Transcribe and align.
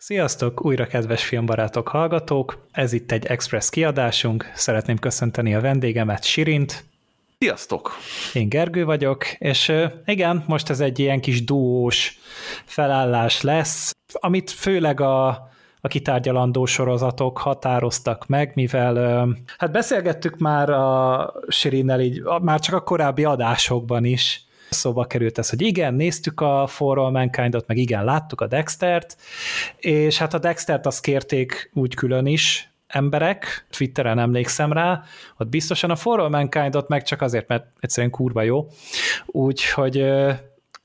Sziasztok, 0.00 0.64
újra 0.64 0.86
kedves 0.86 1.24
filmbarátok, 1.24 1.88
hallgatók! 1.88 2.66
Ez 2.72 2.92
itt 2.92 3.12
egy 3.12 3.26
Express 3.26 3.70
kiadásunk. 3.70 4.50
Szeretném 4.54 4.98
köszönteni 4.98 5.54
a 5.54 5.60
vendégemet, 5.60 6.24
Sirint. 6.24 6.84
Sziasztok! 7.38 7.92
Én 8.32 8.48
Gergő 8.48 8.84
vagyok, 8.84 9.26
és 9.38 9.72
igen, 10.04 10.44
most 10.46 10.70
ez 10.70 10.80
egy 10.80 10.98
ilyen 10.98 11.20
kis 11.20 11.44
duós 11.44 12.18
felállás 12.64 13.42
lesz, 13.42 13.96
amit 14.12 14.50
főleg 14.50 15.00
a, 15.00 15.28
a 15.80 15.88
kitárgyalandó 15.88 16.66
sorozatok 16.66 17.38
határoztak 17.38 18.26
meg, 18.26 18.52
mivel 18.54 19.28
hát 19.58 19.72
beszélgettük 19.72 20.38
már 20.38 20.70
a 20.70 21.32
Sirinnel 21.48 22.00
így, 22.00 22.22
már 22.42 22.60
csak 22.60 22.74
a 22.74 22.82
korábbi 22.82 23.24
adásokban 23.24 24.04
is, 24.04 24.47
szóba 24.70 25.04
került 25.04 25.38
ez, 25.38 25.50
hogy 25.50 25.60
igen, 25.60 25.94
néztük 25.94 26.40
a 26.40 26.66
For 26.66 26.98
All 26.98 27.10
Mankind-ot, 27.10 27.66
meg 27.66 27.76
igen, 27.76 28.04
láttuk 28.04 28.40
a 28.40 28.46
Dextert, 28.46 29.16
és 29.76 30.18
hát 30.18 30.34
a 30.34 30.38
Dextert 30.38 30.86
azt 30.86 31.00
kérték 31.00 31.70
úgy 31.74 31.94
külön 31.94 32.26
is, 32.26 32.72
emberek, 32.86 33.66
Twitteren 33.70 34.18
emlékszem 34.18 34.72
rá, 34.72 35.02
ott 35.36 35.48
biztosan 35.48 35.90
a 35.90 35.96
For 35.96 36.20
All 36.20 36.28
Mankind-ot 36.28 36.88
meg 36.88 37.02
csak 37.02 37.22
azért, 37.22 37.48
mert 37.48 37.66
egyszerűen 37.80 38.12
kurva 38.12 38.42
jó, 38.42 38.66
úgyhogy 39.26 40.04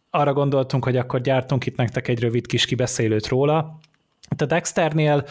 arra 0.10 0.34
gondoltunk, 0.34 0.84
hogy 0.84 0.98
akkor 0.98 1.22
gyártunk 1.22 1.66
itt 1.66 1.76
nektek 1.76 2.08
egy 2.08 2.20
rövid 2.20 2.46
kis 2.46 2.66
kibeszélőt 2.66 3.28
róla, 3.28 3.80
a 4.38 4.46
Dexternél... 4.46 5.26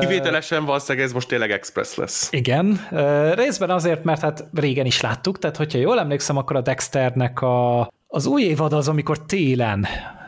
Kivételesen 0.00 0.64
valószínűleg 0.64 1.06
ez 1.06 1.12
most 1.12 1.28
tényleg 1.28 1.50
express 1.50 1.94
lesz. 1.94 2.28
Igen, 2.32 2.88
részben 3.34 3.70
azért, 3.70 4.04
mert 4.04 4.20
hát 4.20 4.44
régen 4.54 4.86
is 4.86 5.00
láttuk, 5.00 5.38
tehát 5.38 5.56
hogyha 5.56 5.78
jól 5.78 5.98
emlékszem, 5.98 6.36
akkor 6.36 6.56
a 6.56 6.60
Dexternek 6.60 7.40
a, 7.42 7.90
az 8.06 8.26
új 8.26 8.42
évad 8.42 8.72
az, 8.72 8.88
amikor 8.88 9.18
télen, 9.26 9.86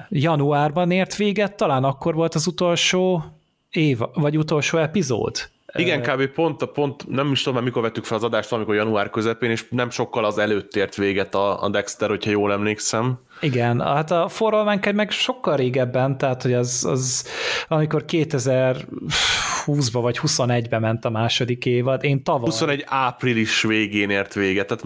januárban 0.08 0.90
ért 0.90 1.16
véget, 1.16 1.56
talán 1.56 1.84
akkor 1.84 2.14
volt 2.14 2.34
az 2.34 2.46
utolsó 2.46 3.24
év, 3.70 3.98
vagy 4.14 4.38
utolsó 4.38 4.78
epizód. 4.78 5.36
Igen, 5.72 6.02
kb. 6.02 6.26
pont, 6.26 6.64
pont 6.64 7.08
nem 7.08 7.32
is 7.32 7.42
tudom, 7.42 7.64
mikor 7.64 7.82
vettük 7.82 8.04
fel 8.04 8.16
az 8.16 8.24
adást, 8.24 8.52
amikor 8.52 8.74
január 8.74 9.10
közepén, 9.10 9.50
és 9.50 9.64
nem 9.70 9.90
sokkal 9.90 10.24
az 10.24 10.38
előtt 10.38 10.76
ért 10.76 10.94
véget 10.94 11.34
a, 11.34 11.62
a 11.62 11.68
Dexter, 11.68 12.08
hogyha 12.08 12.30
jól 12.30 12.52
emlékszem. 12.52 13.18
Igen, 13.40 13.80
hát 13.80 14.10
a 14.10 14.28
For 14.28 14.54
All 14.54 14.64
Mankind 14.64 14.94
meg 14.94 15.10
sokkal 15.10 15.56
régebben, 15.56 16.18
tehát 16.18 16.42
hogy 16.42 16.52
az, 16.52 16.84
az 16.84 17.28
amikor 17.68 18.04
2020-ba 18.08 19.98
vagy 20.00 20.18
21-be 20.22 20.78
ment 20.78 21.04
a 21.04 21.10
második 21.10 21.66
évad, 21.66 22.04
én 22.04 22.22
tavaly... 22.22 22.50
21 22.50 22.84
április 22.86 23.62
végén 23.62 24.10
ért 24.10 24.34
véget, 24.34 24.66
tehát 24.66 24.84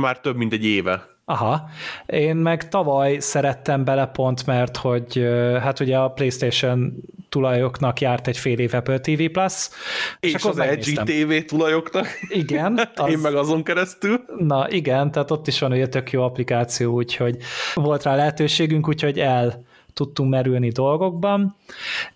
már 0.00 0.20
több 0.20 0.36
mint 0.36 0.52
egy 0.52 0.64
éve. 0.64 1.08
Aha, 1.30 1.68
én 2.06 2.36
meg 2.36 2.68
tavaly 2.68 3.18
szerettem 3.18 3.84
bele 3.84 4.06
pont, 4.06 4.46
mert 4.46 4.76
hogy 4.76 5.28
hát 5.60 5.80
ugye 5.80 5.98
a 5.98 6.08
PlayStation 6.08 6.94
tulajoknak 7.28 8.00
járt 8.00 8.26
egy 8.26 8.38
fél 8.38 8.58
év 8.58 8.74
Apple 8.74 8.98
TV 8.98 9.24
Plus. 9.32 9.68
És, 10.20 10.32
és 10.34 10.44
az 10.44 10.58
LG 10.58 11.02
TV 11.02 11.46
tulajoknak. 11.46 12.06
Igen. 12.28 12.80
Az... 12.94 13.10
Én 13.10 13.18
meg 13.18 13.34
azon 13.34 13.62
keresztül. 13.62 14.24
Na 14.38 14.70
igen, 14.70 15.10
tehát 15.10 15.30
ott 15.30 15.46
is 15.46 15.58
van 15.58 15.72
egy 15.72 15.88
tök 15.88 16.10
jó 16.10 16.22
applikáció, 16.22 16.94
úgyhogy 16.94 17.36
volt 17.74 18.02
rá 18.02 18.14
lehetőségünk, 18.14 18.88
úgyhogy 18.88 19.18
el 19.18 19.64
tudtunk 19.92 20.30
merülni 20.30 20.68
dolgokban, 20.68 21.56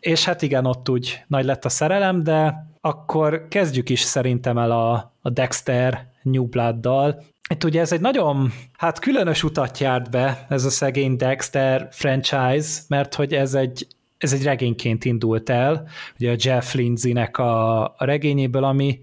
és 0.01 0.25
hát 0.25 0.42
igen, 0.42 0.67
ott 0.67 0.89
úgy 0.89 1.23
nagy 1.27 1.45
lett 1.45 1.65
a 1.65 1.69
szerelem, 1.69 2.23
de 2.23 2.67
akkor 2.81 3.47
kezdjük 3.48 3.89
is 3.89 4.01
szerintem 4.01 4.59
el 4.59 4.70
a, 4.70 5.12
a 5.23 5.31
Dexter 5.31 6.12
New 6.23 6.45
Blood-dal, 6.45 7.23
itt 7.55 7.65
ugye 7.65 7.81
ez 7.81 7.93
egy 7.93 8.01
nagyon, 8.01 8.53
hát 8.73 8.99
különös 8.99 9.43
utat 9.43 9.79
járt 9.79 10.11
be 10.11 10.47
ez 10.49 10.65
a 10.65 10.71
szegény 10.71 11.17
Dexter 11.17 11.89
franchise, 11.91 12.81
mert 12.89 13.15
hogy 13.15 13.35
ez 13.35 13.55
egy, 13.55 13.87
ez 14.19 14.33
egy 14.33 14.43
regényként 14.43 15.05
indult 15.05 15.51
el, 15.51 15.89
ugye 16.19 16.33
a 16.33 16.37
Jeff 16.39 16.75
Lindsay-nek 16.75 17.39
a, 17.39 17.83
a 17.85 17.97
regényéből, 17.99 18.65
ami 18.65 19.01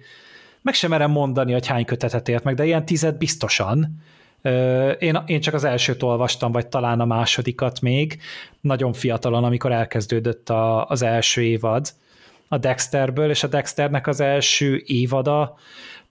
meg 0.61 0.73
sem 0.73 0.89
merem 0.89 1.11
mondani, 1.11 1.51
hogy 1.51 1.67
hány 1.67 1.85
kötetet 1.85 2.29
ért 2.29 2.43
meg, 2.43 2.55
de 2.55 2.65
ilyen 2.65 2.85
tized 2.85 3.17
biztosan. 3.17 4.01
Én, 4.99 5.17
én 5.25 5.41
csak 5.41 5.53
az 5.53 5.63
elsőt 5.63 6.03
olvastam, 6.03 6.51
vagy 6.51 6.67
talán 6.67 6.99
a 6.99 7.05
másodikat 7.05 7.81
még, 7.81 8.17
nagyon 8.61 8.93
fiatalon, 8.93 9.43
amikor 9.43 9.71
elkezdődött 9.71 10.49
a, 10.49 10.85
az 10.85 11.01
első 11.01 11.41
évad 11.41 11.87
a 12.53 12.57
Dexterből, 12.57 13.29
és 13.29 13.43
a 13.43 13.47
Dexternek 13.47 14.07
az 14.07 14.19
első 14.19 14.83
évada 14.85 15.57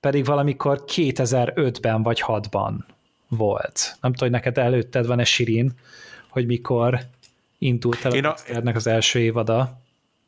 pedig 0.00 0.24
valamikor 0.24 0.84
2005-ben 0.86 2.02
vagy 2.02 2.22
6-ban 2.26 2.72
volt. 3.28 3.96
Nem 4.00 4.12
tudom, 4.12 4.18
hogy 4.18 4.30
neked 4.30 4.58
előtted 4.58 5.06
van-e 5.06 5.24
Sirin, 5.24 5.72
hogy 6.28 6.46
mikor 6.46 7.00
indult 7.58 8.04
el 8.04 8.12
a, 8.12 8.16
a 8.16 8.20
Dexternek 8.20 8.76
az 8.76 8.86
első 8.86 9.18
évada. 9.18 9.78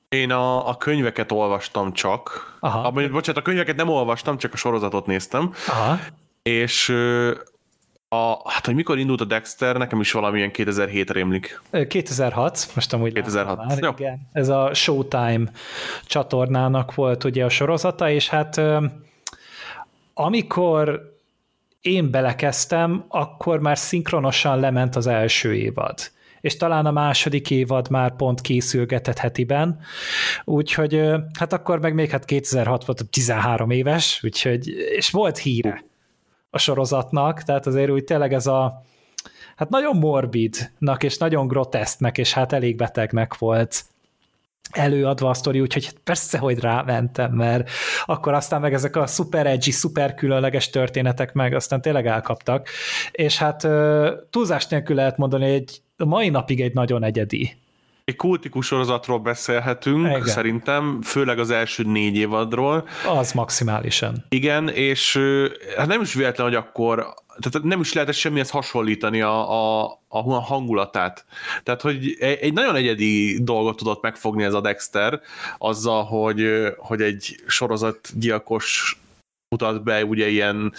Én 0.09 0.31
a, 0.31 0.69
a 0.69 0.77
könyveket 0.77 1.33
olvastam 1.33 1.93
csak. 1.93 2.56
Aha. 2.61 2.87
A, 2.87 2.91
bocsánat, 2.91 3.37
a 3.37 3.43
könyveket 3.43 3.77
nem 3.77 3.89
olvastam, 3.89 4.39
csak 4.39 4.53
a 4.53 4.56
sorozatot 4.56 5.06
néztem. 5.06 5.53
Aha. 5.69 5.99
És 6.43 6.95
a, 8.12 8.50
hát, 8.50 8.67
hogy 8.67 8.75
mikor 8.75 8.99
indult 8.99 9.21
a 9.21 9.25
Dexter, 9.25 9.77
nekem 9.77 10.00
is 10.00 10.12
valamilyen 10.12 10.50
2007 10.50 11.11
rémlik. 11.11 11.61
2006, 11.89 12.69
most 12.75 12.93
amúgy 12.93 13.12
2006. 13.12 13.67
Már, 13.67 13.78
Jó. 13.78 13.91
igen. 13.99 14.28
Ez 14.33 14.49
a 14.49 14.75
Showtime 14.75 15.50
csatornának 16.05 16.95
volt 16.95 17.25
ugye 17.25 17.45
a 17.45 17.49
sorozata, 17.49 18.11
és 18.11 18.28
hát 18.28 18.61
amikor 20.15 21.12
én 21.81 22.11
belekezdtem, 22.11 23.05
akkor 23.09 23.61
már 23.61 23.78
szinkronosan 23.78 24.61
lement 24.61 24.97
az 24.97 25.06
első 25.06 25.55
évad 25.55 26.11
és 26.41 26.56
talán 26.56 26.87
a 26.87 26.91
második 26.91 27.51
évad 27.51 27.91
már 27.91 28.17
pont 28.17 28.41
készülgetett 28.41 29.19
hetiben, 29.19 29.81
úgyhogy 30.45 31.11
hát 31.39 31.53
akkor 31.53 31.81
meg 31.81 31.95
még 31.95 32.11
hát 32.11 32.25
2006 32.25 32.84
volt 32.84 33.11
13 33.11 33.71
éves, 33.71 34.21
úgyhogy, 34.22 34.69
és 34.69 35.11
volt 35.11 35.39
híre 35.39 35.84
a 36.55 36.59
sorozatnak, 36.59 37.43
tehát 37.43 37.67
azért 37.67 37.91
úgy 37.91 38.05
tényleg 38.05 38.33
ez 38.33 38.47
a 38.47 38.83
hát 39.57 39.69
nagyon 39.69 39.97
morbidnak 39.97 41.03
és 41.03 41.19
nagyon 41.19 41.47
grotesznek, 41.47 42.19
és 42.19 42.33
hát 42.33 42.53
elég 42.53 42.77
betegnek 42.77 43.39
volt 43.39 43.85
előadva 44.71 45.29
a 45.29 45.35
sztori, 45.35 45.61
úgyhogy 45.61 45.91
persze, 46.05 46.39
hogy 46.39 46.59
rámentem, 46.59 47.33
mert 47.33 47.71
akkor 48.05 48.35
aztán 48.35 48.61
meg 48.61 48.73
ezek 48.73 48.97
a 48.97 49.07
super 49.07 49.47
edgy, 49.47 49.71
super 49.71 50.15
különleges 50.15 50.71
történetek 50.71 51.33
meg 51.33 51.55
aztán 51.55 51.81
tényleg 51.81 52.07
elkaptak, 52.07 52.69
és 53.11 53.39
hát 53.39 53.69
túlzás 54.31 54.67
nélkül 54.67 54.97
lehet 54.97 55.17
mondani, 55.17 55.53
hogy 55.53 55.83
a 55.97 56.05
mai 56.05 56.29
napig 56.29 56.61
egy 56.61 56.75
nagyon 56.75 57.05
egyedi 57.05 57.57
egy 58.12 58.19
kultikus 58.19 58.67
sorozatról 58.67 59.19
beszélhetünk, 59.19 60.06
Igen. 60.06 60.25
szerintem, 60.25 61.03
főleg 61.03 61.39
az 61.39 61.50
első 61.50 61.83
négy 61.83 62.17
évadról. 62.17 62.89
Az 63.09 63.33
maximálisan. 63.33 64.25
Igen, 64.28 64.69
és 64.69 65.21
hát 65.77 65.87
nem 65.87 66.00
is 66.00 66.15
véletlen, 66.15 66.47
hogy 66.47 66.56
akkor 66.56 67.15
tehát 67.39 67.62
nem 67.69 67.81
is 67.81 67.93
lehetett 67.93 68.15
semmihez 68.15 68.51
hasonlítani 68.51 69.21
a, 69.21 69.51
a, 69.83 70.01
a 70.09 70.41
hangulatát. 70.41 71.25
Tehát, 71.62 71.81
hogy 71.81 72.17
egy 72.19 72.53
nagyon 72.53 72.75
egyedi 72.75 73.43
dolgot 73.43 73.77
tudott 73.77 74.03
megfogni 74.03 74.45
ez 74.45 74.55
a 74.55 74.61
Dexter, 74.61 75.21
azzal, 75.59 76.05
hogy, 76.05 76.49
hogy 76.77 77.01
egy 77.01 77.43
sorozatgyilkos 77.47 79.01
mutat 79.49 79.83
be 79.83 80.05
ugye 80.05 80.28
ilyen 80.28 80.72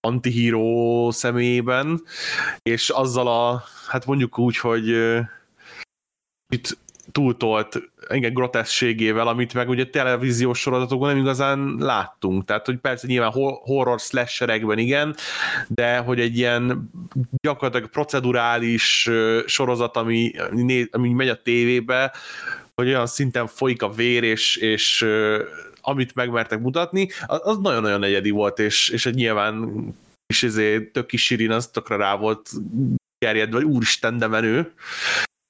antihíró 0.00 1.10
személyében, 1.10 2.02
és 2.62 2.88
azzal 2.88 3.28
a, 3.28 3.64
hát 3.88 4.06
mondjuk 4.06 4.38
úgy, 4.38 4.56
hogy 4.56 4.94
itt 6.54 6.78
túltolt 7.12 7.82
igen, 8.08 8.34
groteszségével, 8.34 9.28
amit 9.28 9.54
meg 9.54 9.68
ugye 9.68 9.86
televíziós 9.86 10.60
sorozatokban 10.60 11.08
nem 11.08 11.18
igazán 11.18 11.76
láttunk. 11.78 12.44
Tehát, 12.44 12.66
hogy 12.66 12.76
persze 12.76 13.06
nyilván 13.06 13.30
horror 13.62 14.00
slasherekben 14.00 14.78
igen, 14.78 15.16
de 15.68 15.98
hogy 15.98 16.20
egy 16.20 16.38
ilyen 16.38 16.90
gyakorlatilag 17.42 17.90
procedurális 17.90 19.10
sorozat, 19.46 19.96
ami, 19.96 20.32
ami 20.90 21.12
megy 21.12 21.28
a 21.28 21.42
tévébe, 21.42 22.12
hogy 22.74 22.88
olyan 22.88 23.06
szinten 23.06 23.46
folyik 23.46 23.82
a 23.82 23.92
vér, 23.92 24.22
és, 24.22 24.56
és 24.56 25.06
amit 25.80 26.14
megmertek 26.14 26.60
mutatni, 26.60 27.08
az 27.26 27.58
nagyon-nagyon 27.58 28.02
egyedi 28.02 28.30
volt, 28.30 28.58
és, 28.58 28.88
és 28.88 29.06
egy 29.06 29.14
nyilván 29.14 29.84
is 30.26 30.42
ezért 30.42 30.92
tök 30.92 31.06
kis 31.06 31.24
Sirin 31.24 31.50
az 31.50 31.66
tökre 31.66 31.96
rá 31.96 32.16
volt 32.16 32.50
gerjedve, 33.18 33.56
vagy 33.56 33.66
úristen, 33.66 34.18
de 34.18 34.26
menő. 34.26 34.72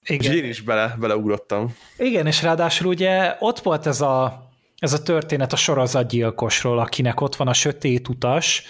Igen. 0.06 0.32
És 0.32 0.38
én 0.38 0.48
is 0.48 0.60
bele, 0.60 0.96
beleugrottam. 0.98 1.76
Igen, 1.96 2.26
és 2.26 2.42
ráadásul 2.42 2.86
ugye 2.86 3.36
ott 3.38 3.60
volt 3.60 3.86
ez 3.86 4.00
a, 4.00 4.48
ez 4.78 4.92
a 4.92 5.02
történet 5.02 5.52
a 5.52 5.56
sorozatgyilkosról, 5.56 6.78
akinek 6.78 7.20
ott 7.20 7.36
van 7.36 7.48
a 7.48 7.52
sötét 7.52 8.08
utas 8.08 8.62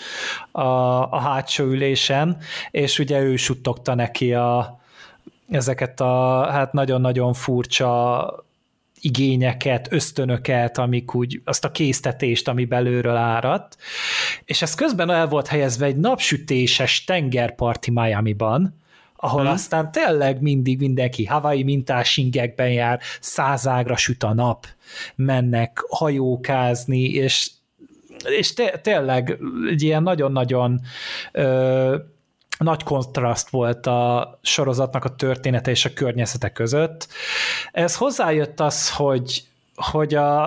a, 0.51 0.63
a 1.11 1.19
hátsó 1.19 1.65
ülésen, 1.65 2.37
és 2.71 2.99
ugye 2.99 3.21
ő 3.21 3.37
suttogta 3.37 3.95
neki 3.95 4.35
a, 4.35 4.81
ezeket 5.49 6.01
a 6.01 6.47
hát 6.51 6.73
nagyon-nagyon 6.73 7.33
furcsa 7.33 8.45
igényeket, 9.01 9.93
ösztönöket, 9.93 10.79
amik 10.79 11.15
úgy, 11.15 11.41
azt 11.45 11.65
a 11.65 11.71
késztetést, 11.71 12.49
ami 12.49 12.65
belőről 12.65 13.17
áradt, 13.17 13.77
és 14.45 14.63
ez 14.63 14.75
közben 14.75 15.11
el 15.11 15.29
volt 15.29 15.47
helyezve 15.47 15.87
egy 15.87 15.97
napsütéses 15.97 17.05
tengerparti 17.05 17.91
Miami-ban, 17.91 18.83
ahol 19.17 19.43
hmm. 19.43 19.51
aztán 19.51 19.93
tényleg 19.93 20.41
mindig 20.41 20.79
mindenki 20.79 21.25
Hawaii 21.25 21.63
mintás 21.63 22.17
ingekben 22.17 22.73
jár, 22.73 23.01
százágra 23.21 23.97
süt 23.97 24.23
a 24.23 24.35
nap, 24.35 24.67
mennek 25.15 25.85
hajókázni, 25.89 27.03
és 27.03 27.51
és 28.29 28.53
té- 28.53 28.81
tényleg 28.83 29.39
egy 29.71 29.83
ilyen 29.83 30.03
nagyon-nagyon 30.03 30.81
ö, 31.33 31.97
nagy 32.59 32.83
kontraszt 32.83 33.49
volt 33.49 33.87
a 33.87 34.39
sorozatnak 34.43 35.05
a 35.05 35.15
története 35.15 35.71
és 35.71 35.85
a 35.85 35.93
környezete 35.93 36.53
között. 36.53 37.09
Ez 37.73 37.97
hozzájött 37.97 38.61
az, 38.61 38.91
hogy, 38.91 39.43
hogy 39.75 40.15
a, 40.15 40.45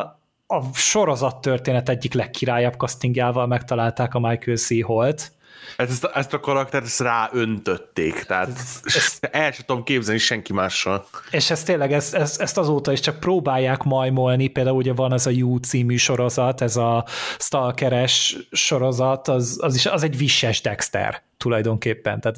a 0.48 0.74
sorozat 0.74 1.42
történet 1.42 1.90
egyik 1.90 2.14
legkirályabb 2.14 2.74
castingjával 2.78 3.48
megtalálták 3.48 4.14
a 4.14 4.20
Michael 4.20 4.58
C. 4.58 4.84
Holt, 4.84 5.32
ezt, 5.78 6.04
ezt 6.14 6.34
a 6.34 6.40
karaktert 6.40 6.86
ezt 6.86 7.00
ráöntötték, 7.00 8.24
tehát 8.24 8.50
ezt, 8.84 9.26
el 9.32 9.52
sem 9.52 9.66
tudom 9.66 9.84
képzelni 9.84 10.20
senki 10.20 10.54
mással. 10.54 11.06
És 11.32 11.50
ez 11.50 11.64
tényleg, 11.64 11.94
ezt, 11.94 12.14
ezt, 12.14 12.42
ezt 12.42 12.58
azóta 12.58 12.92
is 12.92 13.00
csak 13.00 13.20
próbálják 13.20 13.84
majmolni, 13.84 14.48
például 14.48 14.78
ugye 14.78 14.94
van 14.94 15.14
ez 15.14 15.26
a 15.26 15.30
You 15.30 15.58
című 15.58 15.96
sorozat, 15.96 16.62
ez 16.62 16.76
a 16.76 17.06
stalkeres 17.38 18.38
sorozat, 18.52 19.28
az, 19.28 19.58
az, 19.62 19.76
is, 19.76 19.86
az 19.86 20.04
egy 20.04 20.18
visses 20.18 20.62
Dexter 20.62 21.26
tulajdonképpen. 21.38 22.22
Tehát 22.22 22.38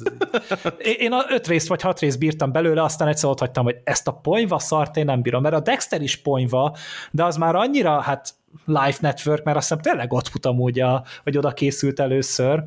én 0.98 1.12
a 1.12 1.24
öt 1.28 1.46
részt 1.46 1.68
vagy 1.68 1.82
hat 1.82 2.00
részt 2.00 2.18
bírtam 2.18 2.52
belőle, 2.52 2.82
aztán 2.82 3.08
egyszer 3.08 3.30
ott 3.30 3.38
hagytam, 3.38 3.64
hogy 3.64 3.76
ezt 3.84 4.08
a 4.08 4.12
ponyva 4.12 4.58
szart 4.58 4.96
én 4.96 5.04
nem 5.04 5.22
bírom, 5.22 5.42
mert 5.42 5.54
a 5.54 5.60
Dexter 5.60 6.02
is 6.02 6.16
ponyva, 6.16 6.76
de 7.10 7.24
az 7.24 7.36
már 7.36 7.54
annyira, 7.54 8.00
hát 8.00 8.34
Life 8.64 8.98
Network, 9.00 9.44
mert 9.44 9.56
azt 9.56 9.68
hiszem 9.68 9.82
tényleg 9.82 10.12
ott 10.12 10.28
fut 10.28 10.46
amúgy, 10.46 10.80
a, 10.80 11.04
hogy 11.22 11.36
oda 11.36 11.52
készült 11.52 12.00
először, 12.00 12.64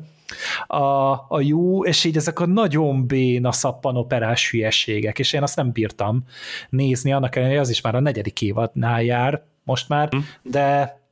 a, 0.66 1.12
a 1.28 1.40
jó, 1.40 1.84
és 1.84 2.04
így 2.04 2.16
ezek 2.16 2.40
a 2.40 2.46
nagyon 2.46 3.06
béna 3.06 3.52
szappanoperás 3.52 4.50
hülyeségek, 4.50 5.18
és 5.18 5.32
én 5.32 5.42
azt 5.42 5.56
nem 5.56 5.72
bírtam 5.72 6.24
nézni, 6.68 7.12
annak 7.12 7.36
ellenére, 7.36 7.60
az 7.60 7.70
is 7.70 7.80
már 7.80 7.94
a 7.94 8.00
negyedik 8.00 8.42
évadnál 8.42 9.02
jár 9.02 9.42
most 9.64 9.88
már, 9.88 10.08
hm. 10.08 10.18
de 10.42 11.02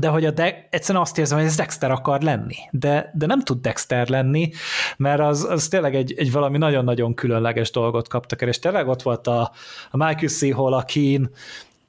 de 0.00 0.08
hogy 0.08 0.24
a 0.24 0.30
de, 0.30 0.68
egyszerűen 0.70 1.04
azt 1.04 1.18
érzem, 1.18 1.38
hogy 1.38 1.46
ez 1.46 1.56
Dexter 1.56 1.90
akar 1.90 2.22
lenni, 2.22 2.54
de, 2.70 3.10
de 3.14 3.26
nem 3.26 3.40
tud 3.40 3.60
Dexter 3.60 4.08
lenni, 4.08 4.50
mert 4.96 5.20
az, 5.20 5.44
az 5.44 5.68
tényleg 5.68 5.94
egy, 5.94 6.14
egy 6.16 6.32
valami 6.32 6.58
nagyon-nagyon 6.58 7.14
különleges 7.14 7.70
dolgot 7.70 8.08
kaptak 8.08 8.42
el, 8.42 8.48
és 8.48 8.58
tényleg 8.58 8.88
ott 8.88 9.02
volt 9.02 9.26
a, 9.26 9.52
a 9.90 9.96
Michael 9.96 10.28
C. 10.28 10.52
Hall, 10.52 10.72
akin 10.72 11.30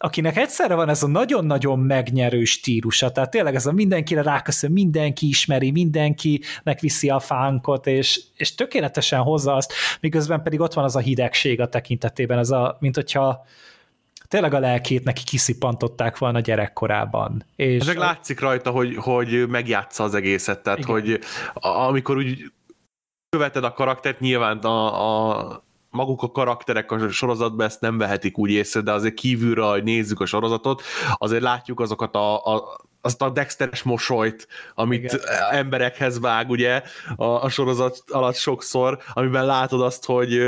akinek 0.04 0.38
egyszerre 0.38 0.76
van 0.76 0.90
ez 0.90 1.04
a 1.04 1.08
nagyon-nagyon 1.08 1.80
megnyerő 1.80 2.44
stílusa, 2.44 3.12
tehát 3.12 3.30
tényleg 3.30 3.56
ez 3.56 3.66
a 3.66 3.72
mindenkire 3.72 4.22
ráköszön, 4.22 4.72
mindenki 4.72 5.28
ismeri, 5.28 5.72
mindenkinek 5.72 6.80
viszi 6.80 7.10
a 7.10 7.20
fánkot, 7.20 7.88
és, 7.88 8.22
és 8.36 8.56
tökéletesen 8.56 9.20
hozza 9.20 9.54
azt, 9.54 9.74
miközben 10.00 10.44
pedig 10.44 10.60
ott 10.60 10.74
van 10.74 10.84
az 10.84 10.96
a 10.96 11.00
hidegség 11.00 11.62
a 11.62 11.70
tekintetében, 11.70 12.38
ez 12.38 12.50
a, 12.50 12.78
mint 12.80 12.96
hogyha 12.96 13.46
tényleg 14.28 14.54
a 14.54 14.60
lelkét 14.60 15.04
neki 15.04 15.24
kiszipantották 15.24 16.18
volna 16.18 16.40
gyerekkorában. 16.40 17.46
És 17.56 17.82
Ezek 17.82 17.98
látszik 17.98 18.40
rajta, 18.40 18.70
hogy, 18.70 18.96
hogy 18.96 19.48
megjátsza 19.48 20.04
az 20.04 20.14
egészet, 20.14 20.64
tehát 20.64 20.80
igen. 20.80 20.92
hogy 20.92 21.20
amikor 21.54 22.18
úgy 22.18 22.52
követed 23.30 23.64
a 23.64 23.74
karaktert, 23.74 24.20
nyilván 24.20 24.58
a, 24.58 25.40
a 25.40 25.64
maguk 25.94 26.24
a 26.24 26.32
karakterek 26.32 26.92
a 26.92 27.10
sorozatban 27.10 27.66
ezt 27.66 27.82
nem 27.82 27.98
vehetik 27.98 28.38
úgy 28.38 28.52
észre, 28.52 28.82
de 28.82 28.92
azért 28.92 29.14
kívülről, 29.14 29.72
hogy 29.72 29.84
nézzük 29.84 30.20
a 30.20 30.26
sorozatot, 30.26 30.82
azért 31.14 31.42
látjuk 31.42 31.80
azokat 31.80 32.16
a, 32.16 32.46
a 32.46 32.82
azt 33.06 33.22
a 33.22 33.30
Dexteres 33.30 33.84
mosolyt, 33.84 34.48
amit 34.76 35.04
Igen. 35.04 35.20
emberekhez 35.52 36.20
vág, 36.20 36.50
ugye, 36.50 36.82
a, 37.16 37.26
a 37.26 37.50
sorozat 37.50 38.04
alatt 38.08 38.36
sokszor, 38.36 39.00
amiben 39.14 39.46
látod 39.46 39.82
azt, 39.82 40.06
hogy, 40.06 40.42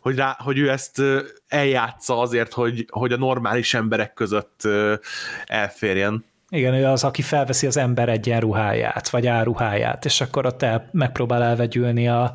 hogy, 0.00 0.16
rá, 0.16 0.36
hogy 0.38 0.58
ő 0.58 0.70
ezt 0.70 1.02
eljátsza 1.48 2.20
azért, 2.20 2.52
hogy, 2.52 2.86
hogy 2.90 3.12
a 3.12 3.16
normális 3.16 3.74
emberek 3.74 4.14
között 4.14 4.68
elférjen. 5.46 6.24
Igen, 6.52 6.74
ő 6.74 6.86
az, 6.86 7.04
aki 7.04 7.22
felveszi 7.22 7.66
az 7.66 7.76
ember 7.76 8.08
egyenruháját, 8.08 9.08
vagy 9.08 9.26
áruháját, 9.26 10.04
és 10.04 10.20
akkor 10.20 10.46
ott 10.46 10.62
el, 10.62 10.88
megpróbál 10.92 11.42
elvegyülni 11.42 12.08
a, 12.08 12.32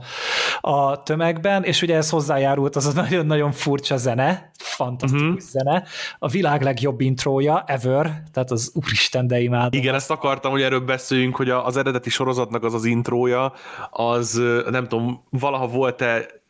a 0.62 1.04
tömegben, 1.04 1.64
és 1.64 1.82
ugye 1.82 1.96
ez 1.96 2.10
hozzájárult 2.10 2.76
az 2.76 2.86
a 2.86 2.92
nagyon-nagyon 3.02 3.52
furcsa 3.52 3.98
zene, 3.98 4.52
fantasztikus 4.58 5.26
uh-huh. 5.26 5.40
zene, 5.40 5.84
a 6.20 6.28
világ 6.28 6.62
legjobb 6.62 7.02
intrója 7.02 7.64
ever, 7.68 8.24
tehát 8.34 8.52
az 8.52 8.72
úristen, 8.74 9.28
de 9.28 9.40
imádom. 9.40 9.80
Igen, 9.80 9.96
ezt 9.96 10.12
akartam, 10.12 10.52
hogy 10.52 10.62
erről 10.62 10.80
beszéljünk, 10.80 11.36
hogy 11.36 11.50
az 11.50 11.78
eredeti 11.78 12.10
sorozatnak 12.10 12.64
az 12.64 12.74
az 12.74 12.86
intrója, 12.86 13.54
az 13.90 14.42
nem 14.70 14.88
tudom, 14.88 15.24
valaha 15.30 15.68
volt-e 15.68 16.44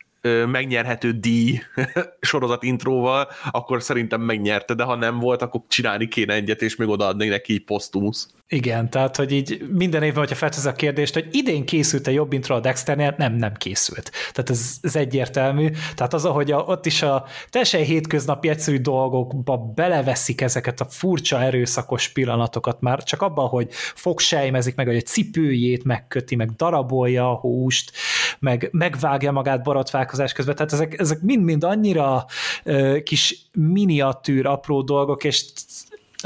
megnyerhető 0.46 1.12
díj 1.12 1.60
sorozat 2.20 2.62
intróval, 2.62 3.28
akkor 3.50 3.82
szerintem 3.82 4.20
megnyerte, 4.20 4.74
de 4.74 4.82
ha 4.82 4.94
nem 4.94 5.18
volt, 5.18 5.42
akkor 5.42 5.60
csinálni 5.68 6.08
kéne 6.08 6.34
egyet, 6.34 6.62
és 6.62 6.76
még 6.76 6.88
odaadni 6.88 7.28
neki 7.28 7.52
így 7.52 7.64
posztumusz. 7.64 8.35
Igen, 8.48 8.90
tehát, 8.90 9.16
hogy 9.16 9.32
így 9.32 9.64
minden 9.70 10.02
évben, 10.02 10.18
hogyha 10.18 10.34
feltesz 10.34 10.64
a 10.64 10.72
kérdést, 10.72 11.14
hogy 11.14 11.28
idén 11.30 11.64
készült-e 11.64 12.10
jobb 12.10 12.32
intro 12.32 12.54
a 12.54 12.60
Dexternél, 12.60 13.14
nem, 13.18 13.34
nem 13.34 13.52
készült. 13.52 14.10
Tehát 14.32 14.50
ez, 14.50 14.76
ez 14.82 14.96
egyértelmű. 14.96 15.70
Tehát 15.94 16.14
az, 16.14 16.24
ahogy 16.24 16.52
a, 16.52 16.58
ott 16.58 16.86
is 16.86 17.02
a 17.02 17.24
teljesen 17.50 17.82
hétköznapi 17.82 18.48
egyszerű 18.48 18.78
dolgokba 18.78 19.56
beleveszik 19.56 20.40
ezeket 20.40 20.80
a 20.80 20.84
furcsa 20.84 21.42
erőszakos 21.42 22.08
pillanatokat 22.08 22.80
már, 22.80 23.02
csak 23.02 23.22
abban, 23.22 23.48
hogy 23.48 23.68
fogsejmezik 23.94 24.74
meg, 24.74 24.86
hogy 24.86 24.96
egy 24.96 25.06
cipőjét 25.06 25.84
megköti, 25.84 26.36
meg 26.36 26.50
darabolja 26.50 27.30
a 27.30 27.34
húst, 27.34 27.92
meg 28.38 28.68
megvágja 28.72 29.32
magát 29.32 29.62
borotválkozás 29.62 30.32
közben, 30.32 30.54
tehát 30.54 30.72
ezek, 30.72 30.98
ezek 30.98 31.20
mind-mind 31.20 31.64
annyira 31.64 32.26
uh, 32.64 33.02
kis 33.02 33.48
miniatűr, 33.52 34.46
apró 34.46 34.82
dolgok, 34.82 35.24
és 35.24 35.44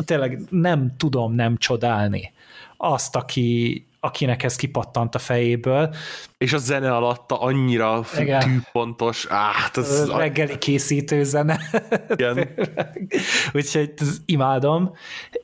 tényleg 0.03 0.41
nem 0.51 0.95
tudom 0.97 1.35
nem 1.35 1.57
csodálni 1.57 2.33
azt, 2.77 3.17
aki, 3.17 3.87
akinek 4.01 4.43
ez 4.43 4.57
kipattant 4.57 5.15
a 5.15 5.19
fejéből. 5.19 5.95
És 6.39 6.53
a 6.53 6.59
zene 6.59 6.95
alatta 6.95 7.41
annyira 7.41 8.05
tűpontos. 8.41 9.27
Áh, 9.29 9.71
ez 9.75 10.11
reggeli 10.11 10.59
készítő 10.59 11.25
zene. 11.25 11.61
Igen. 12.09 12.49
Úgyhogy 13.55 13.93
imádom. 14.27 14.93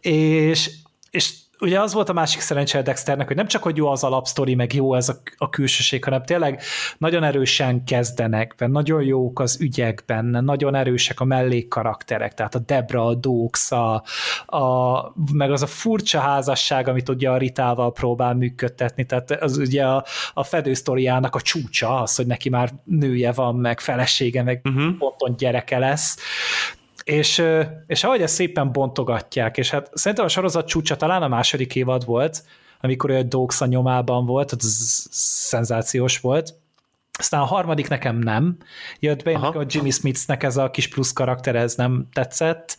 És, 0.01 0.71
és 1.11 1.35
ugye 1.61 1.81
az 1.81 1.93
volt 1.93 2.09
a 2.09 2.13
másik 2.13 2.41
szerencse 2.41 2.83
Dexternek, 2.83 3.27
hogy 3.27 3.37
nem 3.37 3.47
csak, 3.47 3.63
hogy 3.63 3.77
jó 3.77 3.87
az 3.87 4.05
alapsztori, 4.05 4.55
meg 4.55 4.75
jó 4.75 4.95
ez 4.95 5.09
a, 5.09 5.15
a 5.37 5.49
külsőség, 5.49 6.05
hanem 6.05 6.23
tényleg 6.23 6.63
nagyon 6.99 7.25
erősen 7.25 7.85
kezdenek, 7.85 8.55
mert 8.59 8.73
nagyon 8.73 9.03
jók 9.03 9.41
az 9.41 9.61
ügyek 9.61 10.03
benne, 10.07 10.41
nagyon 10.41 10.75
erősek 10.75 11.21
a 11.21 11.25
mellékkarakterek, 11.25 12.35
tehát 12.35 12.55
a 12.55 12.59
Debra, 12.59 13.07
a 13.07 13.15
Dux, 13.15 13.73
a, 13.73 14.03
a, 14.47 15.13
meg 15.33 15.51
az 15.51 15.63
a 15.63 15.67
furcsa 15.67 16.21
házasság, 16.21 16.89
amit 16.89 17.09
ugye 17.09 17.31
a 17.31 17.37
Ritával 17.37 17.93
próbál 17.93 18.35
működtetni, 18.35 19.05
tehát 19.07 19.31
az 19.31 19.57
ugye 19.57 19.85
a, 19.85 20.05
a 20.35 20.43
fedősztoriának 20.43 21.35
a 21.35 21.41
csúcsa 21.41 22.01
az, 22.01 22.17
hogy 22.17 22.27
neki 22.27 22.49
már 22.49 22.71
nője 22.85 23.33
van, 23.33 23.55
meg 23.55 23.81
felesége, 23.81 24.43
meg 24.43 24.61
uh-huh. 24.65 24.97
ponton 24.99 25.37
gyereke 25.37 25.79
lesz, 25.79 26.17
és, 27.07 27.43
és 27.87 28.05
ahogy 28.05 28.23
ezt 28.23 28.35
szépen 28.35 28.73
bontogatják, 28.73 29.57
és 29.57 29.71
hát 29.71 29.91
szerintem 29.93 30.25
a 30.27 30.29
sorozat 30.29 30.67
csúcsa 30.67 30.97
talán 30.97 31.23
a 31.23 31.29
második 31.29 31.75
évad 31.75 32.05
volt, 32.05 32.45
amikor 32.81 33.11
egy 33.11 33.29
Dogs 33.29 33.61
a 33.61 33.67
nyomában 33.67 34.27
volt, 34.27 34.53
az 34.53 35.09
szenzációs 35.11 36.21
volt, 36.21 36.55
aztán 37.19 37.41
a 37.41 37.45
harmadik 37.45 37.89
nekem 37.89 38.17
nem. 38.17 38.57
Jött 39.01 39.23
be, 39.23 39.35
a 39.35 39.65
Jimmy 39.67 39.91
Smithnek 39.91 40.43
ez 40.43 40.57
a 40.57 40.71
kis 40.71 40.89
plusz 40.89 41.13
karakter, 41.13 41.57
ez 41.57 41.75
nem 41.75 42.09
tetszett, 42.13 42.79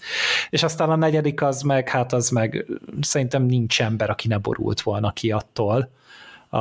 és 0.50 0.64
aztán 0.64 0.90
a 0.90 0.96
negyedik 0.96 1.42
az 1.42 1.62
meg, 1.62 1.90
hát 1.90 2.14
az 2.14 2.30
meg 2.30 2.66
szerintem 3.02 3.44
nincs 3.44 3.82
ember, 3.82 4.10
aki 4.10 4.28
ne 4.28 4.38
borult 4.38 4.82
volna 4.82 5.12
ki 5.12 5.32
attól 5.32 5.92
a, 6.50 6.58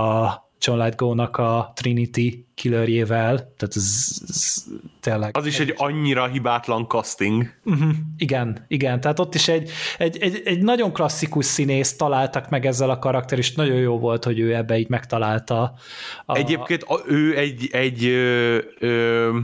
John 0.60 0.82
Lithgow-nak 0.82 1.36
a 1.36 1.72
Trinity 1.74 2.44
killerjével, 2.54 3.34
tehát 3.34 3.76
ez, 3.76 4.20
ez 4.28 4.64
tényleg... 5.00 5.36
Az 5.36 5.46
is 5.46 5.60
egy 5.60 5.74
annyira 5.76 6.26
hibátlan 6.26 6.86
casting. 6.86 7.54
Uh-huh, 7.64 7.90
igen, 8.16 8.64
igen, 8.68 9.00
tehát 9.00 9.18
ott 9.18 9.34
is 9.34 9.48
egy, 9.48 9.70
egy, 9.98 10.16
egy, 10.18 10.42
egy 10.44 10.62
nagyon 10.62 10.92
klasszikus 10.92 11.44
színész 11.44 11.96
találtak 11.96 12.48
meg 12.48 12.66
ezzel 12.66 12.90
a 12.90 12.98
karakter, 12.98 13.38
és 13.38 13.54
nagyon 13.54 13.76
jó 13.76 13.98
volt, 13.98 14.24
hogy 14.24 14.38
ő 14.38 14.54
ebbe 14.54 14.78
így 14.78 14.88
megtalálta. 14.88 15.74
A... 16.26 16.36
Egyébként 16.36 16.82
a, 16.82 17.00
ő 17.06 17.36
egy, 17.36 17.68
egy 17.72 18.04
ö, 18.04 18.58
ö, 18.78 19.38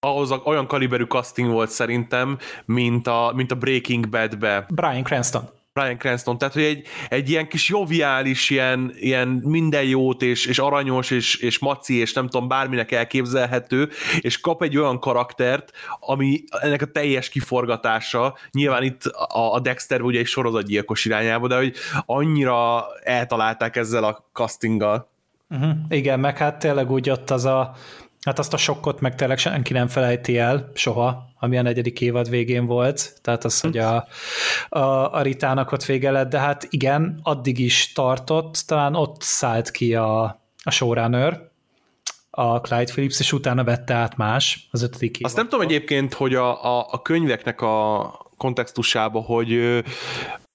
ahhoz 0.00 0.30
a, 0.30 0.42
olyan 0.44 0.66
kaliberű 0.66 1.04
casting 1.04 1.50
volt 1.50 1.70
szerintem, 1.70 2.38
mint 2.64 3.06
a, 3.06 3.32
mint 3.34 3.52
a 3.52 3.54
Breaking 3.54 4.08
Bad-be. 4.08 4.66
Brian 4.74 5.02
Cranston. 5.02 5.50
Brian 5.72 5.98
Cranston, 5.98 6.38
tehát 6.38 6.54
hogy 6.54 6.62
egy, 6.62 6.86
egy 7.08 7.30
ilyen 7.30 7.48
kis 7.48 7.68
joviális, 7.68 8.50
ilyen, 8.50 8.92
ilyen 8.94 9.28
minden 9.28 9.84
jót, 9.84 10.22
és, 10.22 10.46
és 10.46 10.58
aranyos, 10.58 11.10
és, 11.10 11.36
és 11.36 11.58
maci, 11.58 11.94
és 11.94 12.12
nem 12.12 12.28
tudom, 12.28 12.48
bárminek 12.48 12.92
elképzelhető, 12.92 13.88
és 14.20 14.40
kap 14.40 14.62
egy 14.62 14.76
olyan 14.76 15.00
karaktert, 15.00 15.72
ami 16.00 16.44
ennek 16.50 16.82
a 16.82 16.86
teljes 16.86 17.28
kiforgatása, 17.28 18.36
nyilván 18.50 18.82
itt 18.82 19.04
a, 19.04 19.54
a 19.54 19.60
Dexter 19.60 20.00
ugye 20.00 20.18
egy 20.18 20.26
sorozatgyilkos 20.26 21.04
irányába, 21.04 21.46
de 21.46 21.56
hogy 21.56 21.74
annyira 22.06 22.84
eltalálták 23.02 23.76
ezzel 23.76 24.04
a 24.04 24.24
castinggal. 24.32 25.10
Uh-huh. 25.50 25.74
Igen, 25.88 26.20
meg 26.20 26.38
hát 26.38 26.58
tényleg 26.58 26.90
úgy 26.90 27.10
ott 27.10 27.30
az 27.30 27.44
a 27.44 27.74
Hát 28.26 28.38
azt 28.38 28.52
a 28.52 28.56
sokkot 28.56 29.00
meg 29.00 29.14
tényleg 29.14 29.38
senki 29.38 29.72
nem 29.72 29.88
felejti 29.88 30.38
el 30.38 30.70
soha, 30.74 31.30
ami 31.38 31.58
a 31.58 31.62
negyedik 31.62 32.00
évad 32.00 32.28
végén 32.28 32.66
volt, 32.66 33.20
tehát 33.22 33.44
az, 33.44 33.60
hogy 33.60 33.78
a, 33.78 34.06
a, 34.68 34.78
a 35.14 35.22
Ritának 35.22 35.72
ott 35.72 35.84
vége 35.84 36.10
lett, 36.10 36.30
de 36.30 36.38
hát 36.38 36.66
igen, 36.70 37.20
addig 37.22 37.58
is 37.58 37.92
tartott, 37.92 38.62
talán 38.66 38.94
ott 38.94 39.22
szállt 39.22 39.70
ki 39.70 39.94
a, 39.94 40.22
a 40.62 40.70
showrunner, 40.70 41.50
a 42.30 42.60
Clyde 42.60 42.92
Phillips, 42.92 43.20
és 43.20 43.32
utána 43.32 43.64
vette 43.64 43.94
át 43.94 44.16
más 44.16 44.68
az 44.70 44.82
ötödik 44.82 45.18
Azt 45.20 45.36
nem 45.36 45.48
tudom 45.48 45.64
egyébként, 45.64 46.14
hogy 46.14 46.34
a, 46.34 46.78
a, 46.78 46.86
a 46.90 47.02
könyveknek 47.02 47.60
a 47.60 48.30
kontextusába, 48.36 49.20
hogy 49.20 49.52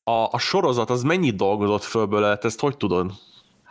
a, 0.03 0.27
a 0.31 0.38
sorozat 0.38 0.89
az 0.89 1.01
mennyit 1.01 1.36
dolgozott 1.36 1.83
fölből, 1.83 2.25
ezt 2.25 2.59
hogy 2.59 2.77
tudod? 2.77 3.12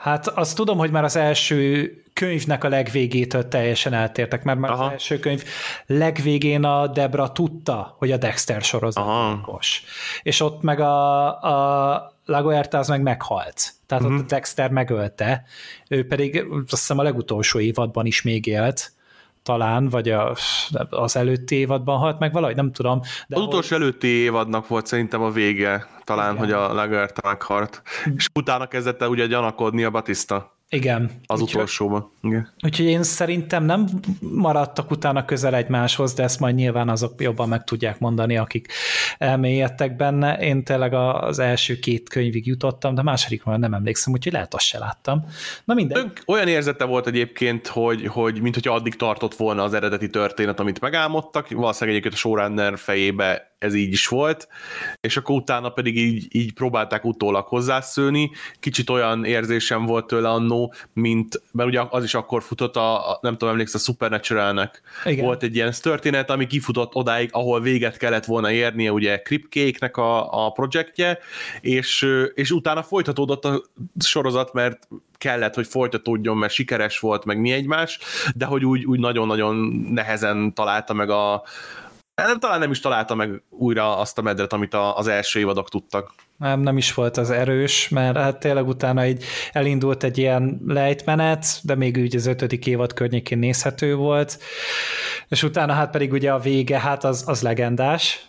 Hát 0.07 0.27
azt 0.29 0.57
tudom, 0.57 0.79
hogy 0.79 0.91
már 0.91 1.05
az 1.05 1.17
első 1.17 1.93
könyvnek 2.13 2.65
a 2.65 2.69
legvégétől 2.69 3.49
teljesen 3.49 3.93
eltértek, 3.93 4.45
mert 4.45 4.59
már 4.59 4.71
Aha. 4.71 4.85
az 4.85 4.91
első 4.91 5.19
könyv 5.19 5.45
legvégén 5.87 6.65
a 6.65 6.87
Debra 6.87 7.33
tudta, 7.33 7.95
hogy 7.99 8.13
a 8.13 8.17
Dexter 8.17 8.63
sorozatos. 8.63 9.83
És 10.23 10.41
ott 10.41 10.63
meg 10.63 10.81
a, 10.81 11.27
a 11.43 12.13
Lagoerta 12.25 12.79
az 12.79 12.89
meg 12.89 13.03
meghalt. 13.03 13.73
Tehát 13.87 14.05
uh-huh. 14.05 14.19
ott 14.19 14.21
a 14.21 14.25
mhm. 14.25 14.35
Dexter 14.35 14.71
megölte, 14.71 15.45
ő 15.89 16.07
pedig 16.07 16.45
azt 16.53 16.71
hiszem 16.71 16.99
a 16.99 17.03
legutolsó 17.03 17.59
évadban 17.59 18.07
is 18.07 18.23
még 18.23 18.47
élt, 18.47 18.93
talán, 19.47 19.89
vagy 19.89 20.09
a, 20.09 20.37
az 20.91 21.17
előtti 21.17 21.55
évadban 21.55 21.99
halt 21.99 22.19
meg 22.19 22.33
valahogy, 22.33 22.57
nem 22.57 22.73
tudom. 22.73 23.01
De 23.01 23.07
az 23.09 23.37
ahol... 23.37 23.47
utolsó 23.47 23.75
előtti 23.77 24.07
évadnak 24.07 24.69
volt 24.69 24.87
szerintem 24.87 25.23
a 25.23 25.31
vége, 25.31 25.87
talán, 26.05 26.35
Igen. 26.35 26.45
hogy 26.45 26.53
a 26.53 26.73
Lagerta 26.73 27.21
meghalt. 27.25 27.83
És 28.17 28.29
utána 28.35 28.67
kezdett 28.67 29.03
el 29.03 29.09
ugye 29.09 29.27
gyanakodni 29.27 29.85
a 29.85 29.91
Batista. 29.91 30.56
Igen. 30.69 31.11
Az 31.27 31.41
úgyhogy, 31.41 31.55
utolsóban. 31.55 32.11
Igen. 32.23 32.53
Úgyhogy 32.65 32.87
én 32.87 33.03
szerintem 33.03 33.65
nem 33.65 33.87
maradtak 34.21 34.91
utána 34.91 35.25
közel 35.25 35.55
egymáshoz, 35.55 36.15
de 36.15 36.23
ezt 36.23 36.41
majd 36.41 36.55
nyilván 36.55 36.89
azok 36.89 37.23
jobban 37.23 37.49
meg 37.49 37.65
tudják 37.65 37.99
mondani, 37.99 38.37
akik 38.37 38.73
elmélyedtek 39.19 39.97
benne. 39.97 40.39
Én 40.39 40.65
tényleg 40.65 40.95
az 40.95 41.39
első 41.39 41.79
két 41.79 42.09
könyvig 42.09 42.47
jutottam, 42.47 42.95
de 42.95 43.03
második 43.03 43.45
már 43.45 43.59
nem 43.59 43.75
emlékszem, 43.75 44.13
úgyhogy 44.13 44.33
lehet 44.33 44.55
azt 44.55 44.65
se 44.65 44.79
láttam. 44.79 45.25
Na 45.65 45.75
minden. 45.75 46.13
Olyan 46.27 46.49
érzete 46.49 46.85
volt 46.85 47.07
egyébként, 47.07 47.67
hogy, 47.67 48.07
hogy 48.07 48.41
mint 48.41 48.55
hogy 48.55 48.69
addig 48.69 48.95
tartott 48.95 49.35
volna 49.35 49.63
az 49.63 49.75
eredeti 49.75 50.11
történet, 50.11 50.61
amit 50.61 50.81
megálmodtak, 50.81 51.49
valószínűleg 51.49 51.99
egyébként 51.99 52.15
a 52.15 52.17
showrunner 52.17 52.79
fejébe 52.79 53.55
ez 53.59 53.75
így 53.75 53.93
is 53.93 54.07
volt, 54.07 54.49
és 55.01 55.17
akkor 55.17 55.37
utána 55.37 55.69
pedig 55.69 55.97
így, 55.97 56.27
így 56.31 56.53
próbálták 56.53 57.05
utólag 57.05 57.47
hozzászőni. 57.47 58.31
Kicsit 58.61 58.91
olyan 58.91 59.25
érzésem 59.25 59.87
volt 59.87 60.07
tőle 60.07 60.29
annó, 60.31 60.56
mint, 60.93 61.43
mert 61.53 61.69
ugye 61.69 61.83
az 61.91 62.05
is 62.05 62.15
akkor 62.15 62.43
futott 62.43 62.77
a, 62.77 63.11
a 63.11 63.19
nem 63.21 63.33
tudom, 63.33 63.49
emlékszel, 63.49 63.81
a 63.81 63.85
Supernaturalnek. 63.85 64.83
Igen. 65.05 65.25
Volt 65.25 65.43
egy 65.43 65.55
ilyen 65.55 65.73
történet, 65.83 66.31
ami 66.31 66.47
kifutott 66.47 66.95
odáig, 66.95 67.29
ahol 67.33 67.61
véget 67.61 67.97
kellett 67.97 68.25
volna 68.25 68.51
érnie, 68.51 68.93
ugye 68.93 69.23
Kripkéknek 69.23 69.97
a, 69.97 70.47
a 70.47 70.51
projektje, 70.51 71.19
és, 71.61 72.07
és 72.35 72.51
utána 72.51 72.83
folytatódott 72.83 73.45
a 73.45 73.63
sorozat, 73.99 74.53
mert 74.53 74.89
kellett, 75.19 75.55
hogy 75.55 75.67
folytatódjon, 75.67 76.37
mert 76.37 76.53
sikeres 76.53 76.99
volt, 76.99 77.25
meg 77.25 77.41
mi 77.41 77.53
egymás, 77.53 77.99
de 78.35 78.45
hogy 78.45 78.65
úgy, 78.65 78.85
úgy 78.85 78.99
nagyon-nagyon 78.99 79.57
nehezen 79.91 80.55
találta 80.55 80.93
meg 80.93 81.11
a, 81.11 81.43
nem, 82.25 82.39
talán 82.39 82.59
nem 82.59 82.71
is 82.71 82.81
találta 82.81 83.15
meg 83.15 83.43
újra 83.51 83.99
azt 83.99 84.19
a 84.19 84.23
medret, 84.23 84.53
amit 84.53 84.75
a, 84.75 84.97
az 84.97 85.07
első 85.07 85.41
évadok 85.41 85.69
tudtak. 85.69 86.15
Nem, 86.39 86.61
nem 86.61 86.77
is 86.77 86.95
volt 86.95 87.17
az 87.17 87.31
erős, 87.31 87.89
mert 87.89 88.17
hát 88.17 88.39
tényleg 88.39 88.69
utána 88.69 89.07
így 89.07 89.25
elindult 89.53 90.03
egy 90.03 90.19
ilyen 90.19 90.61
lejtmenet, 90.67 91.47
de 91.63 91.75
még 91.75 91.97
úgy 91.97 92.17
az 92.17 92.27
ötödik 92.27 92.67
évad 92.67 92.93
környékén 92.93 93.39
nézhető 93.39 93.95
volt, 93.95 94.39
és 95.29 95.43
utána 95.43 95.73
hát 95.73 95.91
pedig 95.91 96.13
ugye 96.13 96.33
a 96.33 96.39
vége, 96.39 96.81
hát 96.81 97.05
az, 97.05 97.25
az 97.27 97.43
legendás. 97.43 98.27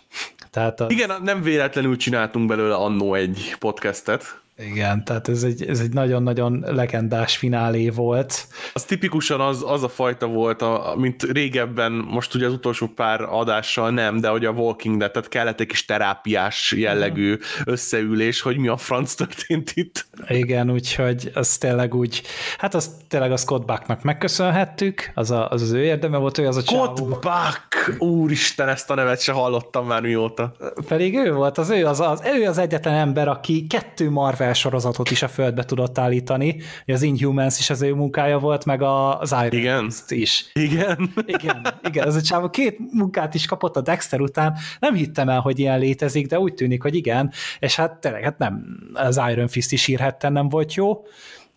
Tehát 0.50 0.80
az... 0.80 0.90
Igen, 0.90 1.22
nem 1.22 1.42
véletlenül 1.42 1.96
csináltunk 1.96 2.48
belőle 2.48 2.74
annó 2.74 3.14
egy 3.14 3.56
podcastet. 3.58 4.40
Igen, 4.58 5.04
tehát 5.04 5.28
ez 5.28 5.42
egy, 5.42 5.64
ez 5.66 5.80
egy 5.80 5.92
nagyon-nagyon 5.92 6.64
legendás 6.66 7.36
finálé 7.36 7.88
volt. 7.88 8.46
Az 8.72 8.84
tipikusan 8.84 9.40
az, 9.40 9.64
az 9.66 9.82
a 9.82 9.88
fajta 9.88 10.26
volt, 10.26 10.62
a, 10.62 10.94
mint 10.96 11.22
régebben, 11.22 11.92
most 11.92 12.34
ugye 12.34 12.46
az 12.46 12.52
utolsó 12.52 12.86
pár 12.86 13.22
adással 13.22 13.90
nem, 13.90 14.20
de 14.20 14.28
hogy 14.28 14.44
a 14.44 14.50
Walking 14.50 14.98
Dead, 14.98 15.10
tehát 15.10 15.28
kellett 15.28 15.60
egy 15.60 15.66
kis 15.66 15.84
terápiás 15.84 16.72
jellegű 16.76 17.38
összeülés, 17.64 18.40
hogy 18.40 18.56
mi 18.56 18.68
a 18.68 18.76
franc 18.76 19.14
történt 19.14 19.72
itt. 19.74 20.06
Igen, 20.28 20.70
úgyhogy 20.70 21.30
az 21.34 21.56
tényleg 21.56 21.94
úgy, 21.94 22.22
hát 22.58 22.74
az 22.74 22.90
tényleg 23.08 23.32
a 23.32 23.36
Scott 23.36 23.66
Bucknak 23.66 24.02
megköszönhettük, 24.02 25.10
az 25.14 25.30
a, 25.30 25.48
az, 25.48 25.62
az 25.62 25.72
ő 25.72 25.82
érdeme 25.82 26.16
volt, 26.16 26.38
ő 26.38 26.46
az 26.46 26.56
a 26.56 26.60
Scott 26.60 26.96
csávó. 26.96 27.08
Buck! 27.08 27.96
Úristen, 27.98 28.68
ezt 28.68 28.90
a 28.90 28.94
nevet 28.94 29.20
se 29.20 29.32
hallottam 29.32 29.86
már 29.86 30.02
mióta. 30.02 30.56
Pedig 30.88 31.14
ő 31.14 31.32
volt, 31.32 31.58
az 31.58 31.70
ő 31.70 31.86
az, 31.86 32.00
az, 32.00 32.22
ő 32.34 32.46
az 32.46 32.58
egyetlen 32.58 32.94
ember, 32.94 33.28
aki 33.28 33.66
kettő 33.66 34.10
Marvel 34.10 34.47
sorozatot 34.54 35.10
is 35.10 35.22
a 35.22 35.28
földbe 35.28 35.64
tudott 35.64 35.98
állítani, 35.98 36.56
az 36.86 37.02
Inhumans 37.02 37.58
is 37.58 37.70
az 37.70 37.82
ő 37.82 37.94
munkája 37.94 38.38
volt, 38.38 38.64
meg 38.64 38.82
az 38.82 39.32
Iron 39.32 39.52
igen. 39.52 39.90
Is. 40.08 40.50
Igen. 40.52 41.12
Igen, 41.26 41.66
igen, 41.82 42.06
ez 42.06 42.14
a 42.14 42.20
csávó 42.20 42.50
két 42.50 42.78
munkát 42.92 43.34
is 43.34 43.46
kapott 43.46 43.76
a 43.76 43.80
Dexter 43.80 44.20
után, 44.20 44.56
nem 44.80 44.94
hittem 44.94 45.28
el, 45.28 45.40
hogy 45.40 45.58
ilyen 45.58 45.78
létezik, 45.78 46.26
de 46.26 46.38
úgy 46.38 46.54
tűnik, 46.54 46.82
hogy 46.82 46.94
igen, 46.94 47.32
és 47.58 47.76
hát 47.76 48.00
tényleg 48.00 48.22
hát 48.22 48.38
nem, 48.38 48.64
az 48.94 49.20
Iron 49.30 49.48
Fist 49.48 49.72
is 49.72 49.88
írhetten 49.88 50.32
nem 50.32 50.48
volt 50.48 50.74
jó, 50.74 51.02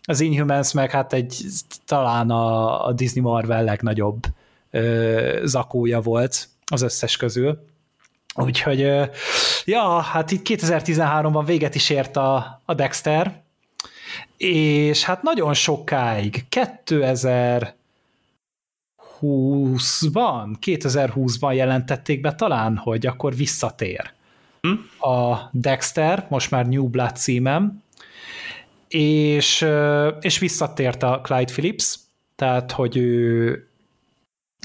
az 0.04 0.20
Inhumans 0.20 0.72
meg 0.72 0.90
hát 0.90 1.12
egy 1.12 1.44
talán 1.84 2.30
a, 2.30 2.86
a 2.86 2.92
Disney 2.92 3.22
Marvel 3.22 3.64
legnagyobb 3.64 4.24
ö, 4.70 5.40
zakója 5.44 6.00
volt 6.00 6.48
az 6.66 6.82
összes 6.82 7.16
közül. 7.16 7.70
Úgyhogy, 8.34 9.10
ja, 9.64 10.00
hát 10.00 10.30
itt 10.30 10.48
2013-ban 10.48 11.42
véget 11.46 11.74
is 11.74 11.90
ért 11.90 12.16
a, 12.16 12.60
a 12.64 12.74
Dexter, 12.74 13.42
és 14.36 15.04
hát 15.04 15.22
nagyon 15.22 15.54
sokáig, 15.54 16.44
2020-ban, 16.50 17.74
2020-ban 20.60 21.54
jelentették 21.54 22.20
be 22.20 22.34
talán, 22.34 22.76
hogy 22.76 23.06
akkor 23.06 23.36
visszatér 23.36 24.12
hm? 24.60 25.08
a 25.08 25.48
Dexter, 25.52 26.26
most 26.28 26.50
már 26.50 26.66
New 26.66 26.88
Blood 26.88 27.16
címem, 27.16 27.82
és, 28.88 29.66
és 30.20 30.38
visszatért 30.38 31.02
a 31.02 31.20
Clyde 31.22 31.52
Phillips, 31.52 31.98
tehát, 32.36 32.72
hogy 32.72 32.96
ő 32.96 33.66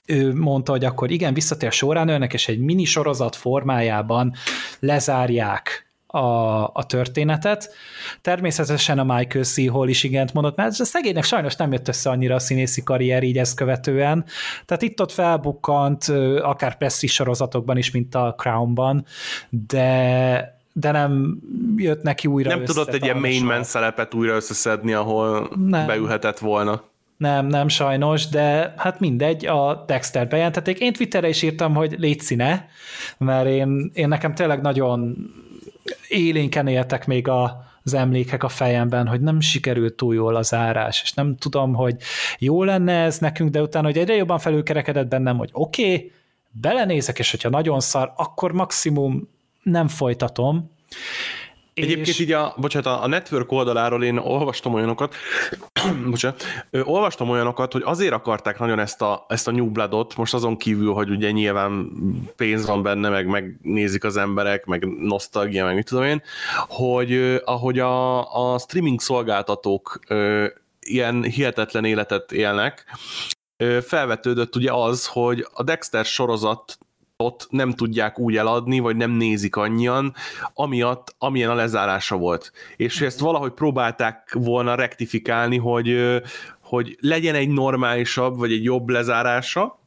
ő 0.08 0.34
mondta, 0.34 0.72
hogy 0.72 0.86
akkor 0.86 1.12
igen, 1.12 1.34
visszatér 1.34 1.72
soránőnek, 1.72 2.34
és 2.34 2.48
egy 2.48 2.60
mini 2.60 2.84
sorozat 2.84 3.36
formájában 3.36 4.34
lezárják 4.80 5.88
a, 6.08 6.64
a 6.74 6.86
történetet. 6.88 7.74
Természetesen 8.22 9.00
a 9.00 9.16
Michael 9.16 9.44
C. 9.44 9.70
Hall 9.70 9.88
is 9.88 10.04
igent 10.04 10.34
mondott, 10.34 10.56
mert 10.56 10.80
a 10.80 10.86
szegénynek 10.86 11.24
sajnos 11.24 11.56
nem 11.56 11.72
jött 11.72 11.88
össze 11.88 12.10
annyira 12.10 12.36
a 12.36 12.40
színészi 12.40 12.84
karrier 12.84 13.24
így 13.24 13.38
ezt 13.38 13.56
követően. 13.56 14.26
Tehát 14.66 14.84
itt-ott 14.84 15.12
felbukkant, 15.12 16.04
akár 16.42 16.78
presztis 16.78 17.14
sorozatokban 17.14 17.78
is, 17.78 17.92
mint 17.92 18.16
a 18.16 18.34
Crownban, 18.38 19.06
de 19.50 20.56
de 20.80 20.92
nem 20.92 21.38
jött 21.76 22.02
neki 22.02 22.28
újra 22.28 22.50
Nem 22.50 22.66
tudott 22.66 22.94
egy 22.94 23.04
ilyen 23.04 23.18
main 23.18 23.46
man 23.46 23.64
szerepet 23.64 24.14
újra 24.14 24.36
összeszedni, 24.36 24.94
ahol 24.94 25.50
nem. 25.56 25.88
beülhetett 25.88 26.40
volna. 26.40 26.84
Nem, 27.18 27.48
nem 27.48 27.68
sajnos, 27.68 28.28
de 28.28 28.74
hát 28.78 29.00
mindegy, 29.00 29.46
a 29.46 29.84
Dexter 29.88 30.28
bejelentették. 30.28 30.80
Én 30.80 30.94
Twitterre 30.94 31.28
is 31.28 31.42
írtam, 31.42 31.74
hogy 31.74 31.96
légy 32.00 32.20
színe, 32.20 32.68
mert 33.18 33.48
én, 33.48 33.92
én 33.94 34.08
nekem 34.08 34.36
tényleg 34.36 34.62
nagyon 34.62 35.18
élénken 36.08 36.68
éltek 36.68 37.08
még 37.08 37.28
a, 37.28 37.66
az 37.84 37.94
emlékek 37.94 38.44
a 38.44 38.50
fejemben, 38.50 39.08
hogy 39.08 39.22
nem 39.22 39.40
sikerült 39.40 39.94
túl 39.94 40.16
jól 40.16 40.36
az 40.36 40.54
árás, 40.54 41.02
és 41.04 41.14
nem 41.14 41.36
tudom, 41.36 41.74
hogy 41.74 41.96
jó 42.40 42.64
lenne 42.64 43.04
ez 43.04 43.18
nekünk, 43.18 43.50
de 43.50 43.62
utána, 43.62 43.86
hogy 43.86 43.98
egyre 43.98 44.16
jobban 44.16 44.40
felülkerekedett 44.40 45.08
bennem, 45.08 45.38
hogy 45.38 45.50
oké, 45.54 45.84
okay, 45.84 46.12
belenézek, 46.52 47.20
és 47.20 47.32
hogyha 47.32 47.50
nagyon 47.50 47.80
szar, 47.80 48.14
akkor 48.16 48.52
maximum 48.52 49.30
nem 49.64 49.88
folytatom, 49.88 50.72
Egyébként 51.82 52.08
és... 52.08 52.20
így 52.20 52.32
a, 52.32 52.54
bocsánat, 52.58 53.04
a 53.04 53.08
network 53.08 53.52
oldaláról 53.52 54.04
én 54.04 54.18
olvastam 54.18 54.74
olyanokat, 54.74 55.16
bocsánat, 56.10 56.44
olvastam 56.84 57.30
olyanokat, 57.30 57.72
hogy 57.72 57.82
azért 57.86 58.14
akarták 58.14 58.60
nagyon 58.60 58.80
ezt 58.80 59.02
a, 59.02 59.26
ezt 59.28 59.48
a 59.48 59.52
New 59.52 59.72
Bloodot, 59.72 60.16
most 60.16 60.34
azon 60.34 60.58
kívül, 60.58 60.94
hogy 60.94 61.10
ugye 61.10 61.32
nyilván 61.32 61.92
pénz 62.36 62.66
van 62.66 62.84
benne, 62.84 63.10
meg 63.10 63.28
megnézik 63.28 64.04
az 64.04 64.18
emberek, 64.18 64.66
meg 64.66 64.86
nosztalgia, 64.86 65.66
meg 65.66 65.76
mit 65.76 65.86
tudom 65.86 66.04
én, 66.04 66.22
hogy 66.68 67.42
ahogy 67.46 67.80
a, 67.80 68.54
a 68.54 68.58
streaming 68.58 69.02
szolgáltatók 69.02 70.00
ilyen 70.80 71.24
hihetetlen 71.24 71.86
életet 71.86 72.32
élnek, 72.32 72.86
felvetődött 73.82 74.56
ugye 74.56 74.72
az, 74.72 75.08
hogy 75.08 75.48
a 75.54 75.64
Dexter 75.64 76.06
sorozat 76.06 76.78
ott 77.24 77.48
nem 77.50 77.72
tudják 77.72 78.20
úgy 78.20 78.38
eladni, 78.38 78.80
vagy 78.80 78.96
nem 78.96 79.12
nézik 79.12 79.56
annyian, 79.56 80.14
amiatt, 80.54 81.16
amilyen 81.18 81.50
a 81.50 81.56
lezárása 81.56 82.18
volt. 82.18 82.52
És 82.76 83.02
ezt 83.02 83.20
valahogy 83.20 83.52
próbálták 83.52 84.34
volna 84.34 84.76
rektifikálni, 84.76 85.58
hogy, 85.58 86.20
hogy 86.62 86.98
legyen 87.00 87.36
egy 87.36 87.50
normálisabb, 87.50 88.38
vagy 88.38 88.52
egy 88.52 88.64
jobb 88.64 88.90
lezárása, 88.90 89.80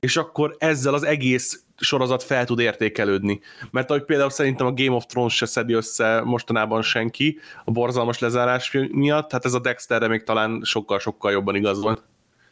és 0.00 0.16
akkor 0.16 0.56
ezzel 0.58 0.94
az 0.94 1.02
egész 1.02 1.62
sorozat 1.76 2.22
fel 2.22 2.44
tud 2.44 2.58
értékelődni. 2.58 3.40
Mert 3.70 3.90
ahogy 3.90 4.04
például 4.04 4.30
szerintem 4.30 4.66
a 4.66 4.72
Game 4.72 4.96
of 4.96 5.06
Thrones 5.06 5.36
se 5.36 5.46
szedi 5.46 5.72
össze 5.72 6.20
mostanában 6.24 6.82
senki 6.82 7.38
a 7.64 7.70
borzalmas 7.70 8.18
lezárás 8.18 8.76
miatt, 8.90 9.32
hát 9.32 9.44
ez 9.44 9.54
a 9.54 9.60
Dexterre 9.60 10.08
még 10.08 10.22
talán 10.22 10.60
sokkal-sokkal 10.64 11.32
jobban 11.32 11.54
igaz 11.54 11.80
volt. 11.80 12.02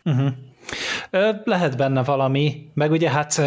Uh-huh. 0.05 0.28
Lehet 1.44 1.76
benne 1.76 2.02
valami, 2.02 2.70
meg 2.75 2.90
ugye 2.90 3.11
hát 3.11 3.42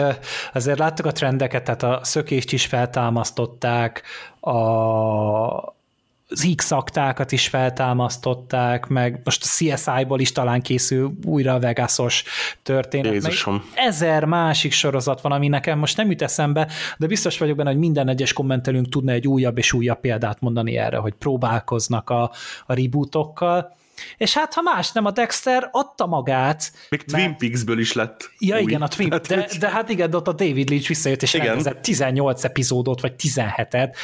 azért 0.53 0.79
láttuk 0.79 1.05
a 1.05 1.11
trendeket, 1.11 1.63
tehát 1.63 1.83
a 1.83 1.99
szökést 2.03 2.51
is 2.51 2.65
feltámasztották, 2.65 4.03
a 4.39 5.77
az 6.31 6.53
x 6.55 6.71
is 7.29 7.47
feltámasztották, 7.47 8.87
meg 8.87 9.21
most 9.23 9.43
a 9.43 9.47
CSI-ból 9.47 10.19
is 10.19 10.31
talán 10.31 10.61
készül 10.61 11.13
újra 11.25 11.53
a 11.53 11.59
Vegasos 11.59 12.23
történet. 12.63 13.11
Jézusom. 13.11 13.63
Ezer 13.75 14.25
másik 14.25 14.71
sorozat 14.71 15.21
van, 15.21 15.31
ami 15.31 15.47
nekem 15.47 15.79
most 15.79 15.97
nem 15.97 16.09
jut 16.09 16.21
eszembe, 16.21 16.67
de 16.97 17.07
biztos 17.07 17.37
vagyok 17.37 17.57
benne, 17.57 17.69
hogy 17.69 17.79
minden 17.79 18.07
egyes 18.07 18.33
kommentelünk 18.33 18.89
tudna 18.89 19.11
egy 19.11 19.27
újabb 19.27 19.57
és 19.57 19.73
újabb 19.73 19.99
példát 19.99 20.41
mondani 20.41 20.77
erre, 20.77 20.97
hogy 20.97 21.13
próbálkoznak 21.13 22.09
a, 22.09 22.31
a 22.65 22.73
rebootokkal, 22.73 23.77
és 24.17 24.33
hát 24.33 24.53
ha 24.53 24.61
más 24.61 24.91
nem, 24.91 25.05
a 25.05 25.11
Dexter 25.11 25.69
adta 25.71 26.05
magát. 26.05 26.71
Még 26.89 27.03
mert... 27.11 27.23
Twin 27.23 27.37
Peaks-ből 27.37 27.79
is 27.79 27.93
lett 27.93 28.31
Ja 28.39 28.55
új. 28.55 28.61
igen, 28.61 28.81
a 28.81 28.87
Twin 28.87 29.11
hát, 29.11 29.27
de, 29.27 29.47
de 29.59 29.69
hát 29.69 29.89
igen, 29.89 30.13
ott 30.13 30.27
a 30.27 30.33
David 30.33 30.69
Leach 30.69 30.87
visszajött, 30.87 31.21
és 31.21 31.33
igen. 31.33 31.45
rendezett 31.45 31.81
18 31.81 32.43
epizódot, 32.43 33.01
vagy 33.01 33.13
17-et. 33.19 33.95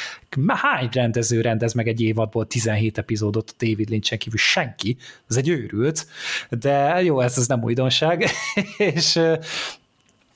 Hány 0.46 0.88
rendező 0.92 1.40
rendez 1.40 1.72
meg 1.72 1.88
egy 1.88 2.00
évadból 2.00 2.46
17 2.46 2.98
epizódot 2.98 3.50
a 3.50 3.64
David 3.64 3.88
Lynch-en 3.88 4.18
kívül? 4.18 4.38
Senki. 4.38 4.96
Ez 5.28 5.36
egy 5.36 5.48
őrült. 5.48 6.06
De 6.50 7.02
jó, 7.02 7.20
ez, 7.20 7.38
ez 7.38 7.46
nem 7.46 7.62
újdonság. 7.62 8.30
és 8.76 9.20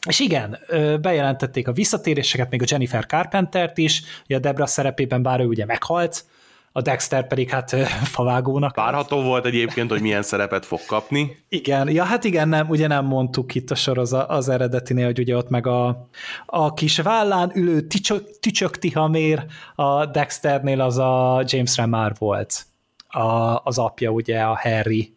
és 0.09 0.21
igen, 0.21 0.59
bejelentették 1.00 1.69
a 1.69 1.73
visszatéréseket, 1.73 2.50
még 2.50 2.62
a 2.62 2.67
Jennifer 2.69 3.07
Carpentert 3.07 3.79
is, 3.79 4.02
ugye 4.25 4.37
a 4.37 4.40
Debra 4.40 4.67
szerepében, 4.67 5.23
bár 5.23 5.40
ő 5.40 5.45
ugye 5.45 5.64
meghalt, 5.64 6.25
a 6.73 6.81
Dexter 6.81 7.27
pedig 7.27 7.50
hát 7.50 7.77
favágónak. 8.03 8.77
Várható 8.77 9.23
volt 9.23 9.47
egyébként, 9.47 9.91
hogy 9.91 10.00
milyen 10.00 10.23
szerepet 10.23 10.67
fog 10.67 10.81
kapni. 10.87 11.37
Igen, 11.49 11.91
ja 11.91 12.05
hát 12.05 12.25
igen, 12.25 12.49
nem, 12.49 12.69
ugye 12.69 12.87
nem 12.87 13.05
mondtuk 13.05 13.55
itt 13.55 13.71
a 13.71 13.75
sorozat 13.75 14.31
az 14.31 14.49
eredetinél, 14.49 15.05
hogy 15.05 15.19
ugye 15.19 15.37
ott 15.37 15.49
meg 15.49 15.67
a, 15.67 16.09
a 16.47 16.75
kis 16.75 16.99
vállán 16.99 17.53
ülő 17.55 17.81
tücsök, 17.81 18.39
tücsök 18.41 18.79
tihamér 18.79 19.45
a 19.75 20.07
Dexternél 20.07 20.81
az 20.81 20.99
a 20.99 21.43
James 21.47 21.77
Remar 21.77 22.12
volt. 22.19 22.65
A, 23.09 23.61
az 23.65 23.79
apja 23.79 24.11
ugye 24.11 24.41
a 24.41 24.59
Harry 24.62 25.15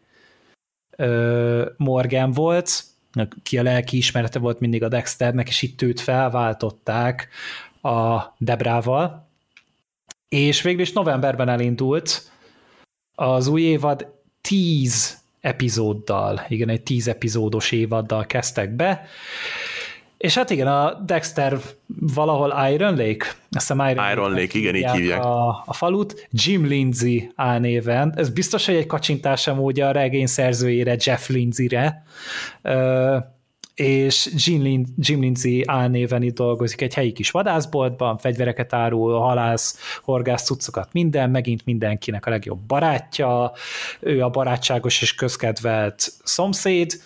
ö, 0.96 1.66
Morgan 1.78 2.32
volt, 2.32 2.84
ki 3.44 3.58
a 3.58 3.64
lelki 3.64 3.98
ismerete 3.98 4.40
volt 4.40 4.60
mindig 4.60 4.84
a 4.84 4.88
Dexternek, 4.88 5.48
és 5.48 5.62
itt 5.62 5.82
őt 5.82 6.00
felváltották 6.00 7.28
a 7.82 8.22
Debrával, 8.38 9.32
és 10.34 10.62
végül 10.62 10.82
is 10.82 10.92
novemberben 10.92 11.50
elindult 11.50 12.32
az 13.16 13.48
új 13.48 13.62
évad 13.62 14.08
10 14.42 15.18
epizóddal, 15.42 16.46
igen, 16.48 16.70
egy 16.70 16.82
10 16.82 17.08
epizódos 17.08 17.72
évaddal 17.72 18.26
kezdtek 18.26 18.70
be, 18.70 19.06
és 20.18 20.36
hát 20.36 20.50
igen, 20.50 20.68
a 20.68 20.94
Dexter 21.06 21.58
valahol 22.00 22.54
Iron 22.72 22.96
Lake, 22.96 23.26
azt 23.28 23.38
hiszem 23.68 23.80
Iron, 23.90 24.12
Iron 24.12 24.30
Lake, 24.30 24.42
Lake 24.42 24.58
igen, 24.58 24.76
így 24.76 24.92
hívják. 24.92 25.24
A, 25.24 25.64
a 25.66 25.74
falut, 25.74 26.28
Jim 26.32 26.66
Lindsay 26.66 27.32
álnéven, 27.36 28.14
ez 28.16 28.30
biztos, 28.30 28.66
hogy 28.66 28.76
egy 28.76 28.86
kacsintás 28.86 29.48
amúgy 29.48 29.80
a 29.80 29.92
regény 29.92 30.26
szerzőjére, 30.26 30.96
Jeff 31.00 31.28
Lindsay-re, 31.28 32.04
és 33.76 34.30
Jim, 34.36 34.62
Lin- 34.62 34.88
Jim 34.98 35.20
Lindsay 35.20 35.64
álnéven 35.66 36.24
itt 36.24 36.36
dolgozik 36.36 36.82
egy 36.82 36.94
helyi 36.94 37.12
kis 37.12 37.32
vadászboltban, 37.32 38.18
fegyvereket 38.18 38.74
árul, 38.74 39.20
halász, 39.20 40.00
horgász 40.04 40.44
cuccokat, 40.44 40.94
minden, 40.94 41.30
megint 41.30 41.66
mindenkinek 41.66 42.26
a 42.26 42.30
legjobb 42.30 42.60
barátja, 42.60 43.52
ő 44.00 44.22
a 44.24 44.30
barátságos 44.30 45.02
és 45.02 45.16
közkedvelt 45.16 46.12
szomszéd, 46.24 47.02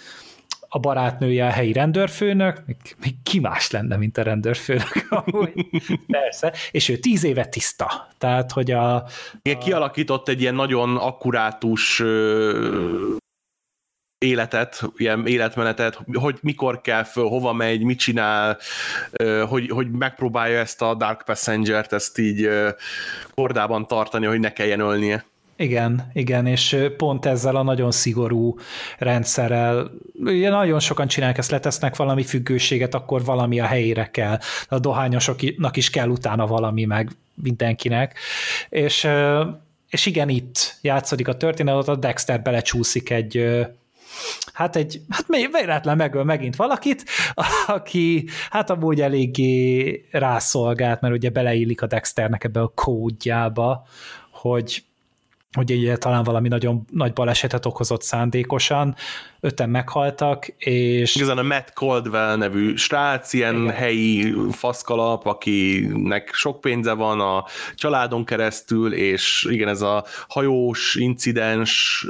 a 0.70 0.80
barátnője 0.80 1.46
a 1.46 1.50
helyi 1.50 1.74
rendőrfőnök, 1.74 2.64
még, 2.66 3.16
ki 3.24 3.40
más 3.40 3.72
lenne, 3.72 3.96
mint 3.96 4.18
a 4.18 4.24
rendőrfőnök 4.24 5.08
amúgy, 5.26 5.68
persze, 6.08 6.54
és 6.72 6.90
ő 6.90 6.98
tíz 6.98 7.24
éve 7.24 7.46
tiszta, 7.46 8.08
tehát, 8.18 8.52
hogy 8.52 8.72
a... 8.72 8.96
a... 8.96 9.06
Kialakított 9.60 10.28
egy 10.28 10.42
ilyen 10.42 10.56
nagyon 10.56 10.98
akkurátus 10.98 12.04
életet, 14.18 14.82
ilyen 14.98 15.28
életmenetet, 15.28 16.00
hogy 16.14 16.38
mikor 16.42 16.82
kell 16.82 17.04
föl, 17.04 17.28
hova 17.28 17.54
megy, 17.54 17.84
mit 17.84 18.00
csinál, 18.00 18.58
hogy, 19.48 19.70
hogy 19.70 19.92
megpróbálja 19.92 20.60
ezt 20.60 20.82
a 20.82 20.94
Dark 20.94 21.24
Passenger-t 21.26 21.94
ezt 21.94 22.18
így 22.18 22.50
kordában 23.36 23.88
tartani, 23.88 24.26
hogy 24.26 24.40
ne 24.40 24.54
kelljen 24.54 24.80
ölnie. 24.80 25.26
Igen, 25.60 26.12
igen, 26.14 26.46
és 26.46 26.78
pont 26.98 27.26
ezzel 27.26 27.56
a 27.56 27.64
nagyon 27.64 27.92
szigorú 27.92 28.56
rendszerrel, 28.98 29.92
ugye 30.24 30.50
nagyon 30.50 30.80
sokan 30.80 31.08
csinálják 31.08 31.38
ezt, 31.38 31.52
letesznek 31.52 31.96
valami 31.96 32.24
függőséget, 32.24 32.94
akkor 32.94 33.24
valami 33.24 33.60
a 33.60 33.66
helyére 33.66 34.10
kell. 34.12 34.40
A 34.68 34.80
dohányosoknak 34.80 35.78
is 35.78 35.90
kell 35.90 36.10
utána 36.10 36.48
valami, 36.48 36.86
meg 36.86 37.12
mindenkinek. 37.34 38.20
És, 38.70 39.08
és 39.90 40.06
igen, 40.06 40.30
itt 40.30 40.78
játszódik 40.82 41.28
a 41.28 41.38
történet, 41.38 41.88
a 41.88 41.96
Dexter 41.96 42.42
belecsúszik 42.42 43.10
egy 43.10 43.66
hát 44.54 44.76
egy, 44.76 45.02
hát 45.10 45.26
véletlen 45.52 45.98
megöl 45.98 46.24
megint 46.24 46.56
valakit, 46.56 47.04
aki 47.68 48.28
hát 48.50 48.70
amúgy 48.70 49.02
eléggé 49.02 50.06
rászolgált, 50.12 51.02
mert 51.02 51.14
ugye 51.14 51.30
beleillik 51.30 51.82
a 51.82 51.88
Dexternek 51.88 52.44
ebbe 52.44 52.62
a 52.62 52.72
kódjába, 52.76 53.88
hogy 54.32 54.86
hogy 55.52 55.72
ugye 55.72 55.98
talán 55.98 56.24
valami 56.24 56.48
nagyon 56.48 56.86
nagy 56.92 57.14
balesetet 57.14 57.66
okozott 57.66 58.02
szándékosan, 58.02 58.96
öten 59.40 59.70
meghaltak, 59.70 60.48
és... 60.48 61.16
Igazán 61.16 61.38
a 61.38 61.44
Matt 61.44 61.70
Caldwell 61.74 62.36
nevű 62.36 62.76
srác, 62.76 63.34
ilyen 63.34 63.56
Igen. 63.56 63.74
helyi 63.74 64.34
faszkalap, 64.52 65.26
akinek 65.26 66.34
sok 66.34 66.62
pénze 66.62 66.94
van 66.94 67.20
a 67.20 67.46
családon 67.76 68.26
keresztül, 68.26 68.94
és 68.94 69.48
igen, 69.50 69.68
ez 69.68 69.82
a 69.82 70.06
hajós 70.28 70.96
incidens 70.96 72.06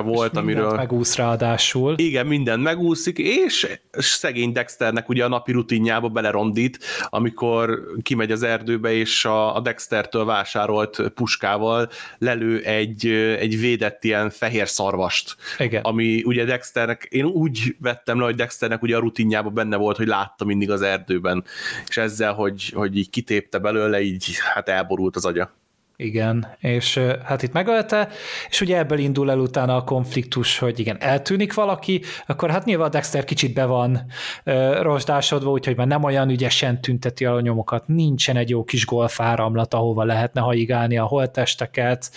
volt, 0.00 0.36
amiről... 0.36 0.74
megúsz 0.74 1.16
ráadásul. 1.16 1.94
Igen, 1.96 2.26
minden 2.26 2.60
megúszik, 2.60 3.18
és 3.18 3.78
szegény 3.90 4.52
Dexternek 4.52 5.08
ugye 5.08 5.24
a 5.24 5.28
napi 5.28 5.52
rutinjába 5.52 6.08
belerondít, 6.08 6.78
amikor 7.08 7.80
kimegy 8.02 8.30
az 8.30 8.42
erdőbe, 8.42 8.92
és 8.92 9.24
a, 9.24 9.56
a 9.56 9.60
Dextertől 9.60 10.24
vásárolt 10.24 11.02
puskával 11.14 11.88
lelő 12.18 12.60
egy, 12.60 13.06
egy 13.38 13.58
védett 13.60 14.04
ilyen 14.04 14.30
fehér 14.30 14.68
szarvast. 14.68 15.36
Igen. 15.58 15.82
Ami 15.82 16.22
ugye 16.24 16.44
Dexternek, 16.44 17.06
én 17.10 17.24
úgy 17.24 17.76
vettem 17.80 18.18
le, 18.18 18.24
hogy 18.24 18.34
Dexternek 18.34 18.82
ugye 18.82 18.96
a 18.96 19.00
rutinjába 19.00 19.50
benne 19.50 19.76
volt, 19.76 19.96
hogy 19.96 20.06
látta 20.06 20.44
mindig 20.44 20.70
az 20.70 20.82
erdőben, 20.82 21.44
és 21.88 21.96
ezzel, 21.96 22.32
hogy, 22.32 22.72
hogy 22.74 22.96
így 22.96 23.10
kitépte 23.10 23.58
belőle, 23.58 24.00
így 24.00 24.38
hát 24.54 24.68
elborult 24.68 25.16
az 25.16 25.24
agya. 25.24 25.50
Igen, 25.96 26.46
és 26.58 26.98
hát 27.24 27.42
itt 27.42 27.52
megölte, 27.52 28.08
és 28.48 28.60
ugye 28.60 28.78
ebből 28.78 28.98
indul 28.98 29.30
el 29.30 29.38
utána 29.38 29.76
a 29.76 29.84
konfliktus, 29.84 30.58
hogy 30.58 30.78
igen, 30.78 30.96
eltűnik 31.00 31.54
valaki, 31.54 32.02
akkor 32.26 32.50
hát 32.50 32.64
nyilván 32.64 32.90
Dexter 32.90 33.24
kicsit 33.24 33.54
be 33.54 33.64
van 33.64 34.04
uh, 34.44 34.80
rozsdásodva, 34.80 35.50
úgyhogy 35.50 35.76
már 35.76 35.86
nem 35.86 36.02
olyan 36.02 36.30
ügyesen 36.30 36.80
tünteti 36.80 37.24
a 37.24 37.40
nyomokat, 37.40 37.88
nincsen 37.88 38.36
egy 38.36 38.48
jó 38.48 38.64
kis 38.64 38.86
golfáramlat, 38.86 39.74
ahova 39.74 40.04
lehetne 40.04 40.40
haigálni 40.40 40.98
a 40.98 41.04
holtesteket, 41.04 42.10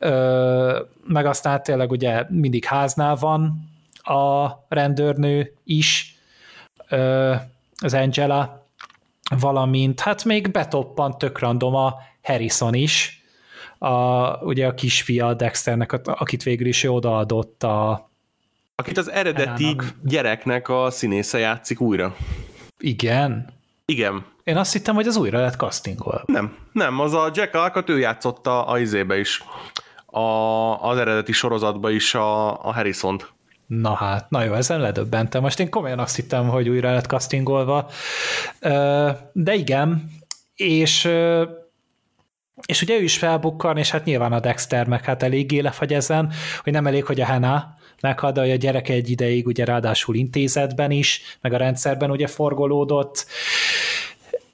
uh, 0.00 0.76
meg 1.06 1.26
aztán 1.26 1.62
tényleg 1.62 1.90
ugye 1.90 2.24
mindig 2.28 2.64
háznál 2.64 3.16
van 3.16 3.70
a 3.94 4.48
rendőrnő 4.68 5.54
is, 5.64 6.16
uh, 6.90 7.36
az 7.80 7.94
Angela, 7.94 8.66
valamint 9.40 10.00
hát 10.00 10.24
még 10.24 10.50
betoppant 10.50 11.18
tök 11.18 11.38
random 11.38 11.74
a 11.74 11.94
Harrison 12.28 12.74
is, 12.74 13.22
a, 13.78 13.88
ugye 14.44 14.66
a 14.66 14.74
kisfia 14.74 15.34
Dexternek, 15.34 15.92
akit 16.04 16.42
végül 16.42 16.66
is 16.66 16.84
odaadott 16.84 17.62
a 17.62 18.06
Akit 18.74 18.98
az 18.98 19.10
eredeti 19.10 19.64
Enának. 19.64 19.94
gyereknek 20.02 20.68
a 20.68 20.90
színésze 20.90 21.38
játszik 21.38 21.80
újra. 21.80 22.16
Igen? 22.78 23.46
Igen. 23.84 24.24
Én 24.44 24.56
azt 24.56 24.72
hittem, 24.72 24.94
hogy 24.94 25.06
az 25.06 25.16
újra 25.16 25.40
lett 25.40 25.56
castingol. 25.56 26.22
Nem, 26.26 26.56
nem, 26.72 27.00
az 27.00 27.12
a 27.12 27.30
Jack 27.34 27.54
Alcott, 27.54 27.88
ő 27.88 27.98
játszotta 27.98 28.66
a 28.66 28.78
izébe 28.78 29.18
is. 29.18 29.42
A, 30.06 30.20
az 30.82 30.98
eredeti 30.98 31.32
sorozatba 31.32 31.90
is 31.90 32.14
a, 32.14 32.48
a 32.66 32.72
Harrison-t. 32.72 33.32
Na 33.66 33.94
hát, 33.94 34.30
na 34.30 34.42
jó, 34.42 34.52
ezen 34.52 34.80
ledöbbentem. 34.80 35.42
Most 35.42 35.60
én 35.60 35.70
komolyan 35.70 35.98
azt 35.98 36.16
hittem, 36.16 36.48
hogy 36.48 36.68
újra 36.68 36.92
lett 36.92 37.06
castingolva. 37.06 37.90
De 39.32 39.54
igen, 39.54 40.10
és 40.54 41.08
és 42.66 42.82
ugye 42.82 42.98
ő 42.98 43.02
is 43.02 43.18
felbukkan, 43.18 43.76
és 43.76 43.90
hát 43.90 44.04
nyilván 44.04 44.32
a 44.32 44.40
Dexter 44.40 44.86
meg 44.86 45.04
hát 45.04 45.22
eléggé 45.22 45.58
lefagy 45.58 45.92
ezen, 45.94 46.32
hogy 46.62 46.72
nem 46.72 46.86
elég, 46.86 47.04
hogy 47.04 47.20
a 47.20 47.26
Hannah 47.26 47.62
meghal, 48.00 48.32
de 48.32 48.40
a 48.40 48.56
gyereke 48.56 48.92
egy 48.92 49.10
ideig 49.10 49.46
ugye 49.46 49.64
ráadásul 49.64 50.14
intézetben 50.14 50.90
is, 50.90 51.22
meg 51.40 51.52
a 51.52 51.56
rendszerben 51.56 52.10
ugye 52.10 52.26
forgolódott, 52.26 53.26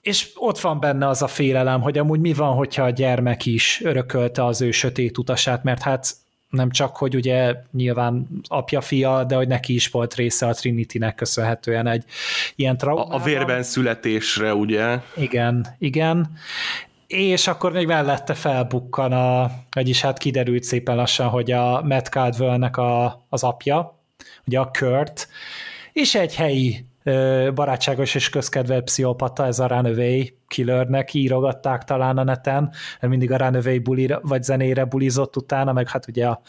és 0.02 0.30
ott 0.34 0.60
van 0.60 0.80
benne 0.80 1.08
az 1.08 1.22
a 1.22 1.26
félelem, 1.26 1.80
hogy 1.80 1.98
amúgy 1.98 2.20
mi 2.20 2.32
van, 2.32 2.54
hogyha 2.54 2.82
a 2.82 2.90
gyermek 2.90 3.46
is 3.46 3.80
örökölte 3.84 4.44
az 4.44 4.60
ő 4.60 4.70
sötét 4.70 5.18
utasát, 5.18 5.62
mert 5.62 5.82
hát 5.82 6.16
nem 6.50 6.70
csak, 6.70 6.96
hogy 6.96 7.14
ugye 7.14 7.54
nyilván 7.72 8.28
apja-fia, 8.48 9.24
de 9.24 9.34
hogy 9.34 9.48
neki 9.48 9.74
is 9.74 9.88
volt 9.88 10.14
része 10.14 10.46
a 10.46 10.52
Trinity-nek 10.52 11.14
köszönhetően 11.14 11.86
egy 11.86 12.04
ilyen 12.56 12.78
traumában. 12.78 13.12
A, 13.12 13.22
a 13.22 13.24
vérben 13.24 13.62
születésre, 13.62 14.54
ugye? 14.54 14.98
Igen, 15.16 15.66
igen. 15.78 16.30
És 17.06 17.46
akkor 17.46 17.72
még 17.72 17.86
mellette 17.86 18.34
felbukkan 18.34 19.12
a, 19.12 19.50
vagyis 19.70 20.00
hát 20.00 20.18
kiderült 20.18 20.62
szépen 20.62 20.96
lassan, 20.96 21.28
hogy 21.28 21.50
a 21.50 21.82
Matt 21.82 22.06
Caldwell-nek 22.06 22.76
a, 22.76 23.24
az 23.28 23.42
apja, 23.42 24.02
ugye 24.46 24.58
a 24.58 24.70
Kurt, 24.78 25.28
és 25.92 26.14
egy 26.14 26.34
helyi 26.34 26.86
barátságos 27.54 28.14
és 28.14 28.28
közkedvelt 28.28 28.84
pszichopata, 28.84 29.46
ez 29.46 29.58
a 29.58 29.66
Runaway 29.66 30.24
killernek 30.48 31.14
írogatták 31.14 31.84
talán 31.84 32.18
a 32.18 32.24
neten, 32.24 32.72
mindig 33.00 33.32
a 33.32 33.36
Runaway 33.36 33.78
bulira, 33.78 34.20
vagy 34.22 34.42
zenére 34.42 34.84
bulizott 34.84 35.36
utána, 35.36 35.72
meg 35.72 35.88
hát 35.88 36.08
ugye 36.08 36.26
a, 36.26 36.40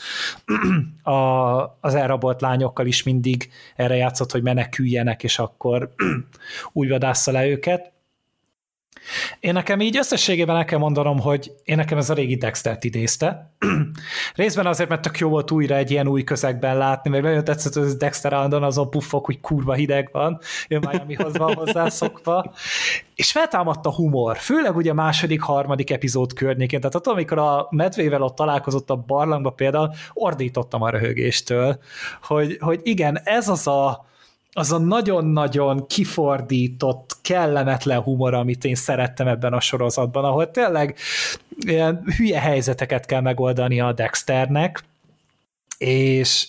a, 1.10 1.78
az 1.82 1.96
elrabolt 1.96 2.42
lányokkal 2.42 2.86
is 2.86 3.04
mindig 3.04 3.50
erre 3.76 3.96
játszott, 3.96 4.32
hogy 4.32 4.42
meneküljenek, 4.42 5.24
és 5.24 5.40
akkor 5.40 5.94
úgy 6.74 6.90
vadásza 6.90 7.32
le 7.32 7.48
őket. 7.48 7.94
Én 9.40 9.54
nekem 9.54 9.82
így 9.82 9.98
összességében 9.98 10.56
el 10.56 10.66
kell 10.66 10.80
mondanom, 10.80 11.20
hogy 11.20 11.52
én 11.64 11.76
nekem 11.76 11.98
ez 11.98 12.10
a 12.10 12.14
régi 12.14 12.36
Dextert 12.36 12.84
idézte. 12.84 13.52
Részben 14.36 14.66
azért, 14.66 14.90
mert 14.90 15.02
tök 15.02 15.18
jó 15.18 15.30
volt 15.30 15.52
újra 15.52 15.76
egy 15.76 15.92
ilyen 15.92 16.08
új 16.08 16.24
közegben 16.24 16.78
látni, 16.78 17.10
meg 17.10 17.22
nagyon 17.22 17.44
tetszett, 17.44 17.74
hogy 17.74 17.88
Dexter 17.88 18.34
állandóan 18.34 18.64
azon 18.64 18.90
puffok, 18.90 19.26
hogy 19.26 19.40
kurva 19.40 19.74
hideg 19.74 20.10
van, 20.12 20.40
ő 20.70 20.80
Miamihoz 20.80 21.38
van 21.38 21.54
hozzászokva. 21.54 22.54
És 23.16 23.32
feltámadt 23.32 23.86
a 23.86 23.94
humor, 23.94 24.38
főleg 24.38 24.76
ugye 24.76 24.94
második, 24.94 25.42
harmadik 25.42 25.92
epizód 25.92 26.34
környékén. 26.34 26.80
Tehát 26.80 26.96
ott, 26.96 27.08
amikor 27.08 27.38
a 27.38 27.68
medvével 27.70 28.22
ott 28.22 28.36
találkozott 28.36 28.90
a 28.90 28.96
barlangba 28.96 29.50
például, 29.50 29.92
ordítottam 30.14 30.82
a 30.82 30.90
röhögéstől, 30.90 31.80
hogy, 32.22 32.58
hogy 32.60 32.80
igen, 32.84 33.20
ez 33.24 33.48
az 33.48 33.68
a 33.68 34.06
az 34.58 34.72
a 34.72 34.78
nagyon-nagyon 34.78 35.88
kifordított, 35.88 37.18
kellemetlen 37.22 38.02
humor, 38.02 38.34
amit 38.34 38.64
én 38.64 38.76
szerettem 38.76 39.28
ebben 39.28 39.54
a 39.54 39.60
sorozatban, 39.60 40.26
ahol 40.26 40.52
tényleg 40.52 40.98
ilyen 41.66 42.04
hülye 42.18 42.40
helyzeteket 42.40 43.06
kell 43.06 43.22
megoldani 43.22 43.80
a 43.80 43.94
Dexternek, 43.94 44.84
és, 45.78 46.48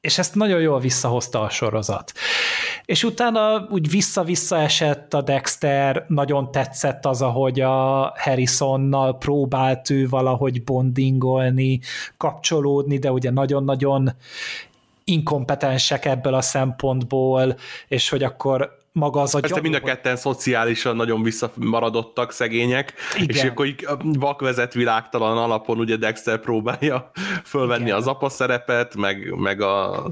és 0.00 0.18
ezt 0.18 0.34
nagyon 0.34 0.60
jól 0.60 0.80
visszahozta 0.80 1.40
a 1.40 1.48
sorozat. 1.48 2.12
És 2.84 3.04
utána 3.04 3.66
úgy 3.70 3.90
vissza-vissza 3.90 4.58
esett 4.58 5.14
a 5.14 5.22
Dexter, 5.22 6.04
nagyon 6.08 6.50
tetszett 6.50 7.06
az, 7.06 7.22
ahogy 7.22 7.60
a 7.60 8.12
Harrisonnal 8.16 9.16
próbált 9.16 9.90
ő 9.90 10.08
valahogy 10.08 10.64
bondingolni, 10.64 11.80
kapcsolódni, 12.16 12.98
de 12.98 13.12
ugye 13.12 13.30
nagyon-nagyon 13.30 14.12
inkompetensek 15.08 16.04
ebből 16.04 16.34
a 16.34 16.40
szempontból, 16.40 17.56
és 17.88 18.08
hogy 18.08 18.22
akkor 18.22 18.76
maga 18.92 19.20
az 19.20 19.34
a 19.34 19.40
Persze 19.40 19.60
mind 19.60 19.74
a 19.74 19.80
ketten 19.80 20.16
szociálisan 20.16 20.96
nagyon 20.96 21.22
visszamaradottak 21.22 22.32
szegények, 22.32 22.92
Igen. 23.14 23.36
és 23.36 23.42
akkor 23.42 23.74
vakvezet 24.02 24.74
világtalan 24.74 25.38
alapon 25.38 25.78
ugye 25.78 25.96
Dexter 25.96 26.40
próbálja 26.40 27.10
fölvenni 27.44 27.82
Igen. 27.82 27.96
az 27.96 28.06
apa 28.06 28.28
szerepet, 28.28 28.96
meg, 28.96 29.34
meg 29.36 29.60
a 29.60 30.10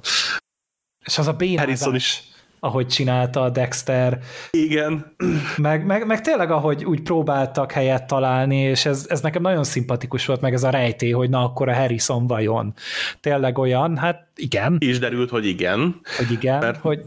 és 1.04 1.18
az 1.18 1.26
a 1.26 1.37
Harrison 1.56 1.94
is 1.94 2.22
ahogy 2.66 2.87
csinálta 2.87 3.42
a 3.42 3.50
Dexter. 3.50 4.18
Igen. 4.50 5.14
Meg, 5.57 5.87
meg, 5.87 6.07
meg 6.07 6.20
tényleg, 6.20 6.50
ahogy 6.50 6.85
úgy 6.85 7.02
próbáltak 7.02 7.72
helyet 7.72 8.07
találni, 8.07 8.57
és 8.57 8.87
ez, 8.87 9.07
ez 9.09 9.20
nekem 9.20 9.42
nagyon 9.42 9.64
szimpatikus 9.64 10.26
volt, 10.26 10.40
meg 10.40 10.52
ez 10.52 10.62
a 10.62 10.70
rejtély, 10.70 11.12
hogy 11.12 11.31
na 11.31 11.44
akkor 11.44 11.68
a 11.68 11.74
Harrison 11.74 12.26
vajon 12.26 12.74
tényleg 13.20 13.59
olyan, 13.59 13.96
hát 13.96 14.26
igen. 14.37 14.76
És 14.81 14.98
derült, 14.98 15.31
hogy 15.31 15.46
igen. 15.46 16.00
Hogy 16.16 16.31
igen, 16.33 16.59
mert, 16.59 16.81
hogy 16.81 17.00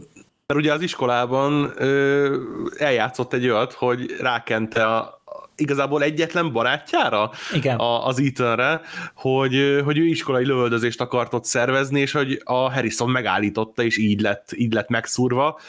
mert 0.46 0.60
ugye 0.60 0.72
az 0.72 0.82
iskolában 0.82 1.72
ö, 1.76 2.36
eljátszott 2.78 3.32
egy 3.32 3.48
olyat, 3.48 3.72
hogy 3.72 4.16
rákente 4.20 4.84
a, 4.84 5.19
igazából 5.60 6.02
egyetlen 6.02 6.52
barátjára 6.52 7.30
Igen. 7.52 7.76
A, 7.76 8.06
az 8.06 8.20
Ethanre, 8.20 8.80
hogy, 9.14 9.80
hogy 9.84 9.98
ő 9.98 10.04
iskolai 10.04 10.46
lövöldözést 10.46 11.00
akart 11.00 11.34
ott 11.34 11.44
szervezni, 11.44 12.00
és 12.00 12.12
hogy 12.12 12.40
a 12.44 12.72
Harrison 12.72 13.10
megállította, 13.10 13.82
és 13.82 13.98
így 13.98 14.20
lett, 14.20 14.52
így 14.56 14.72
lett 14.72 14.88
megszúrva. 14.88 15.60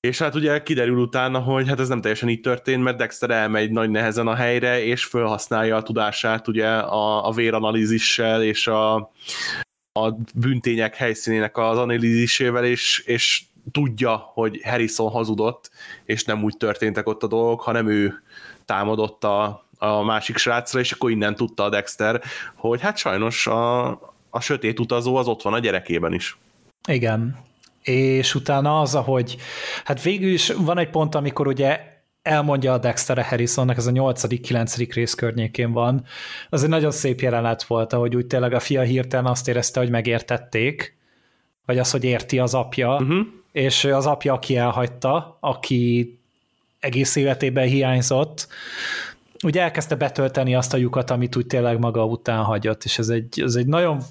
És 0.00 0.18
hát 0.18 0.34
ugye 0.34 0.62
kiderül 0.62 0.98
utána, 0.98 1.38
hogy 1.38 1.68
hát 1.68 1.80
ez 1.80 1.88
nem 1.88 2.00
teljesen 2.00 2.28
így 2.28 2.40
történt, 2.40 2.82
mert 2.82 2.96
Dexter 2.96 3.30
elmegy 3.30 3.70
nagy 3.70 3.90
nehezen 3.90 4.26
a 4.26 4.34
helyre, 4.34 4.84
és 4.84 5.04
felhasználja 5.04 5.76
a 5.76 5.82
tudását 5.82 6.48
ugye 6.48 6.68
a, 6.68 7.26
a 7.26 7.32
véranalízissel, 7.32 8.42
és 8.42 8.66
a, 8.66 8.94
a 10.00 10.14
bűntények 10.34 10.94
helyszínének 10.94 11.56
az 11.56 11.78
analízisével, 11.78 12.64
és, 12.64 13.02
és 13.06 13.42
tudja, 13.70 14.16
hogy 14.16 14.60
Harrison 14.64 15.10
hazudott, 15.10 15.70
és 16.04 16.24
nem 16.24 16.44
úgy 16.44 16.56
történtek 16.56 17.08
ott 17.08 17.22
a 17.22 17.26
dolgok, 17.26 17.60
hanem 17.60 17.88
ő 17.88 18.22
támadott 18.64 19.24
a, 19.24 19.66
a 19.78 20.02
másik 20.02 20.36
srácra, 20.36 20.80
és 20.80 20.92
akkor 20.92 21.10
innen 21.10 21.34
tudta 21.34 21.64
a 21.64 21.68
Dexter, 21.68 22.22
hogy 22.54 22.80
hát 22.80 22.96
sajnos 22.96 23.46
a, 23.46 23.88
a 24.30 24.40
sötét 24.40 24.80
utazó 24.80 25.16
az 25.16 25.26
ott 25.26 25.42
van 25.42 25.52
a 25.52 25.58
gyerekében 25.58 26.12
is. 26.12 26.38
Igen. 26.88 27.36
És 27.82 28.34
utána 28.34 28.80
az, 28.80 28.94
ahogy, 28.94 29.36
hát 29.84 30.02
végül 30.02 30.32
is 30.32 30.52
van 30.52 30.78
egy 30.78 30.90
pont, 30.90 31.14
amikor 31.14 31.46
ugye 31.46 31.80
elmondja 32.22 32.72
a 32.72 32.78
Dexter 32.78 33.18
a 33.18 33.24
Harrisonnak, 33.24 33.76
ez 33.76 33.86
a 33.86 33.90
8.-9. 33.90 34.90
rész 34.94 35.14
környékén 35.14 35.72
van, 35.72 36.04
az 36.48 36.62
egy 36.62 36.68
nagyon 36.68 36.90
szép 36.90 37.20
jelenet 37.20 37.62
volt, 37.62 37.92
ahogy 37.92 38.16
úgy 38.16 38.26
tényleg 38.26 38.52
a 38.52 38.60
fia 38.60 38.82
hirtelen 38.82 39.26
azt 39.26 39.48
érezte, 39.48 39.80
hogy 39.80 39.90
megértették, 39.90 40.96
vagy 41.66 41.78
az, 41.78 41.90
hogy 41.90 42.04
érti 42.04 42.38
az 42.38 42.54
apja, 42.54 42.94
uh-huh. 42.94 43.26
és 43.52 43.84
az 43.84 44.06
apja, 44.06 44.32
aki 44.32 44.56
elhagyta, 44.56 45.36
aki 45.40 46.18
egész 46.82 47.16
életében 47.16 47.66
hiányzott, 47.66 48.48
úgy 49.44 49.58
elkezdte 49.58 49.94
betölteni 49.94 50.54
azt 50.54 50.74
a 50.74 50.76
lyukat, 50.76 51.10
amit 51.10 51.36
úgy 51.36 51.46
tényleg 51.46 51.78
maga 51.78 52.04
után 52.04 52.42
hagyott, 52.42 52.84
és 52.84 52.98
ez 52.98 53.08
egy, 53.08 53.40
ez 53.40 53.54
egy 53.54 53.66
nagyon 53.66 54.02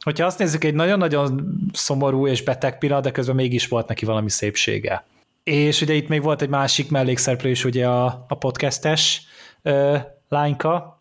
hogyha 0.00 0.26
azt 0.26 0.38
nézzük, 0.38 0.64
egy 0.64 0.74
nagyon-nagyon 0.74 1.56
szomorú 1.72 2.26
és 2.26 2.42
beteg 2.42 2.78
pillanat, 2.78 3.04
de 3.04 3.10
közben 3.10 3.34
mégis 3.34 3.68
volt 3.68 3.88
neki 3.88 4.04
valami 4.04 4.30
szépsége. 4.30 5.04
És 5.42 5.80
ugye 5.80 5.94
itt 5.94 6.08
még 6.08 6.22
volt 6.22 6.42
egy 6.42 6.48
másik 6.48 6.90
mellékszereplő 6.90 7.50
is, 7.50 7.64
ugye 7.64 7.88
a, 7.88 8.24
a 8.28 8.34
podcastes 8.34 9.22
ö, 9.62 9.96
lányka, 10.28 10.99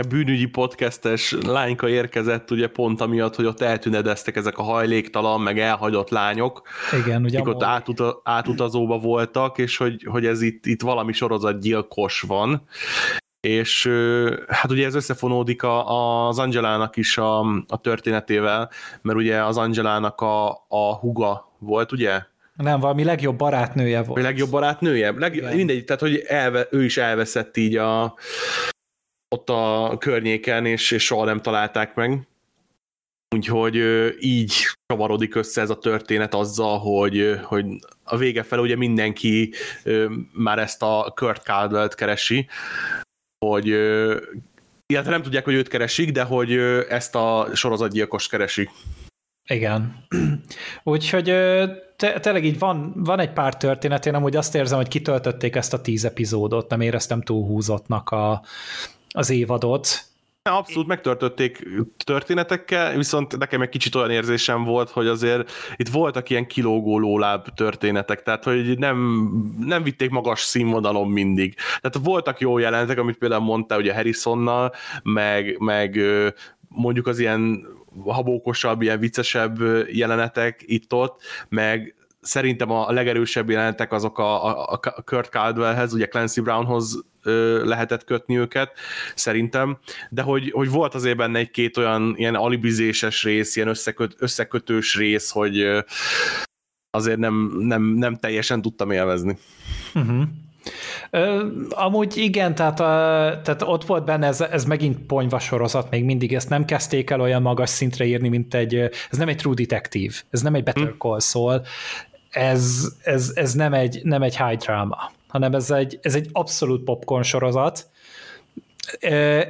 a 0.00 0.06
bűnügyi 0.08 0.46
podcastes 0.46 1.36
lányka 1.46 1.88
érkezett 1.88 2.50
ugye 2.50 2.68
pont 2.68 3.00
amiatt, 3.00 3.34
hogy 3.34 3.44
ott 3.44 3.60
eltünedeztek 3.60 4.36
ezek 4.36 4.58
a 4.58 4.62
hajléktalan, 4.62 5.40
meg 5.40 5.58
elhagyott 5.58 6.10
lányok, 6.10 6.62
Igen, 7.04 7.24
ugye 7.24 7.38
akik 7.38 7.54
ott 7.54 7.62
átuta, 7.62 8.20
átutazóba 8.24 8.98
voltak, 8.98 9.58
és 9.58 9.76
hogy, 9.76 10.06
hogy 10.10 10.26
ez 10.26 10.42
itt, 10.42 10.66
itt 10.66 10.82
valami 10.82 11.12
sorozatgyilkos 11.12 12.20
van, 12.20 12.62
és 13.40 13.90
hát 14.48 14.70
ugye 14.70 14.86
ez 14.86 14.94
összefonódik 14.94 15.62
a, 15.62 16.26
az 16.28 16.38
Angelának 16.38 16.96
is 16.96 17.18
a, 17.18 17.40
a 17.68 17.80
történetével, 17.80 18.70
mert 19.02 19.18
ugye 19.18 19.44
az 19.44 19.56
Angelának 19.56 20.20
a, 20.20 20.48
a 20.68 20.94
huga 21.00 21.52
volt, 21.58 21.92
ugye? 21.92 22.22
Nem, 22.56 22.80
valami 22.80 23.04
legjobb 23.04 23.36
barátnője 23.36 24.02
volt. 24.02 24.20
A 24.20 24.22
legjobb 24.22 24.50
barátnője? 24.50 25.12
Leg, 25.16 25.54
mindegy, 25.54 25.84
tehát 25.84 26.02
hogy 26.02 26.24
elve, 26.26 26.66
ő 26.70 26.84
is 26.84 26.96
elveszett 26.96 27.56
így 27.56 27.76
a, 27.76 28.14
ott 29.34 29.50
a 29.50 29.96
környéken, 29.98 30.66
és, 30.66 30.90
és 30.90 31.04
soha 31.04 31.24
nem 31.24 31.40
találták 31.40 31.94
meg. 31.94 32.28
Úgyhogy 33.34 33.76
így 34.20 34.52
csavarodik 34.86 35.34
össze 35.34 35.60
ez 35.60 35.70
a 35.70 35.78
történet 35.78 36.34
azzal, 36.34 36.78
hogy, 36.78 37.40
hogy 37.42 37.66
a 38.04 38.16
vége 38.16 38.42
fel 38.42 38.58
ugye 38.58 38.76
mindenki 38.76 39.52
már 40.32 40.58
ezt 40.58 40.82
a 40.82 41.12
Kurt 41.14 41.42
Caldwell-t 41.42 41.94
keresi, 41.94 42.48
hogy 43.46 43.66
illetve 44.86 45.10
nem 45.10 45.22
tudják, 45.22 45.44
hogy 45.44 45.54
őt 45.54 45.68
keresik, 45.68 46.12
de 46.12 46.22
hogy 46.22 46.52
ezt 46.88 47.14
a 47.14 47.48
sorozatgyilkost 47.54 48.30
keresik. 48.30 48.70
Igen. 49.50 50.06
Úgyhogy 50.82 51.24
te, 51.96 52.20
tényleg 52.20 52.44
így 52.44 52.58
van, 52.58 52.92
van 52.96 53.18
egy 53.18 53.32
pár 53.32 53.56
történet, 53.56 54.06
én 54.06 54.14
amúgy 54.14 54.36
azt 54.36 54.54
érzem, 54.54 54.76
hogy 54.76 54.88
kitöltötték 54.88 55.56
ezt 55.56 55.72
a 55.72 55.80
tíz 55.80 56.04
epizódot, 56.04 56.70
nem 56.70 56.80
éreztem 56.80 57.22
túlhúzottnak 57.22 58.10
a, 58.10 58.42
az 59.16 59.30
évadot. 59.30 60.02
Abszolút 60.42 60.86
megtörtötték 60.86 61.68
történetekkel, 62.04 62.96
viszont 62.96 63.38
nekem 63.38 63.62
egy 63.62 63.68
kicsit 63.68 63.94
olyan 63.94 64.10
érzésem 64.10 64.64
volt, 64.64 64.90
hogy 64.90 65.06
azért 65.06 65.50
itt 65.76 65.88
voltak 65.88 66.30
ilyen 66.30 66.46
kilógó 66.46 66.98
lóláb 66.98 67.48
történetek, 67.54 68.22
tehát 68.22 68.44
hogy 68.44 68.78
nem, 68.78 69.28
nem 69.58 69.82
vitték 69.82 70.10
magas 70.10 70.40
színvonalon 70.40 71.08
mindig. 71.08 71.54
Tehát 71.80 72.06
voltak 72.06 72.40
jó 72.40 72.58
jelentek, 72.58 72.98
amit 72.98 73.18
például 73.18 73.42
mondta 73.42 73.76
ugye 73.76 73.94
Harrisonnal, 73.94 74.72
meg, 75.02 75.58
meg 75.58 76.00
mondjuk 76.68 77.06
az 77.06 77.18
ilyen 77.18 77.66
habókosabb, 78.06 78.82
ilyen 78.82 78.98
viccesebb 78.98 79.58
jelenetek 79.88 80.62
itt-ott, 80.66 81.22
meg 81.48 81.94
szerintem 82.24 82.70
a 82.70 82.92
legerősebb 82.92 83.50
jelenetek 83.50 83.92
azok 83.92 84.18
a, 84.18 84.44
a, 84.46 84.78
a 84.80 85.02
Kurt 85.04 85.30
Caldwellhez, 85.30 85.92
ugye 85.92 86.06
Clancy 86.06 86.40
Brownhoz 86.40 87.04
ö, 87.22 87.64
lehetett 87.64 88.04
kötni 88.04 88.38
őket, 88.38 88.72
szerintem, 89.14 89.78
de 90.10 90.22
hogy, 90.22 90.50
hogy 90.50 90.70
volt 90.70 90.94
azért 90.94 91.16
benne 91.16 91.38
egy-két 91.38 91.76
olyan 91.76 92.14
ilyen 92.16 92.34
alibizéses 92.34 93.22
rész, 93.22 93.56
ilyen 93.56 93.68
összeköt, 93.68 94.14
összekötős 94.18 94.96
rész, 94.96 95.30
hogy 95.30 95.58
ö, 95.58 95.80
azért 96.90 97.18
nem, 97.18 97.56
nem, 97.58 97.82
nem 97.82 98.16
teljesen 98.16 98.62
tudtam 98.62 98.90
élvezni. 98.90 99.38
Uh-huh. 99.94 100.22
Ö, 101.10 101.46
amúgy 101.70 102.16
igen, 102.16 102.54
tehát, 102.54 102.80
a, 102.80 102.84
tehát 103.42 103.62
ott 103.62 103.84
volt 103.84 104.04
benne, 104.04 104.26
ez, 104.26 104.40
ez 104.40 104.64
megint 104.64 104.98
ponyva 104.98 105.38
sorozat, 105.38 105.90
még 105.90 106.04
mindig 106.04 106.34
ezt 106.34 106.48
nem 106.48 106.64
kezdték 106.64 107.10
el 107.10 107.20
olyan 107.20 107.42
magas 107.42 107.70
szintre 107.70 108.04
írni, 108.04 108.28
mint 108.28 108.54
egy, 108.54 108.74
ez 109.10 109.18
nem 109.18 109.28
egy 109.28 109.36
True 109.36 109.54
Detective, 109.54 110.14
ez 110.30 110.42
nem 110.42 110.54
egy 110.54 110.62
Better 110.62 110.88
hm. 110.88 110.98
Call 110.98 111.20
Saul, 111.20 111.62
ez, 112.34 112.92
ez, 113.02 113.32
ez 113.34 113.52
nem, 113.52 113.74
egy, 113.74 114.00
nem 114.02 114.22
egy 114.22 114.36
high 114.36 114.58
drama, 114.64 115.12
hanem 115.28 115.54
ez 115.54 115.70
egy, 115.70 115.98
ez 116.02 116.14
egy 116.14 116.28
abszolút 116.32 116.84
popcorn 116.84 117.22
sorozat, 117.22 117.88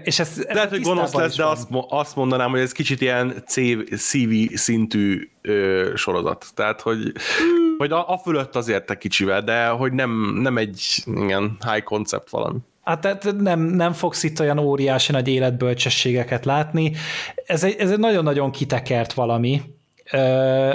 és 0.05 0.19
ez, 0.19 0.45
ez 0.47 0.55
Lehet, 0.55 0.71
hogy 0.71 0.81
gonosz 0.81 1.15
lesz, 1.15 1.37
de 1.37 1.45
azt, 1.45 1.69
azt 1.89 2.17
mondanám, 2.17 2.51
hogy 2.51 2.61
ez 2.61 2.73
kicsit 2.73 3.01
ilyen 3.01 3.43
CV 3.97 4.55
szintű 4.55 5.31
ö, 5.43 5.93
sorozat. 5.95 6.47
Tehát, 6.55 6.81
hogy, 6.81 7.13
hogy 7.79 7.93
a, 7.93 8.11
a 8.11 8.19
fölött 8.19 8.57
azért 8.57 8.91
egy 8.91 8.99
kicsivel, 8.99 9.43
de 9.43 9.67
hogy 9.67 9.93
nem, 9.93 10.39
nem 10.41 10.59
egy 10.59 11.05
igen, 11.07 11.57
high 11.71 11.85
concept 11.85 12.31
valami. 12.31 12.59
Hát 12.83 13.01
tehát 13.01 13.35
nem, 13.39 13.61
nem 13.61 13.93
fogsz 13.93 14.23
itt 14.23 14.41
olyan 14.41 14.59
óriási 14.59 15.13
nagy 15.13 15.29
életbölcsességeket 15.29 16.45
látni. 16.45 16.93
Ez 17.47 17.65
egy, 17.65 17.77
ez 17.79 17.91
egy 17.91 17.99
nagyon-nagyon 17.99 18.51
kitekert 18.51 19.13
valami. 19.13 19.63
Ö, 20.13 20.75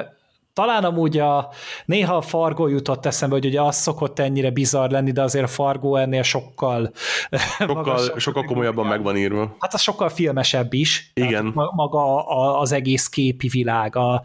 talán 0.59 0.83
amúgy 0.83 1.17
a, 1.17 1.49
néha 1.85 2.15
a 2.15 2.21
Fargo 2.21 2.67
jutott 2.67 3.05
eszembe, 3.05 3.35
hogy 3.35 3.45
ugye 3.45 3.61
az 3.61 3.75
szokott 3.75 4.19
ennyire 4.19 4.51
bizarr 4.51 4.91
lenni, 4.91 5.11
de 5.11 5.21
azért 5.21 5.43
a 5.43 5.47
Fargo 5.47 5.95
ennél 5.95 6.23
sokkal 6.23 6.91
sokkal, 7.57 8.19
sokkal 8.19 8.43
komolyabban 8.43 8.85
meg 8.85 9.03
van 9.03 9.17
írva. 9.17 9.55
Hát 9.59 9.73
az 9.73 9.81
sokkal 9.81 10.09
filmesebb 10.09 10.73
is. 10.73 11.11
Igen. 11.13 11.51
Maga 11.53 12.25
az 12.59 12.71
egész 12.71 13.07
képi 13.07 13.47
világ. 13.47 13.95
A, 13.95 14.23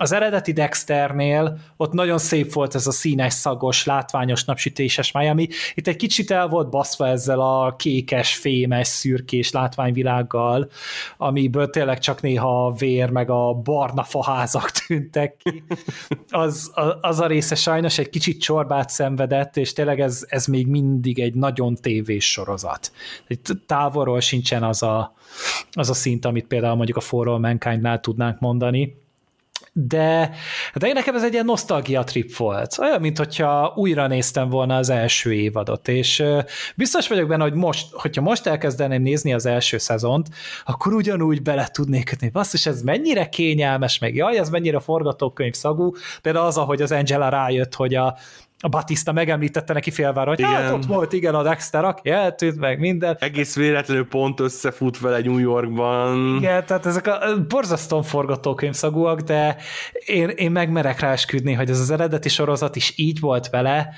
az 0.00 0.12
eredeti 0.12 0.52
Dexternél 0.52 1.58
ott 1.76 1.92
nagyon 1.92 2.18
szép 2.18 2.52
volt 2.52 2.74
ez 2.74 2.86
a 2.86 2.90
színes, 2.90 3.32
szagos, 3.32 3.84
látványos, 3.84 4.44
napsütéses 4.44 5.12
Miami. 5.12 5.48
Itt 5.74 5.86
egy 5.86 5.96
kicsit 5.96 6.30
el 6.30 6.48
volt 6.48 6.70
baszva 6.70 7.06
ezzel 7.06 7.40
a 7.40 7.76
kékes, 7.76 8.34
fémes, 8.34 8.88
szürkés 8.88 9.50
látványvilággal, 9.50 10.70
amiből 11.16 11.70
tényleg 11.70 11.98
csak 11.98 12.20
néha 12.20 12.66
a 12.66 12.72
vér, 12.72 13.10
meg 13.10 13.30
a 13.30 13.52
barna 13.52 14.02
faházak 14.02 14.70
tűntek 14.86 15.36
ki. 15.36 15.64
Az, 16.28 16.72
az 17.00 17.20
a 17.20 17.26
része 17.26 17.54
sajnos 17.54 17.98
egy 17.98 18.10
kicsit 18.10 18.40
csorbát 18.40 18.90
szenvedett, 18.90 19.56
és 19.56 19.72
tényleg 19.72 20.00
ez, 20.00 20.24
ez 20.28 20.46
még 20.46 20.66
mindig 20.66 21.18
egy 21.18 21.34
nagyon 21.34 21.74
tévés 21.74 22.30
sorozat. 22.30 22.92
Távolról 23.66 24.20
sincsen 24.20 24.62
az 24.62 24.82
a, 24.82 25.14
az 25.72 25.90
a 25.90 25.94
szint, 25.94 26.24
amit 26.24 26.46
például 26.46 26.76
mondjuk 26.76 26.96
a 26.96 27.00
For 27.00 27.28
All 27.28 27.38
Mankind-nál 27.38 28.00
tudnánk 28.00 28.38
mondani 28.38 28.99
de, 29.72 30.30
de 30.74 30.92
nekem 30.92 31.14
ez 31.14 31.24
egy 31.24 31.32
ilyen 31.32 31.44
nosztalgia 31.44 32.04
trip 32.04 32.36
volt. 32.36 32.78
Olyan, 32.78 33.00
mint 33.00 33.18
hogyha 33.18 33.72
újra 33.76 34.06
néztem 34.06 34.48
volna 34.48 34.76
az 34.76 34.88
első 34.88 35.32
évadot, 35.32 35.88
és 35.88 36.22
biztos 36.76 37.08
vagyok 37.08 37.28
benne, 37.28 37.42
hogy 37.42 37.54
most, 37.54 37.86
hogyha 37.92 38.22
most 38.22 38.46
elkezdeném 38.46 39.02
nézni 39.02 39.32
az 39.34 39.46
első 39.46 39.78
szezont, 39.78 40.28
akkor 40.64 40.92
ugyanúgy 40.92 41.42
bele 41.42 41.68
tudnék 41.72 42.04
kötni. 42.04 42.28
Basszus, 42.28 42.66
ez 42.66 42.82
mennyire 42.82 43.28
kényelmes, 43.28 43.98
meg 43.98 44.14
jaj, 44.14 44.38
ez 44.38 44.50
mennyire 44.50 44.80
forgatókönyv 44.80 45.54
szagú, 45.54 45.92
például 46.22 46.46
az, 46.46 46.56
ahogy 46.56 46.82
az 46.82 46.92
Angela 46.92 47.28
rájött, 47.28 47.74
hogy 47.74 47.94
a, 47.94 48.16
a 48.62 48.68
Batista 48.68 49.12
megemlítette 49.12 49.72
neki 49.72 49.90
félvára, 49.90 50.28
hogy 50.28 50.38
igen. 50.38 50.50
hát 50.50 50.72
ott 50.72 50.84
volt, 50.84 51.12
igen, 51.12 51.34
a 51.34 51.42
Dexter, 51.42 51.84
aki 51.84 52.10
eltűnt, 52.10 52.58
meg 52.58 52.78
minden. 52.78 53.16
Egész 53.20 53.56
véletlenül 53.56 54.08
pont 54.08 54.40
összefut 54.40 54.98
vele 54.98 55.18
New 55.18 55.38
Yorkban. 55.38 56.36
Igen, 56.36 56.66
tehát 56.66 56.86
ezek 56.86 57.06
a 57.06 57.18
borzasztóan 57.48 58.02
forgatókönyvszagúak, 58.02 59.20
de 59.20 59.56
én, 60.04 60.28
én 60.28 60.50
megmerek 60.50 61.00
rá 61.00 61.12
esküdni, 61.12 61.52
hogy 61.52 61.70
ez 61.70 61.80
az 61.80 61.90
eredeti 61.90 62.28
sorozat 62.28 62.76
is 62.76 62.92
így 62.96 63.20
volt 63.20 63.48
vele, 63.48 63.94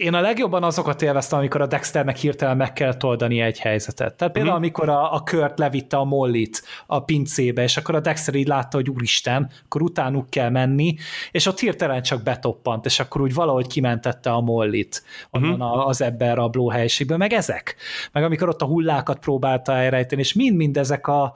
én 0.00 0.14
a 0.14 0.20
legjobban 0.20 0.62
azokat 0.62 1.02
élveztem, 1.02 1.38
amikor 1.38 1.60
a 1.60 1.66
Dexternek 1.66 2.16
hirtelen 2.16 2.56
meg 2.56 2.72
kell 2.72 2.94
oldani 3.00 3.40
egy 3.40 3.58
helyzetet. 3.58 4.14
Tehát 4.14 4.32
például, 4.32 4.54
mm-hmm. 4.54 4.64
amikor 4.64 4.88
a, 4.88 5.14
a 5.14 5.20
Kurt 5.20 5.58
levitte 5.58 5.96
a 5.96 6.04
Mollit 6.04 6.62
a 6.86 7.04
pincébe, 7.04 7.62
és 7.62 7.76
akkor 7.76 7.94
a 7.94 8.00
Dexter 8.00 8.34
így 8.34 8.46
látta, 8.46 8.76
hogy 8.76 8.90
úristen, 8.90 9.50
akkor 9.64 9.82
utánuk 9.82 10.30
kell 10.30 10.48
menni, 10.48 10.96
és 11.30 11.46
ott 11.46 11.58
hirtelen 11.58 12.02
csak 12.02 12.22
betoppant, 12.22 12.84
és 12.84 13.00
akkor 13.00 13.20
úgy 13.20 13.34
valahogy 13.34 13.66
kimentette 13.66 14.30
a 14.30 14.40
Mollit 14.40 15.02
onnan 15.30 15.50
mm-hmm. 15.50 15.60
az 15.60 16.02
ebben 16.02 16.34
rabló 16.34 16.70
helyiségből, 16.70 17.16
meg 17.16 17.32
ezek. 17.32 17.76
Meg 18.12 18.24
amikor 18.24 18.48
ott 18.48 18.62
a 18.62 18.66
hullákat 18.66 19.18
próbálta 19.18 19.72
elrejteni, 19.72 20.20
és 20.20 20.32
mind-mind 20.32 20.76
ezek 20.76 21.06
a, 21.06 21.34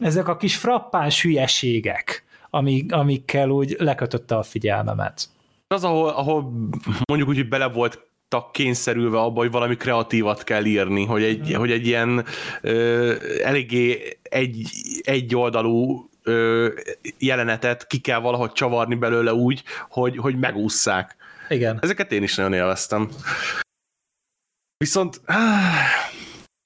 ezek 0.00 0.28
a 0.28 0.36
kis 0.36 0.56
frappáns 0.56 1.22
hülyeségek, 1.22 2.24
amik, 2.50 2.92
amikkel 2.92 3.48
úgy 3.48 3.76
lekötötte 3.78 4.36
a 4.36 4.42
figyelmemet 4.42 5.28
az, 5.68 5.84
ahol, 5.84 6.08
ahol 6.08 6.42
mondjuk 7.08 7.28
úgy, 7.28 7.36
hogy 7.36 7.48
bele 7.48 7.68
volt 7.68 8.06
kényszerülve 8.52 9.18
abba, 9.18 9.40
hogy 9.40 9.50
valami 9.50 9.76
kreatívat 9.76 10.44
kell 10.44 10.64
írni, 10.64 11.04
hogy 11.04 11.22
egy, 11.22 11.52
mm. 11.52 11.58
hogy 11.58 11.70
egy 11.70 11.86
ilyen 11.86 12.24
ö, 12.60 13.14
eléggé 13.42 14.18
egy, 14.22 14.70
egy 15.02 15.36
oldalú 15.36 16.08
ö, 16.22 16.68
jelenetet 17.18 17.86
ki 17.86 17.98
kell 17.98 18.20
valahogy 18.20 18.52
csavarni 18.52 18.94
belőle 18.94 19.32
úgy, 19.32 19.62
hogy, 19.88 20.16
hogy 20.16 20.38
megússzák. 20.38 21.16
Igen. 21.48 21.78
Ezeket 21.80 22.12
én 22.12 22.22
is 22.22 22.34
nagyon 22.34 22.52
élveztem. 22.52 23.08
Viszont... 24.76 25.20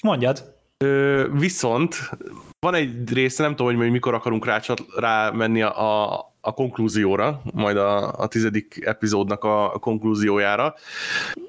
Mondjad. 0.02 0.54
Ö, 0.78 1.26
viszont 1.32 2.10
van 2.60 2.74
egy 2.74 3.12
része, 3.12 3.42
nem 3.42 3.56
tudom, 3.56 3.76
hogy 3.76 3.90
mikor 3.90 4.14
akarunk 4.14 4.44
rá, 4.44 4.60
rá 4.96 5.30
menni 5.30 5.62
a, 5.62 6.12
a, 6.12 6.31
a 6.44 6.52
konklúzióra, 6.52 7.42
majd 7.54 7.76
a, 7.76 8.12
a 8.12 8.26
tizedik 8.26 8.80
epizódnak 8.84 9.44
a, 9.44 9.74
a 9.74 9.78
konklúziójára. 9.78 10.74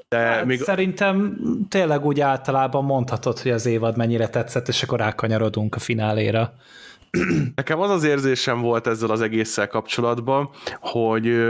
De 0.09 0.17
hát 0.17 0.45
még... 0.45 0.61
Szerintem 0.61 1.37
tényleg 1.69 2.05
úgy 2.05 2.19
általában 2.19 2.83
mondhatod, 2.83 3.39
hogy 3.39 3.51
az 3.51 3.65
évad 3.65 3.97
mennyire 3.97 4.27
tetszett, 4.27 4.67
és 4.67 4.83
akkor 4.83 4.99
rákanyarodunk 4.99 5.75
a 5.75 5.79
fináléra. 5.79 6.53
Nekem 7.55 7.79
az 7.79 7.89
az 7.89 8.03
érzésem 8.03 8.61
volt 8.61 8.87
ezzel 8.87 9.09
az 9.09 9.21
egésszel 9.21 9.67
kapcsolatban, 9.67 10.49
hogy, 10.79 11.45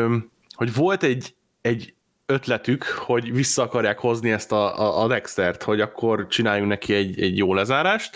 hogy 0.53 0.73
volt 0.73 1.03
egy, 1.03 1.35
egy 1.61 1.93
ötletük, 2.25 2.83
hogy 2.83 3.33
vissza 3.33 3.63
akarják 3.63 3.99
hozni 3.99 4.31
ezt 4.31 4.51
a, 4.51 4.79
a, 4.79 5.03
a 5.03 5.07
Dextert, 5.07 5.63
hogy 5.63 5.81
akkor 5.81 6.27
csináljunk 6.27 6.69
neki 6.69 6.93
egy, 6.93 7.21
egy 7.21 7.37
jó 7.37 7.53
lezárást, 7.53 8.15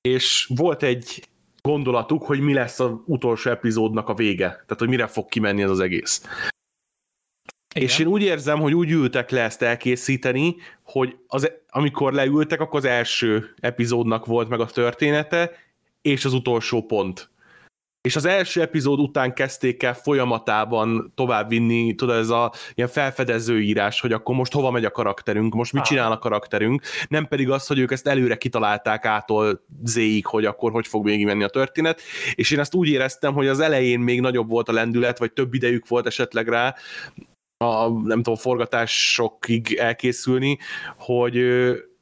és 0.00 0.50
volt 0.56 0.82
egy 0.82 1.22
gondolatuk, 1.62 2.22
hogy 2.22 2.40
mi 2.40 2.52
lesz 2.52 2.80
az 2.80 2.90
utolsó 3.04 3.50
epizódnak 3.50 4.08
a 4.08 4.14
vége, 4.14 4.46
tehát 4.48 4.76
hogy 4.78 4.88
mire 4.88 5.06
fog 5.06 5.28
kimenni 5.28 5.62
ez 5.62 5.70
az 5.70 5.80
egész. 5.80 6.22
Igen. 7.74 7.88
És 7.88 7.98
én 7.98 8.06
úgy 8.06 8.22
érzem, 8.22 8.60
hogy 8.60 8.74
úgy 8.74 8.90
ültek 8.90 9.30
le 9.30 9.40
ezt 9.40 9.62
elkészíteni, 9.62 10.56
hogy 10.82 11.16
az, 11.26 11.50
amikor 11.68 12.12
leültek, 12.12 12.60
akkor 12.60 12.78
az 12.78 12.84
első 12.84 13.54
epizódnak 13.60 14.26
volt 14.26 14.48
meg 14.48 14.60
a 14.60 14.66
története, 14.66 15.50
és 16.02 16.24
az 16.24 16.32
utolsó 16.32 16.82
pont 16.82 17.30
és 18.02 18.16
az 18.16 18.24
első 18.24 18.60
epizód 18.60 18.98
után 18.98 19.34
kezdték 19.34 19.82
el 19.82 19.94
folyamatában 19.94 21.12
továbbvinni, 21.14 21.94
tudod, 21.94 22.16
ez 22.16 22.28
a 22.28 22.52
ilyen 22.74 22.88
felfedező 22.88 23.60
írás, 23.60 24.00
hogy 24.00 24.12
akkor 24.12 24.34
most 24.34 24.52
hova 24.52 24.70
megy 24.70 24.84
a 24.84 24.90
karakterünk, 24.90 25.54
most 25.54 25.72
mit 25.72 25.82
csinál 25.82 26.12
a 26.12 26.18
karakterünk, 26.18 26.82
nem 27.08 27.26
pedig 27.26 27.50
az, 27.50 27.66
hogy 27.66 27.78
ők 27.78 27.92
ezt 27.92 28.06
előre 28.06 28.36
kitalálták 28.36 29.04
ától 29.04 29.64
zéig, 29.84 30.26
hogy 30.26 30.44
akkor 30.44 30.72
hogy 30.72 30.86
fog 30.86 31.04
végig 31.04 31.26
menni 31.26 31.42
a 31.42 31.48
történet, 31.48 32.00
és 32.34 32.50
én 32.50 32.58
ezt 32.58 32.74
úgy 32.74 32.88
éreztem, 32.88 33.32
hogy 33.34 33.46
az 33.46 33.60
elején 33.60 34.00
még 34.00 34.20
nagyobb 34.20 34.48
volt 34.48 34.68
a 34.68 34.72
lendület, 34.72 35.18
vagy 35.18 35.32
több 35.32 35.54
idejük 35.54 35.88
volt 35.88 36.06
esetleg 36.06 36.48
rá, 36.48 36.74
a, 37.56 37.88
nem 37.88 38.22
tudom, 38.22 38.36
forgatásokig 38.36 39.72
elkészülni, 39.74 40.58
hogy 40.98 41.44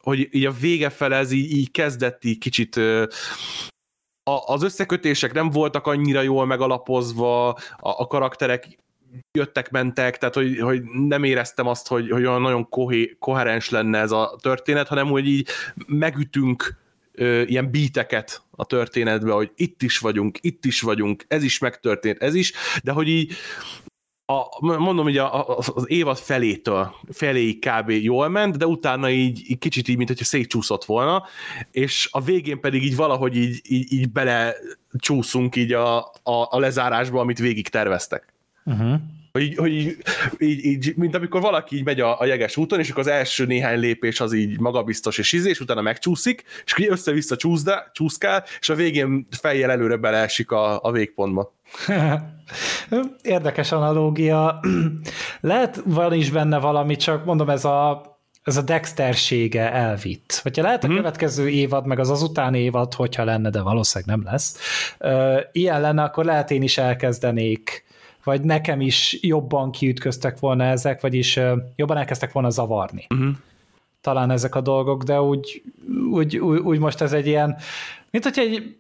hogy 0.01 0.29
így 0.31 0.47
a 0.47 0.53
vége 0.61 0.91
fele 0.91 1.17
ez 1.17 1.31
így, 1.31 1.51
így 1.53 1.71
kezdett 1.71 2.25
így 2.25 2.39
kicsit 2.39 2.81
a, 4.37 4.43
az 4.47 4.63
összekötések 4.63 5.33
nem 5.33 5.51
voltak 5.51 5.87
annyira 5.87 6.23
jól 6.23 6.47
megalapozva, 6.47 7.49
a, 7.49 7.57
a 7.79 8.07
karakterek 8.07 8.79
jöttek-mentek, 9.33 10.19
tehát 10.19 10.35
hogy, 10.35 10.59
hogy 10.59 10.83
nem 10.83 11.25
éreztem 11.25 11.67
azt, 11.67 11.89
hogy, 11.89 12.11
hogy 12.11 12.25
olyan 12.25 12.41
nagyon 12.41 12.69
kohé, 12.69 13.17
koherens 13.19 13.71
lenne 13.71 13.99
ez 13.99 14.11
a 14.11 14.37
történet, 14.43 14.89
hanem 14.89 15.07
hogy 15.07 15.27
így 15.27 15.49
megütünk 15.87 16.79
ö, 17.13 17.43
ilyen 17.43 17.71
bíteket 17.71 18.43
a 18.51 18.65
történetbe, 18.65 19.33
hogy 19.33 19.51
itt 19.57 19.83
is 19.83 19.99
vagyunk, 19.99 20.39
itt 20.41 20.65
is 20.65 20.81
vagyunk, 20.81 21.25
ez 21.29 21.43
is 21.43 21.59
megtörtént, 21.59 22.23
ez 22.23 22.35
is, 22.35 22.53
de 22.83 22.93
hogy 22.93 23.09
így 23.09 23.33
a, 24.39 24.49
mondom, 24.61 25.05
hogy 25.05 25.17
a, 25.17 25.57
az 25.57 25.85
évad 25.87 26.19
felétől, 26.19 26.95
feléig 27.13 27.67
kb. 27.67 27.91
jól 27.91 28.29
ment, 28.29 28.57
de 28.57 28.67
utána 28.67 29.11
így, 29.11 29.51
így 29.51 29.59
kicsit 29.59 29.89
így, 29.89 29.97
mint 29.97 30.09
hogyha 30.09 30.25
szétcsúszott 30.25 30.85
volna, 30.85 31.25
és 31.71 32.09
a 32.13 32.21
végén 32.21 32.61
pedig 32.61 32.85
így 32.85 32.97
valahogy 32.97 33.37
így, 33.37 33.61
így, 33.63 33.93
így 33.93 34.11
bele 34.13 34.55
csúszunk 34.99 35.57
így 35.57 35.73
a, 35.73 35.99
a, 36.23 36.49
a 36.51 36.59
lezárásba, 36.59 37.21
amit 37.21 37.39
végig 37.39 37.69
terveztek. 37.69 38.33
Uh-huh. 38.65 39.01
Hogy, 39.33 39.43
így, 39.43 39.57
hogy 39.57 39.73
így, 39.73 39.97
így, 40.39 40.65
így, 40.65 40.97
mint 40.97 41.15
amikor 41.15 41.41
valaki 41.41 41.77
így 41.77 41.85
megy 41.85 42.01
a, 42.01 42.21
a 42.21 42.25
jeges 42.25 42.57
úton, 42.57 42.79
és 42.79 42.91
akkor 42.91 43.03
az 43.03 43.09
első 43.09 43.47
néhány 43.47 43.79
lépés 43.79 44.21
az 44.21 44.33
így 44.33 44.61
magabiztos 44.61 45.19
és 45.19 45.33
izé, 45.33 45.49
és 45.49 45.61
utána 45.61 45.81
megcsúszik, 45.81 46.45
és 46.65 46.73
akkor 46.73 46.87
össze-vissza 46.89 47.37
csúszkál, 47.93 48.45
és 48.61 48.69
a 48.69 48.75
végén 48.75 49.27
fejjel 49.31 49.71
előre 49.71 49.97
beleesik 49.97 50.51
a, 50.51 50.83
a 50.83 50.93
végpontba. 50.93 51.53
Érdekes 53.23 53.73
analógia. 53.73 54.61
Lehet 55.41 55.83
van 55.85 56.13
is 56.13 56.31
benne 56.31 56.59
valami, 56.59 56.97
csak 56.97 57.25
mondom, 57.25 57.51
ez 57.51 57.65
a, 57.65 58.03
ez 58.43 58.57
a 58.57 58.63
Dextersége 58.63 59.73
elvitt. 59.73 60.41
Hogyha 60.43 60.63
lehet 60.63 60.85
a 60.85 60.87
mm-hmm. 60.87 60.97
következő 60.97 61.49
évad, 61.49 61.87
meg 61.87 61.99
az 61.99 62.11
azután 62.11 62.55
évad, 62.55 62.95
hogyha 62.95 63.25
lenne, 63.25 63.51
de 63.51 63.61
valószínűleg 63.61 64.17
nem 64.17 64.33
lesz, 64.33 64.59
ilyen 65.53 65.81
lenne, 65.81 66.03
akkor 66.03 66.25
lehet 66.25 66.51
én 66.51 66.63
is 66.63 66.79
elkezdenék 66.79 67.89
vagy 68.25 68.41
nekem 68.43 68.81
is 68.81 69.19
jobban 69.21 69.71
kiütköztek 69.71 70.39
volna 70.39 70.65
ezek, 70.65 71.01
vagyis 71.01 71.39
jobban 71.77 71.97
elkezdtek 71.97 72.33
volna 72.33 72.51
zavarni. 72.51 73.07
Uh-huh. 73.15 73.29
Talán 74.01 74.31
ezek 74.31 74.55
a 74.55 74.61
dolgok, 74.61 75.03
de 75.03 75.21
úgy, 75.21 75.63
úgy, 76.11 76.37
úgy, 76.37 76.59
úgy 76.59 76.79
most 76.79 77.01
ez 77.01 77.13
egy 77.13 77.27
ilyen, 77.27 77.57
mint 78.11 78.25
hogy 78.25 78.39
egy 78.39 78.77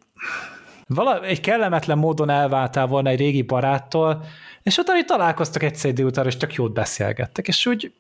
vala, 0.94 1.24
egy 1.24 1.40
kellemetlen 1.40 1.98
módon 1.98 2.31
elváltál 2.31 2.87
volna 2.87 3.09
egy 3.09 3.18
régi 3.18 3.42
baráttól, 3.42 4.24
és 4.62 4.76
utána 4.76 4.98
hogy 4.98 5.07
találkoztak 5.07 5.62
egy 5.62 5.85
idő 5.85 6.05
után, 6.05 6.26
és 6.26 6.37
csak 6.37 6.55
jót 6.55 6.72
beszélgettek, 6.72 7.48
és 7.48 7.66
úgy 7.66 7.92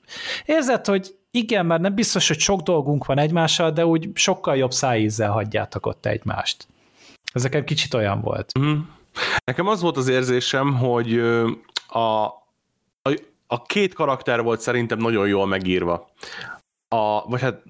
érzed, 0.44 0.86
hogy 0.86 1.14
igen, 1.30 1.66
mert 1.66 1.80
nem 1.80 1.94
biztos, 1.94 2.28
hogy 2.28 2.38
sok 2.38 2.60
dolgunk 2.60 3.06
van 3.06 3.18
egymással, 3.18 3.70
de 3.70 3.86
úgy 3.86 4.08
sokkal 4.14 4.56
jobb 4.56 4.72
szájízzel 4.72 5.30
hagyjátok 5.30 5.86
ott 5.86 6.06
egymást. 6.06 6.66
Ez 7.32 7.42
nekem 7.42 7.64
kicsit 7.64 7.94
olyan 7.94 8.20
volt. 8.20 8.58
Mm. 8.58 8.78
Nekem 9.44 9.66
az 9.66 9.80
volt 9.80 9.96
az 9.96 10.08
érzésem, 10.08 10.74
hogy 10.74 11.18
a, 11.86 12.24
a, 13.02 13.14
a 13.46 13.62
két 13.62 13.94
karakter 13.94 14.42
volt 14.42 14.60
szerintem 14.60 14.98
nagyon 14.98 15.28
jól 15.28 15.46
megírva. 15.46 16.10
A, 16.94 17.28
vagy 17.28 17.40
hát 17.40 17.62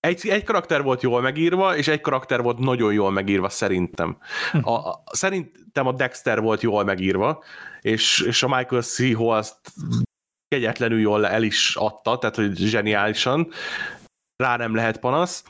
egy, 0.00 0.28
egy 0.28 0.44
karakter 0.44 0.82
volt 0.82 1.02
jól 1.02 1.20
megírva, 1.20 1.76
és 1.76 1.88
egy 1.88 2.00
karakter 2.00 2.42
volt 2.42 2.58
nagyon 2.58 2.92
jól 2.92 3.10
megírva 3.10 3.48
szerintem. 3.48 4.18
A, 4.62 4.70
a, 4.70 5.02
szerintem 5.10 5.86
a 5.86 5.92
Dexter 5.92 6.40
volt 6.40 6.62
jól 6.62 6.84
megírva, 6.84 7.44
és, 7.80 8.20
és 8.20 8.42
a 8.42 8.56
Michael 8.56 8.82
C. 8.82 9.14
Hall 9.14 9.42
kegyetlenül 10.48 11.00
jól 11.00 11.26
el 11.26 11.42
is 11.42 11.76
adta, 11.76 12.18
tehát 12.18 12.36
hogy 12.36 12.56
zseniálisan, 12.56 13.48
rá 14.36 14.56
nem 14.56 14.74
lehet 14.74 14.98
panasz 14.98 15.44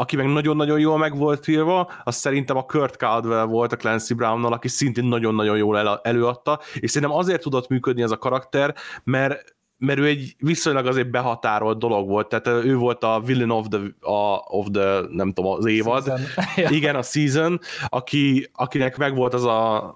aki 0.00 0.16
meg 0.16 0.26
nagyon-nagyon 0.26 0.78
jól 0.78 0.98
meg 0.98 1.16
volt 1.16 1.48
írva, 1.48 1.92
az 2.04 2.16
szerintem 2.16 2.56
a 2.56 2.64
Kurt 2.64 2.94
Caldwell 2.94 3.44
volt 3.44 3.72
a 3.72 3.76
Clancy 3.76 4.14
Brownnal, 4.14 4.52
aki 4.52 4.68
szintén 4.68 5.04
nagyon-nagyon 5.04 5.56
jól 5.56 5.78
el, 5.78 6.00
előadta, 6.02 6.60
és 6.74 6.90
szerintem 6.90 7.18
azért 7.18 7.42
tudott 7.42 7.68
működni 7.68 8.02
ez 8.02 8.10
a 8.10 8.18
karakter, 8.18 8.74
mert 9.04 9.56
mert 9.78 9.98
ő 9.98 10.04
egy 10.04 10.34
viszonylag 10.38 10.86
azért 10.86 11.10
behatárolt 11.10 11.78
dolog 11.78 12.08
volt, 12.08 12.28
tehát 12.28 12.64
ő 12.64 12.76
volt 12.76 13.02
a 13.02 13.22
villain 13.24 13.50
of 13.50 13.66
the, 13.68 13.80
a, 14.00 14.44
of 14.46 14.66
the 14.72 15.00
nem 15.10 15.32
tudom, 15.32 15.52
az 15.52 15.66
évad. 15.66 16.04
Season. 16.04 16.72
Igen, 16.78 16.96
a 16.96 17.02
season, 17.02 17.60
aki, 17.86 18.50
akinek 18.52 18.96
meg 18.96 19.14
volt 19.14 19.34
az 19.34 19.44
a 19.44 19.94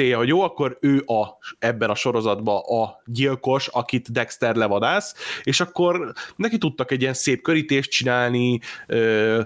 célja, 0.00 0.16
hogy 0.16 0.28
jó, 0.28 0.40
akkor 0.40 0.78
ő 0.80 1.02
a, 1.06 1.38
ebben 1.58 1.90
a 1.90 1.94
sorozatban 1.94 2.56
a 2.56 3.02
gyilkos, 3.04 3.66
akit 3.66 4.12
Dexter 4.12 4.54
levadász, 4.56 5.14
és 5.42 5.60
akkor 5.60 6.12
neki 6.36 6.58
tudtak 6.58 6.90
egy 6.90 7.00
ilyen 7.00 7.14
szép 7.14 7.42
körítést 7.42 7.90
csinálni, 7.90 8.60
ö, 8.86 9.42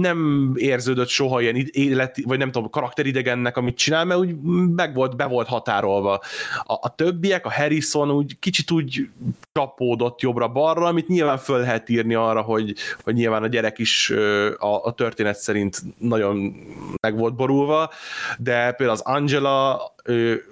nem 0.00 0.52
érződött 0.56 1.08
soha 1.08 1.40
ilyen 1.40 1.56
élet, 1.70 2.16
vagy 2.24 2.38
nem 2.38 2.50
tudom, 2.50 2.70
karakteridegennek, 2.70 3.56
amit 3.56 3.76
csinál, 3.76 4.04
mert 4.04 4.20
úgy 4.20 4.40
meg 4.74 4.94
volt, 4.94 5.16
be 5.16 5.26
volt 5.26 5.46
határolva. 5.46 6.20
A, 6.62 6.72
a 6.80 6.94
többiek, 6.94 7.46
a 7.46 7.52
Harrison 7.52 8.10
úgy 8.10 8.38
kicsit 8.38 8.70
úgy 8.70 9.08
csapódott 9.52 10.20
jobbra-balra, 10.20 10.86
amit 10.86 11.08
nyilván 11.08 11.38
föl 11.38 11.60
lehet 11.60 11.88
írni 11.88 12.14
arra, 12.14 12.40
hogy, 12.40 12.74
hogy 13.02 13.14
nyilván 13.14 13.42
a 13.42 13.46
gyerek 13.46 13.78
is 13.78 14.10
a, 14.58 14.84
a 14.84 14.92
történet 14.92 15.36
szerint 15.36 15.82
nagyon 15.98 16.54
meg 17.00 17.16
volt 17.18 17.34
borulva, 17.34 17.90
de 18.38 18.72
például 18.72 18.98
az 18.98 19.04
Angela 19.04 19.80
ő, 20.04 20.44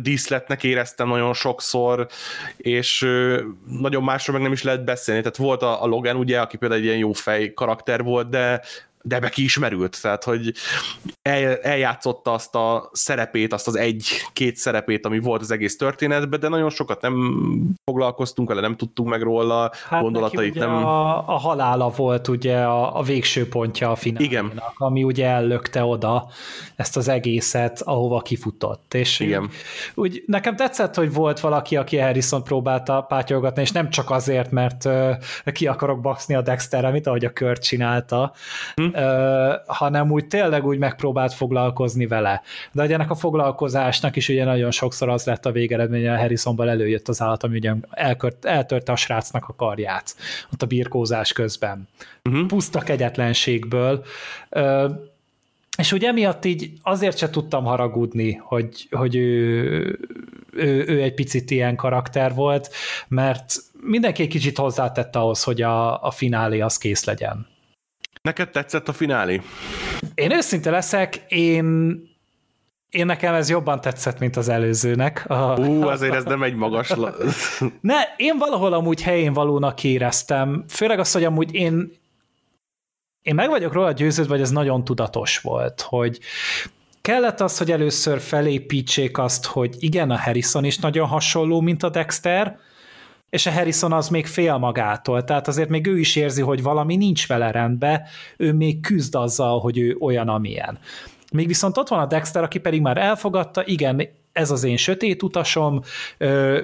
díszletnek 0.00 0.64
éreztem 0.64 1.08
nagyon 1.08 1.34
sokszor, 1.34 2.06
és 2.56 3.00
nagyon 3.66 4.02
másról 4.02 4.34
meg 4.36 4.44
nem 4.44 4.52
is 4.52 4.62
lehet 4.62 4.84
beszélni. 4.84 5.20
Tehát 5.20 5.36
volt 5.36 5.62
a, 5.62 5.82
a 5.82 5.86
Logan, 5.86 6.16
ugye, 6.16 6.40
aki 6.40 6.56
például 6.56 6.80
egy 6.80 6.86
ilyen 6.86 6.98
jó 6.98 7.12
fej 7.12 7.52
karakter 7.52 8.02
volt, 8.02 8.28
de 8.28 8.62
de 9.02 9.20
be 9.20 9.28
ki 9.28 9.42
ismerült, 9.42 10.02
tehát 10.02 10.24
hogy 10.24 10.52
el, 11.22 11.56
eljátszotta 11.56 12.32
azt 12.32 12.54
a 12.54 12.88
szerepét, 12.92 13.52
azt 13.52 13.66
az 13.66 13.76
egy-két 13.76 14.56
szerepét, 14.56 15.06
ami 15.06 15.18
volt 15.18 15.40
az 15.40 15.50
egész 15.50 15.76
történetben, 15.76 16.40
de 16.40 16.48
nagyon 16.48 16.70
sokat 16.70 17.00
nem 17.00 17.44
foglalkoztunk 17.84 18.48
vele, 18.48 18.60
nem 18.60 18.76
tudtunk 18.76 19.08
meg 19.08 19.22
róla, 19.22 19.72
hát 19.88 20.02
gondolatait 20.02 20.54
nem... 20.54 20.70
A, 20.70 21.28
a 21.28 21.36
halála 21.36 21.88
volt 21.88 22.28
ugye 22.28 22.58
a, 22.58 22.98
a 22.98 23.02
végső 23.02 23.48
pontja 23.48 23.90
a 23.90 23.96
finálnak, 23.96 24.30
Igen. 24.30 24.62
ami 24.76 25.02
ugye 25.02 25.26
ellökte 25.26 25.84
oda 25.84 26.28
ezt 26.76 26.96
az 26.96 27.08
egészet, 27.08 27.80
ahova 27.80 28.20
kifutott. 28.20 28.94
És 28.94 29.20
Igen. 29.20 29.42
Úgy, 29.42 29.50
úgy 29.94 30.22
nekem 30.26 30.56
tetszett, 30.56 30.94
hogy 30.94 31.12
volt 31.12 31.40
valaki, 31.40 31.76
aki 31.76 31.98
Harrison 31.98 32.44
próbálta 32.44 33.00
pátyolgatni, 33.00 33.62
és 33.62 33.72
nem 33.72 33.90
csak 33.90 34.10
azért, 34.10 34.50
mert 34.50 34.84
uh, 34.84 35.16
ki 35.52 35.66
akarok 35.66 36.00
baxni 36.00 36.34
a 36.34 36.42
Dexterre, 36.42 36.90
mint 36.90 37.06
ahogy 37.06 37.24
a 37.24 37.32
kört 37.32 37.62
csinálta, 37.62 38.32
hm? 38.74 38.91
Hanem 39.66 40.10
úgy 40.10 40.26
tényleg 40.26 40.66
úgy 40.66 40.78
megpróbált 40.78 41.32
foglalkozni 41.32 42.06
vele. 42.06 42.42
De 42.72 42.82
hogy 42.82 42.92
ennek 42.92 43.10
a 43.10 43.14
foglalkozásnak 43.14 44.16
is 44.16 44.28
ugye 44.28 44.44
nagyon 44.44 44.70
sokszor 44.70 45.08
az 45.08 45.24
lett 45.24 45.46
a 45.46 45.52
végeredménye, 45.52 46.12
a 46.12 46.18
Harrisonban 46.18 46.68
előjött 46.68 47.08
az 47.08 47.20
állat, 47.20 47.42
ami 47.42 47.56
ugye 47.56 47.74
elkört, 47.90 48.44
eltörte 48.44 48.92
a 48.92 48.96
srácnak 48.96 49.48
a 49.48 49.54
karját 49.54 50.16
ott 50.52 50.62
a 50.62 50.66
birkózás 50.66 51.32
közben. 51.32 51.88
Uh-huh. 52.24 52.46
Puszta 52.46 52.80
kegyetlenségből. 52.80 54.04
És 55.78 55.92
ugye 55.92 56.08
emiatt 56.08 56.44
így 56.44 56.72
azért 56.82 57.18
se 57.18 57.30
tudtam 57.30 57.64
haragudni, 57.64 58.32
hogy, 58.32 58.88
hogy 58.90 59.16
ő, 59.16 59.98
ő, 60.52 60.84
ő 60.86 61.02
egy 61.02 61.14
picit 61.14 61.50
ilyen 61.50 61.76
karakter 61.76 62.34
volt, 62.34 62.70
mert 63.08 63.54
mindenki 63.80 64.22
egy 64.22 64.28
kicsit 64.28 64.58
hozzátette 64.58 65.18
ahhoz, 65.18 65.42
hogy 65.42 65.62
a, 65.62 66.02
a 66.02 66.10
finálé 66.10 66.60
az 66.60 66.76
kész 66.76 67.04
legyen. 67.04 67.46
Neked 68.22 68.50
tetszett 68.50 68.88
a 68.88 68.92
finálé? 68.92 69.40
Én 70.14 70.32
őszinte 70.32 70.70
leszek, 70.70 71.24
én 71.28 72.00
én 72.88 73.06
nekem 73.06 73.34
ez 73.34 73.48
jobban 73.48 73.80
tetszett, 73.80 74.18
mint 74.18 74.36
az 74.36 74.48
előzőnek. 74.48 75.26
Ú, 75.56 75.82
azért 75.82 76.14
ez 76.14 76.24
nem 76.24 76.42
egy 76.42 76.54
magas... 76.54 76.94
ne, 77.80 77.96
én 78.16 78.38
valahol 78.38 78.72
amúgy 78.72 79.02
helyén 79.02 79.32
valónak 79.32 79.84
éreztem, 79.84 80.64
főleg 80.68 80.98
azt, 80.98 81.12
hogy 81.12 81.24
amúgy 81.24 81.54
én 81.54 82.00
én 83.22 83.34
meg 83.34 83.48
vagyok 83.48 83.72
róla 83.72 83.92
győződve, 83.92 84.32
hogy 84.32 84.42
ez 84.42 84.50
nagyon 84.50 84.84
tudatos 84.84 85.38
volt, 85.38 85.80
hogy 85.80 86.20
kellett 87.00 87.40
az, 87.40 87.58
hogy 87.58 87.70
először 87.70 88.20
felépítsék 88.20 89.18
azt, 89.18 89.46
hogy 89.46 89.76
igen, 89.78 90.10
a 90.10 90.18
Harrison 90.18 90.64
is 90.64 90.78
nagyon 90.78 91.08
hasonló, 91.08 91.60
mint 91.60 91.82
a 91.82 91.88
Dexter, 91.88 92.58
és 93.32 93.46
a 93.46 93.50
Harrison 93.50 93.92
az 93.92 94.08
még 94.08 94.26
fél 94.26 94.56
magától, 94.56 95.24
tehát 95.24 95.48
azért 95.48 95.68
még 95.68 95.86
ő 95.86 95.98
is 95.98 96.16
érzi, 96.16 96.42
hogy 96.42 96.62
valami 96.62 96.96
nincs 96.96 97.26
vele 97.26 97.50
rendben, 97.50 98.02
ő 98.36 98.52
még 98.52 98.80
küzd 98.80 99.14
azzal, 99.14 99.60
hogy 99.60 99.78
ő 99.78 99.96
olyan, 100.00 100.28
amilyen. 100.28 100.78
Még 101.32 101.46
viszont 101.46 101.76
ott 101.76 101.88
van 101.88 101.98
a 101.98 102.06
Dexter, 102.06 102.42
aki 102.42 102.58
pedig 102.58 102.80
már 102.80 102.96
elfogadta, 102.96 103.66
igen, 103.66 104.08
ez 104.32 104.50
az 104.50 104.64
én 104.64 104.76
sötét 104.76 105.22
utasom, 105.22 105.80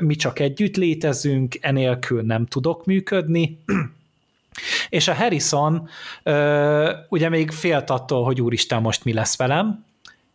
mi 0.00 0.14
csak 0.14 0.38
együtt 0.38 0.76
létezünk, 0.76 1.58
enélkül 1.60 2.22
nem 2.22 2.46
tudok 2.46 2.84
működni, 2.84 3.58
és 4.88 5.08
a 5.08 5.14
Harrison 5.14 5.88
ugye 7.08 7.28
még 7.28 7.50
félt 7.50 7.90
attól, 7.90 8.24
hogy 8.24 8.40
úristen, 8.40 8.82
most 8.82 9.04
mi 9.04 9.12
lesz 9.12 9.36
velem, 9.36 9.84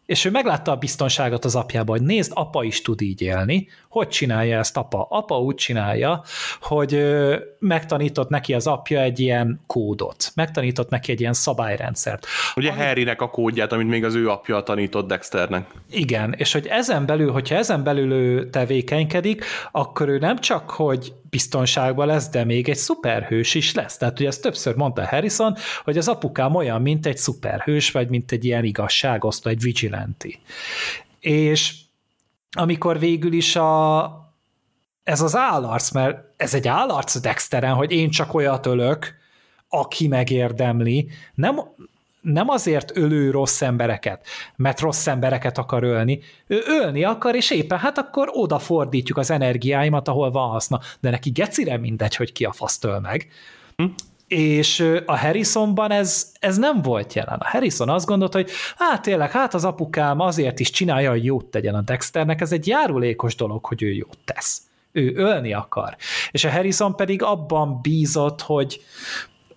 és 0.06 0.26
ő 0.26 0.32
meglátta 0.32 0.72
a 0.72 0.76
biztonságot 0.76 1.46
az 1.46 1.56
apjában, 1.56 1.98
hogy 1.98 2.08
nézd, 2.08 2.32
apa 2.36 2.64
is 2.64 2.82
tud 2.82 3.02
így 3.02 3.22
élni. 3.22 3.68
Hogy 3.94 4.08
csinálja 4.08 4.58
ezt 4.58 4.78
apa? 4.78 5.08
Apa 5.10 5.40
úgy 5.40 5.56
csinálja, 5.56 6.24
hogy 6.62 7.16
megtanított 7.60 8.30
neki 8.30 8.54
az 8.54 8.68
apja 8.68 9.02
egy 9.02 9.20
ilyen 9.20 9.62
kódot, 9.68 10.32
megtanított 10.36 10.90
neki 10.90 11.12
egy 11.12 11.20
ilyen 11.20 11.34
szabályrendszert. 11.34 12.26
Ugye 12.56 12.72
ami... 12.72 12.80
Harrynek 12.80 13.22
a 13.22 13.30
kódját, 13.30 13.72
amit 13.72 13.88
még 13.88 14.04
az 14.04 14.16
ő 14.16 14.30
apja 14.30 14.62
tanított 14.62 15.08
Dexternek. 15.08 15.68
Igen, 15.92 16.34
és 16.38 16.52
hogy 16.54 16.68
ezen 16.68 17.06
belül, 17.06 17.32
hogyha 17.32 17.56
ezen 17.56 17.84
belül 17.84 18.12
ő 18.12 18.50
tevékenykedik, 18.50 19.46
akkor 19.72 20.10
ő 20.10 20.18
nem 20.18 20.40
csak, 20.40 20.70
hogy 20.70 21.14
biztonságban 21.30 22.08
lesz, 22.08 22.30
de 22.30 22.44
még 22.44 22.70
egy 22.70 22.78
szuperhős 22.78 23.56
is 23.56 23.74
lesz. 23.74 23.98
Tehát 23.98 24.20
ugye 24.20 24.28
ezt 24.28 24.42
többször 24.42 24.76
mondta 24.76 25.08
Harrison, 25.08 25.56
hogy 25.84 25.98
az 25.98 26.08
apukám 26.08 26.56
olyan, 26.56 26.82
mint 26.82 27.06
egy 27.06 27.18
szuperhős, 27.18 27.92
vagy 27.92 28.10
mint 28.10 28.32
egy 28.32 28.46
ilyen 28.46 28.64
igazságosztó, 28.64 29.50
egy 29.50 29.62
vigilanti. 29.62 30.40
És 31.20 31.74
amikor 32.54 33.00
végül 33.00 33.34
is 33.34 33.56
a, 33.56 34.04
ez 35.04 35.22
az 35.22 35.36
állarc, 35.36 35.92
mert 35.92 36.34
ez 36.38 36.54
egy 36.54 36.68
állarc 36.68 37.20
Dexteren, 37.20 37.74
hogy 37.74 37.92
én 37.92 38.10
csak 38.10 38.34
olyat 38.34 38.66
ölök, 38.66 39.16
aki 39.70 40.08
megérdemli. 40.08 41.10
Nem, 41.34 41.60
nem 42.22 42.50
azért 42.50 42.98
ölő 42.98 43.32
rossz 43.32 43.62
embereket, 43.62 44.26
mert 44.56 44.80
rossz 44.80 45.08
embereket 45.08 45.58
akar 45.58 45.84
ölni. 45.84 46.20
Ő 46.48 46.62
ölni 46.66 47.04
akar, 47.04 47.36
és 47.36 47.52
éppen 47.52 47.78
hát 47.78 47.98
akkor 47.98 48.30
odafordítjuk 48.32 49.18
az 49.18 49.32
energiáimat, 49.32 50.08
ahol 50.08 50.32
van 50.32 50.50
haszna. 50.50 50.80
De 51.00 51.10
neki 51.10 51.30
gecire 51.30 51.78
mindegy, 51.78 52.16
hogy 52.16 52.32
ki 52.32 52.46
a 52.46 52.52
faszt 52.52 52.84
öl 52.84 53.00
meg. 53.00 53.28
Hm? 53.76 53.86
És 54.34 54.80
a 55.06 55.18
Harrisonban 55.18 55.92
ez, 55.92 56.32
ez 56.40 56.58
nem 56.58 56.82
volt 56.82 57.14
jelen. 57.14 57.38
A 57.40 57.48
Harrison 57.50 57.90
azt 57.90 58.06
gondolta, 58.06 58.38
hogy 58.38 58.50
hát 58.78 59.02
tényleg, 59.02 59.32
hát 59.32 59.54
az 59.54 59.66
apukám 59.66 60.20
azért 60.20 60.60
is 60.60 60.70
csinálja, 60.70 61.10
hogy 61.10 61.26
jót 61.26 61.46
tegyen 61.46 61.76
a 61.76 61.82
Dexternek, 61.82 62.42
ez 62.42 62.52
egy 62.52 62.68
járulékos 62.68 63.36
dolog, 63.36 63.66
hogy 63.66 63.84
ő 63.84 63.92
jót 63.92 64.18
tesz. 64.26 64.62
Ő 64.92 65.14
ölni 65.16 65.54
akar. 65.54 65.96
És 66.32 66.44
a 66.44 66.52
Harrison 66.52 66.96
pedig 66.96 67.22
abban 67.22 67.80
bízott, 67.82 68.42
hogy, 68.42 68.82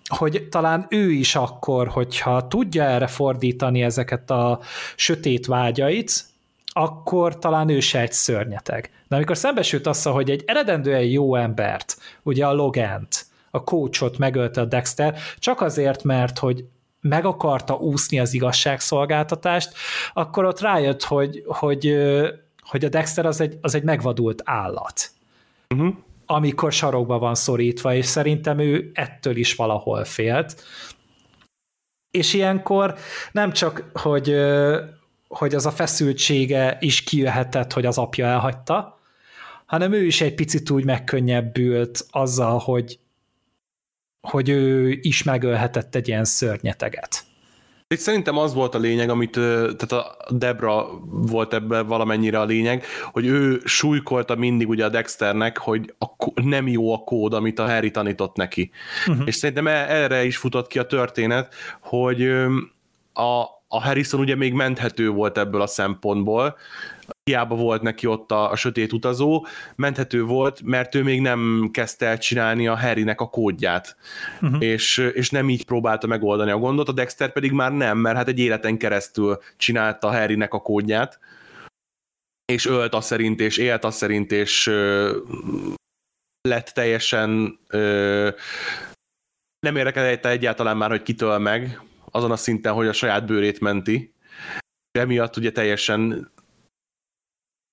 hogy 0.07 0.47
talán 0.49 0.85
ő 0.89 1.11
is 1.11 1.35
akkor, 1.35 1.87
hogyha 1.87 2.47
tudja 2.47 2.83
erre 2.83 3.07
fordítani 3.07 3.83
ezeket 3.83 4.31
a 4.31 4.59
sötét 4.95 5.45
vágyait, 5.45 6.25
akkor 6.65 7.39
talán 7.39 7.69
ő 7.69 7.79
se 7.79 7.99
egy 7.99 8.13
szörnyeteg. 8.13 8.91
De 9.07 9.15
amikor 9.15 9.37
szembesült 9.37 9.87
azzal, 9.87 10.13
hogy 10.13 10.29
egy 10.29 10.43
eredendően 10.45 11.03
jó 11.03 11.35
embert, 11.35 11.97
ugye 12.23 12.45
a 12.45 12.53
Logent, 12.53 13.26
a 13.57 13.63
coachot 13.63 14.17
megölte 14.17 14.61
a 14.61 14.65
Dexter, 14.65 15.19
csak 15.39 15.61
azért, 15.61 16.03
mert 16.03 16.39
hogy 16.39 16.65
meg 17.01 17.25
akarta 17.25 17.73
úszni 17.73 18.19
az 18.19 18.33
igazságszolgáltatást, 18.33 19.73
akkor 20.13 20.45
ott 20.45 20.59
rájött, 20.59 21.03
hogy, 21.03 21.43
hogy, 21.45 21.97
hogy 22.61 22.85
a 22.85 22.89
Dexter 22.89 23.25
az 23.25 23.41
egy, 23.41 23.57
az 23.61 23.75
egy 23.75 23.83
megvadult 23.83 24.41
állat. 24.45 25.09
Uh-huh 25.69 25.95
amikor 26.29 26.71
sarokba 26.71 27.19
van 27.19 27.35
szorítva, 27.35 27.93
és 27.93 28.05
szerintem 28.05 28.59
ő 28.59 28.91
ettől 28.93 29.35
is 29.35 29.55
valahol 29.55 30.03
félt. 30.03 30.63
És 32.11 32.33
ilyenkor 32.33 32.95
nem 33.31 33.51
csak, 33.51 33.89
hogy, 33.93 34.35
hogy 35.27 35.55
az 35.55 35.65
a 35.65 35.71
feszültsége 35.71 36.77
is 36.79 37.03
kijöhetett, 37.03 37.73
hogy 37.73 37.85
az 37.85 37.97
apja 37.97 38.25
elhagyta, 38.25 38.99
hanem 39.65 39.91
ő 39.93 40.05
is 40.05 40.21
egy 40.21 40.35
picit 40.35 40.69
úgy 40.69 40.85
megkönnyebbült 40.85 42.05
azzal, 42.09 42.57
hogy, 42.57 42.99
hogy 44.29 44.49
ő 44.49 44.97
is 45.01 45.23
megölhetett 45.23 45.95
egy 45.95 46.07
ilyen 46.07 46.23
szörnyeteget. 46.23 47.25
Itt 47.89 47.99
szerintem 47.99 48.37
az 48.37 48.53
volt 48.53 48.75
a 48.75 48.77
lényeg, 48.77 49.09
amit, 49.09 49.31
tehát 49.31 49.91
a 49.91 50.17
Debra 50.29 50.87
volt 51.05 51.53
ebben 51.53 51.87
valamennyire 51.87 52.39
a 52.39 52.45
lényeg, 52.45 52.85
hogy 53.11 53.25
ő 53.25 53.61
súlykolta 53.63 54.35
mindig 54.35 54.69
ugye 54.69 54.85
a 54.85 54.89
Dexternek, 54.89 55.57
hogy 55.57 55.93
a, 55.99 56.05
nem 56.41 56.67
jó 56.67 56.93
a 56.93 56.97
kód, 56.97 57.33
amit 57.33 57.59
a 57.59 57.67
Harry 57.67 57.91
tanított 57.91 58.35
neki. 58.35 58.71
Uh-huh. 59.07 59.27
És 59.27 59.35
szerintem 59.35 59.67
e, 59.67 59.85
erre 59.89 60.25
is 60.25 60.37
futott 60.37 60.67
ki 60.67 60.79
a 60.79 60.85
történet, 60.85 61.53
hogy 61.79 62.23
a, 63.13 63.41
a 63.67 63.81
Harrison 63.81 64.19
ugye 64.19 64.35
még 64.35 64.53
menthető 64.53 65.09
volt 65.09 65.37
ebből 65.37 65.61
a 65.61 65.67
szempontból, 65.67 66.57
hiába 67.27 67.55
volt 67.55 67.81
neki 67.81 68.07
ott 68.07 68.31
a, 68.31 68.51
a 68.51 68.55
sötét 68.55 68.93
utazó, 68.93 69.45
menthető 69.75 70.23
volt, 70.23 70.61
mert 70.61 70.95
ő 70.95 71.03
még 71.03 71.21
nem 71.21 71.69
kezdte 71.73 72.05
el 72.05 72.17
csinálni 72.17 72.67
a 72.67 72.77
Harrynek 72.77 73.21
a 73.21 73.29
kódját, 73.29 73.95
uh-huh. 74.41 74.63
és, 74.63 74.97
és 74.97 75.29
nem 75.29 75.49
így 75.49 75.65
próbálta 75.65 76.07
megoldani 76.07 76.51
a 76.51 76.57
gondot, 76.57 76.89
a 76.89 76.91
Dexter 76.91 77.31
pedig 77.31 77.51
már 77.51 77.71
nem, 77.71 77.97
mert 77.97 78.15
hát 78.15 78.27
egy 78.27 78.39
életen 78.39 78.77
keresztül 78.77 79.39
csinálta 79.57 80.07
a 80.07 80.11
Harrynek 80.11 80.53
a 80.53 80.59
kódját, 80.59 81.19
és 82.45 82.65
ölt 82.65 82.93
a 82.93 83.01
szerint, 83.01 83.39
és 83.39 83.57
élt 83.57 83.83
a 83.83 83.91
szerint, 83.91 84.31
és 84.31 84.67
ö, 84.67 85.17
lett 86.41 86.67
teljesen 86.67 87.59
ö, 87.67 88.29
nem 89.59 89.75
érdekelte 89.75 90.29
egyáltalán 90.29 90.77
már, 90.77 90.89
hogy 90.89 91.03
kitől 91.03 91.37
meg, 91.37 91.81
azon 92.11 92.31
a 92.31 92.35
szinten, 92.35 92.73
hogy 92.73 92.87
a 92.87 92.93
saját 92.93 93.25
bőrét 93.25 93.59
menti, 93.59 94.13
emiatt 94.91 95.37
ugye 95.37 95.51
teljesen 95.51 96.31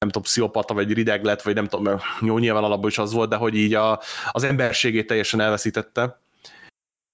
nem 0.05 0.13
tudom, 0.13 0.23
pszichopata, 0.23 0.75
vagy 0.75 0.93
rideg 0.93 1.25
lett, 1.25 1.43
vagy 1.43 1.55
nem 1.55 1.67
tudom, 1.67 2.01
jó, 2.21 2.39
nyilván 2.39 2.65
alapból 2.65 2.91
is 2.91 2.99
az 2.99 3.13
volt, 3.13 3.29
de 3.29 3.37
hogy 3.37 3.55
így 3.55 3.75
a, 3.75 4.01
az 4.31 4.45
emberségét 4.45 5.07
teljesen 5.07 5.41
elveszítette. 5.41 6.21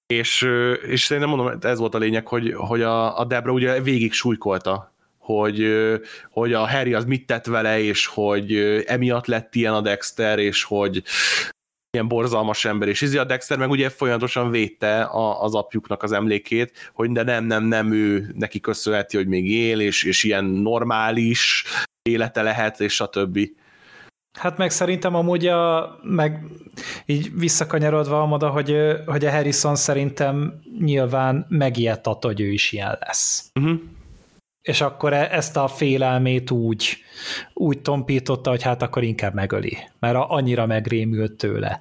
És, 0.07 0.49
és 0.87 1.03
szerintem 1.03 1.37
mondom, 1.37 1.59
ez 1.61 1.79
volt 1.79 1.95
a 1.95 1.99
lényeg, 1.99 2.27
hogy, 2.27 2.53
hogy 2.57 2.83
a, 2.83 3.19
a 3.19 3.25
Debra 3.25 3.53
ugye 3.53 3.81
végig 3.81 4.13
súlykolta, 4.13 4.95
hogy, 5.19 5.67
hogy 6.31 6.53
a 6.53 6.69
Harry 6.69 6.95
az 6.95 7.05
mit 7.05 7.27
tett 7.27 7.47
vele, 7.47 7.81
és 7.81 8.07
hogy 8.07 8.55
emiatt 8.87 9.27
lett 9.27 9.55
ilyen 9.55 9.75
a 9.75 9.81
Dexter, 9.81 10.39
és 10.39 10.63
hogy 10.63 11.03
ilyen 11.91 12.09
borzalmas 12.09 12.65
ember, 12.65 12.89
és 12.89 13.01
izi 13.01 13.19
a 13.19 13.25
Dexter 13.25 13.59
meg 13.59 13.71
ugye 13.71 13.89
folyamatosan 13.89 14.51
védte 14.51 15.03
a, 15.03 15.43
az 15.43 15.55
apjuknak 15.55 16.03
az 16.03 16.13
emlékét, 16.13 16.91
hogy 16.93 17.13
de 17.13 17.23
nem, 17.23 17.45
nem, 17.45 17.65
nem, 17.65 17.93
ő 17.93 18.33
neki 18.35 18.61
köszönheti, 18.61 19.17
hogy 19.17 19.27
még 19.27 19.51
él, 19.51 19.81
és, 19.81 20.03
és 20.03 20.25
ilyen 20.25 20.45
normális, 20.45 21.65
élete 22.03 22.43
lehet, 22.43 22.81
és 22.81 23.03
többi. 23.11 23.57
Hát 24.39 24.57
meg 24.57 24.71
szerintem 24.71 25.15
amúgy 25.15 25.47
a, 25.47 25.91
meg 26.03 26.45
így 27.07 27.31
visszakanyarodva 27.39 28.27
oda, 28.27 28.49
hogy, 28.49 28.77
hogy 29.07 29.25
a 29.25 29.31
Harrison 29.31 29.77
szerintem 29.77 30.61
nyilván 30.79 31.47
megijedt 31.49 32.07
attól, 32.07 32.31
hogy 32.31 32.41
ő 32.41 32.53
is 32.53 32.73
ilyen 32.73 32.99
lesz. 33.01 33.51
Uh-huh. 33.55 33.81
És 34.63 34.81
akkor 34.81 35.13
e, 35.13 35.29
ezt 35.31 35.57
a 35.57 35.69
félelmét 35.69 36.51
úgy, 36.51 36.97
úgy 37.55 37.83
tompította, 37.83 38.51
hogy 38.51 38.63
hát 38.63 38.83
akkor 38.83 39.03
inkább 39.03 39.35
megöli, 39.35 39.79
mert 39.99 40.17
annyira 40.29 40.67
megrémült 40.67 41.33
tőle. 41.33 41.81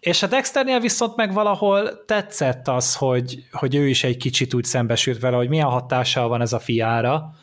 És 0.00 0.22
a 0.22 0.26
Dexternél 0.26 0.80
viszont 0.80 1.16
meg 1.16 1.32
valahol 1.32 2.04
tetszett 2.04 2.68
az, 2.68 2.96
hogy, 2.96 3.44
hogy 3.52 3.74
ő 3.74 3.88
is 3.88 4.04
egy 4.04 4.16
kicsit 4.16 4.54
úgy 4.54 4.64
szembesült 4.64 5.20
vele, 5.20 5.36
hogy 5.36 5.48
milyen 5.48 5.68
hatással 5.68 6.28
van 6.28 6.40
ez 6.40 6.52
a 6.52 6.58
fiára, 6.58 7.34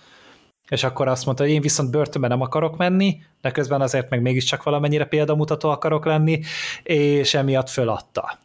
és 0.69 0.83
akkor 0.83 1.07
azt 1.07 1.25
mondta, 1.25 1.43
hogy 1.43 1.51
én 1.51 1.61
viszont 1.61 1.91
börtönbe 1.91 2.27
nem 2.27 2.41
akarok 2.41 2.77
menni, 2.77 3.21
de 3.41 3.51
közben 3.51 3.81
azért 3.81 4.09
meg 4.09 4.21
mégiscsak 4.21 4.63
valamennyire 4.63 5.05
példamutató 5.05 5.69
akarok 5.69 6.05
lenni, 6.05 6.41
és 6.83 7.33
emiatt 7.33 7.69
föladta. 7.69 8.39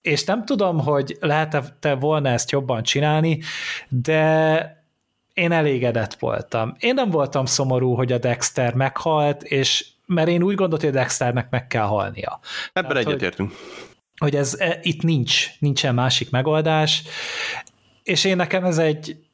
És 0.00 0.24
nem 0.24 0.44
tudom, 0.44 0.80
hogy 0.80 1.16
lehet-e 1.20 1.94
volna 1.94 2.28
ezt 2.28 2.50
jobban 2.50 2.82
csinálni, 2.82 3.40
de 3.88 4.84
én 5.34 5.52
elégedett 5.52 6.14
voltam. 6.14 6.76
Én 6.78 6.94
nem 6.94 7.10
voltam 7.10 7.44
szomorú, 7.44 7.94
hogy 7.94 8.12
a 8.12 8.18
Dexter 8.18 8.74
meghalt, 8.74 9.42
és 9.42 9.86
mert 10.06 10.28
én 10.28 10.42
úgy 10.42 10.54
gondoltam, 10.54 10.88
hogy 10.88 10.98
a 10.98 11.00
Dexternek 11.00 11.50
meg 11.50 11.66
kell 11.66 11.84
halnia. 11.84 12.40
Ebben 12.72 12.96
egyetértünk. 12.96 13.50
Hogy, 13.50 13.58
hogy 14.16 14.36
ez, 14.36 14.54
e, 14.58 14.78
itt 14.82 15.02
nincs, 15.02 15.58
nincsen 15.58 15.94
másik 15.94 16.30
megoldás, 16.30 17.02
és 18.02 18.24
én 18.24 18.36
nekem 18.36 18.64
ez 18.64 18.78
egy 18.78 19.25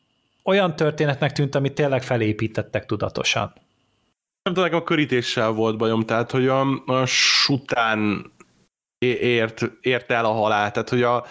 olyan 0.44 0.76
történetnek 0.76 1.32
tűnt, 1.32 1.54
amit 1.54 1.74
tényleg 1.74 2.02
felépítettek 2.02 2.86
tudatosan. 2.86 3.52
Nem 4.42 4.54
tudom, 4.54 4.74
a 4.74 4.82
körítéssel 4.82 5.50
volt 5.50 5.76
bajom, 5.76 6.04
tehát 6.04 6.30
hogy 6.30 6.48
a, 6.48 6.84
a 6.86 7.06
sután 7.06 8.32
ért, 8.98 9.62
ért 9.80 10.10
el 10.10 10.24
a 10.24 10.32
halál, 10.32 10.70
tehát 10.70 10.88
hogy 10.88 11.02
a, 11.02 11.24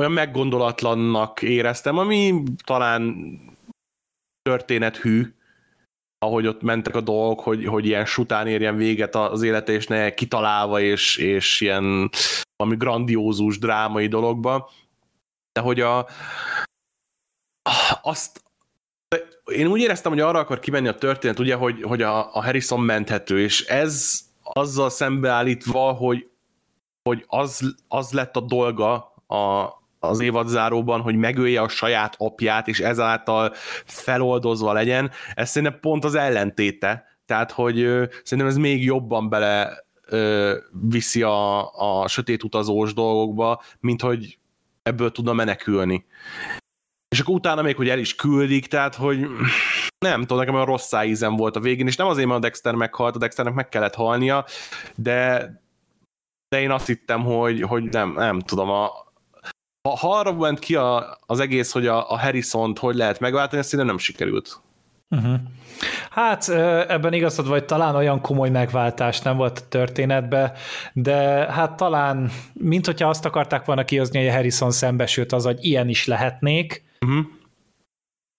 olyan 0.00 0.12
meggondolatlannak 0.12 1.42
éreztem, 1.42 1.98
ami 1.98 2.42
talán 2.64 3.14
történethű, 4.42 5.34
ahogy 6.18 6.46
ott 6.46 6.62
mentek 6.62 6.94
a 6.94 7.00
dolgok, 7.00 7.40
hogy, 7.40 7.66
hogy 7.66 7.86
ilyen 7.86 8.06
sután 8.06 8.46
érjen 8.46 8.76
véget 8.76 9.14
az 9.14 9.42
élete, 9.42 9.72
és 9.72 9.86
ne 9.86 10.14
kitalálva, 10.14 10.80
és, 10.80 11.16
és 11.16 11.60
ilyen 11.60 12.10
valami 12.56 12.76
grandiózus 12.76 13.58
drámai 13.58 14.06
dologba, 14.06 14.70
de 15.52 15.60
hogy 15.60 15.80
a, 15.80 16.06
azt 18.02 18.42
én 19.52 19.66
úgy 19.66 19.80
éreztem, 19.80 20.12
hogy 20.12 20.20
arra 20.20 20.38
akar 20.38 20.58
kimenni 20.58 20.88
a 20.88 20.94
történet, 20.94 21.38
ugye, 21.38 21.54
hogy, 21.54 21.82
hogy 21.82 22.02
a, 22.02 22.34
a 22.34 22.42
Harrison 22.42 22.80
menthető, 22.80 23.40
és 23.40 23.64
ez 23.66 24.20
azzal 24.42 24.90
szembeállítva, 24.90 25.92
hogy, 25.92 26.28
hogy 27.02 27.24
az, 27.26 27.74
az 27.88 28.12
lett 28.12 28.36
a 28.36 28.40
dolga 28.40 28.94
a, 29.26 29.68
az 29.98 30.20
évadzáróban, 30.20 31.00
hogy 31.00 31.16
megölje 31.16 31.60
a 31.60 31.68
saját 31.68 32.14
apját, 32.18 32.68
és 32.68 32.80
ezáltal 32.80 33.52
feloldozva 33.84 34.72
legyen, 34.72 35.10
ez 35.34 35.50
szerintem 35.50 35.80
pont 35.80 36.04
az 36.04 36.14
ellentéte. 36.14 37.04
Tehát, 37.26 37.52
hogy 37.52 37.80
ö, 37.80 38.04
szerintem 38.22 38.52
ez 38.52 38.56
még 38.56 38.84
jobban 38.84 39.28
bele 39.28 39.84
ö, 40.06 40.56
viszi 40.88 41.22
a, 41.22 41.70
a 42.02 42.08
sötét 42.08 42.42
utazós 42.42 42.94
dolgokba, 42.94 43.62
mint 43.80 44.00
hogy 44.00 44.38
ebből 44.82 45.12
tudna 45.12 45.32
menekülni 45.32 46.06
és 47.14 47.20
akkor 47.20 47.34
utána 47.34 47.62
még, 47.62 47.76
hogy 47.76 47.88
el 47.88 47.98
is 47.98 48.14
küldik, 48.14 48.66
tehát, 48.66 48.94
hogy 48.94 49.26
nem 49.98 50.20
tudom, 50.20 50.38
nekem 50.38 50.54
olyan 50.54 50.66
rossz 50.66 50.86
szájízem 50.86 51.36
volt 51.36 51.56
a 51.56 51.60
végén, 51.60 51.86
és 51.86 51.96
nem 51.96 52.06
azért, 52.06 52.26
mert 52.26 52.38
a 52.38 52.42
Dexter 52.42 52.74
meghalt, 52.74 53.14
a 53.14 53.18
Dexternek 53.18 53.54
meg 53.54 53.68
kellett 53.68 53.94
halnia, 53.94 54.44
de, 54.94 55.50
de 56.48 56.60
én 56.60 56.70
azt 56.70 56.86
hittem, 56.86 57.24
hogy, 57.24 57.62
hogy 57.62 57.82
nem, 57.82 58.12
nem 58.12 58.40
tudom, 58.40 58.70
a, 58.70 58.90
ha, 59.88 59.96
ha 59.96 60.18
arra 60.18 60.32
ment 60.32 60.58
ki 60.58 60.74
a, 60.74 61.18
az 61.26 61.40
egész, 61.40 61.72
hogy 61.72 61.86
a, 61.86 62.10
a 62.10 62.18
Harrison-t 62.18 62.78
hogy 62.78 62.94
lehet 62.94 63.20
megváltani, 63.20 63.62
szerintem 63.62 63.88
nem 63.88 63.98
sikerült. 63.98 64.60
Uh-huh. 65.10 65.40
Hát 66.10 66.48
ebben 66.88 67.12
igazad 67.12 67.48
vagy, 67.48 67.64
talán 67.64 67.94
olyan 67.94 68.20
komoly 68.20 68.50
megváltás 68.50 69.20
nem 69.20 69.36
volt 69.36 69.58
a 69.58 69.68
történetben, 69.68 70.52
de 70.92 71.14
hát 71.52 71.76
talán, 71.76 72.30
mint 72.52 72.86
hogyha 72.86 73.08
azt 73.08 73.24
akarták 73.24 73.64
volna 73.64 73.84
kihozni, 73.84 74.18
hogy 74.18 74.28
a 74.28 74.32
Harrison 74.32 74.70
szembesült 74.70 75.32
az, 75.32 75.44
hogy 75.44 75.64
ilyen 75.64 75.88
is 75.88 76.06
lehetnék, 76.06 76.84
uh-huh. 77.04 77.24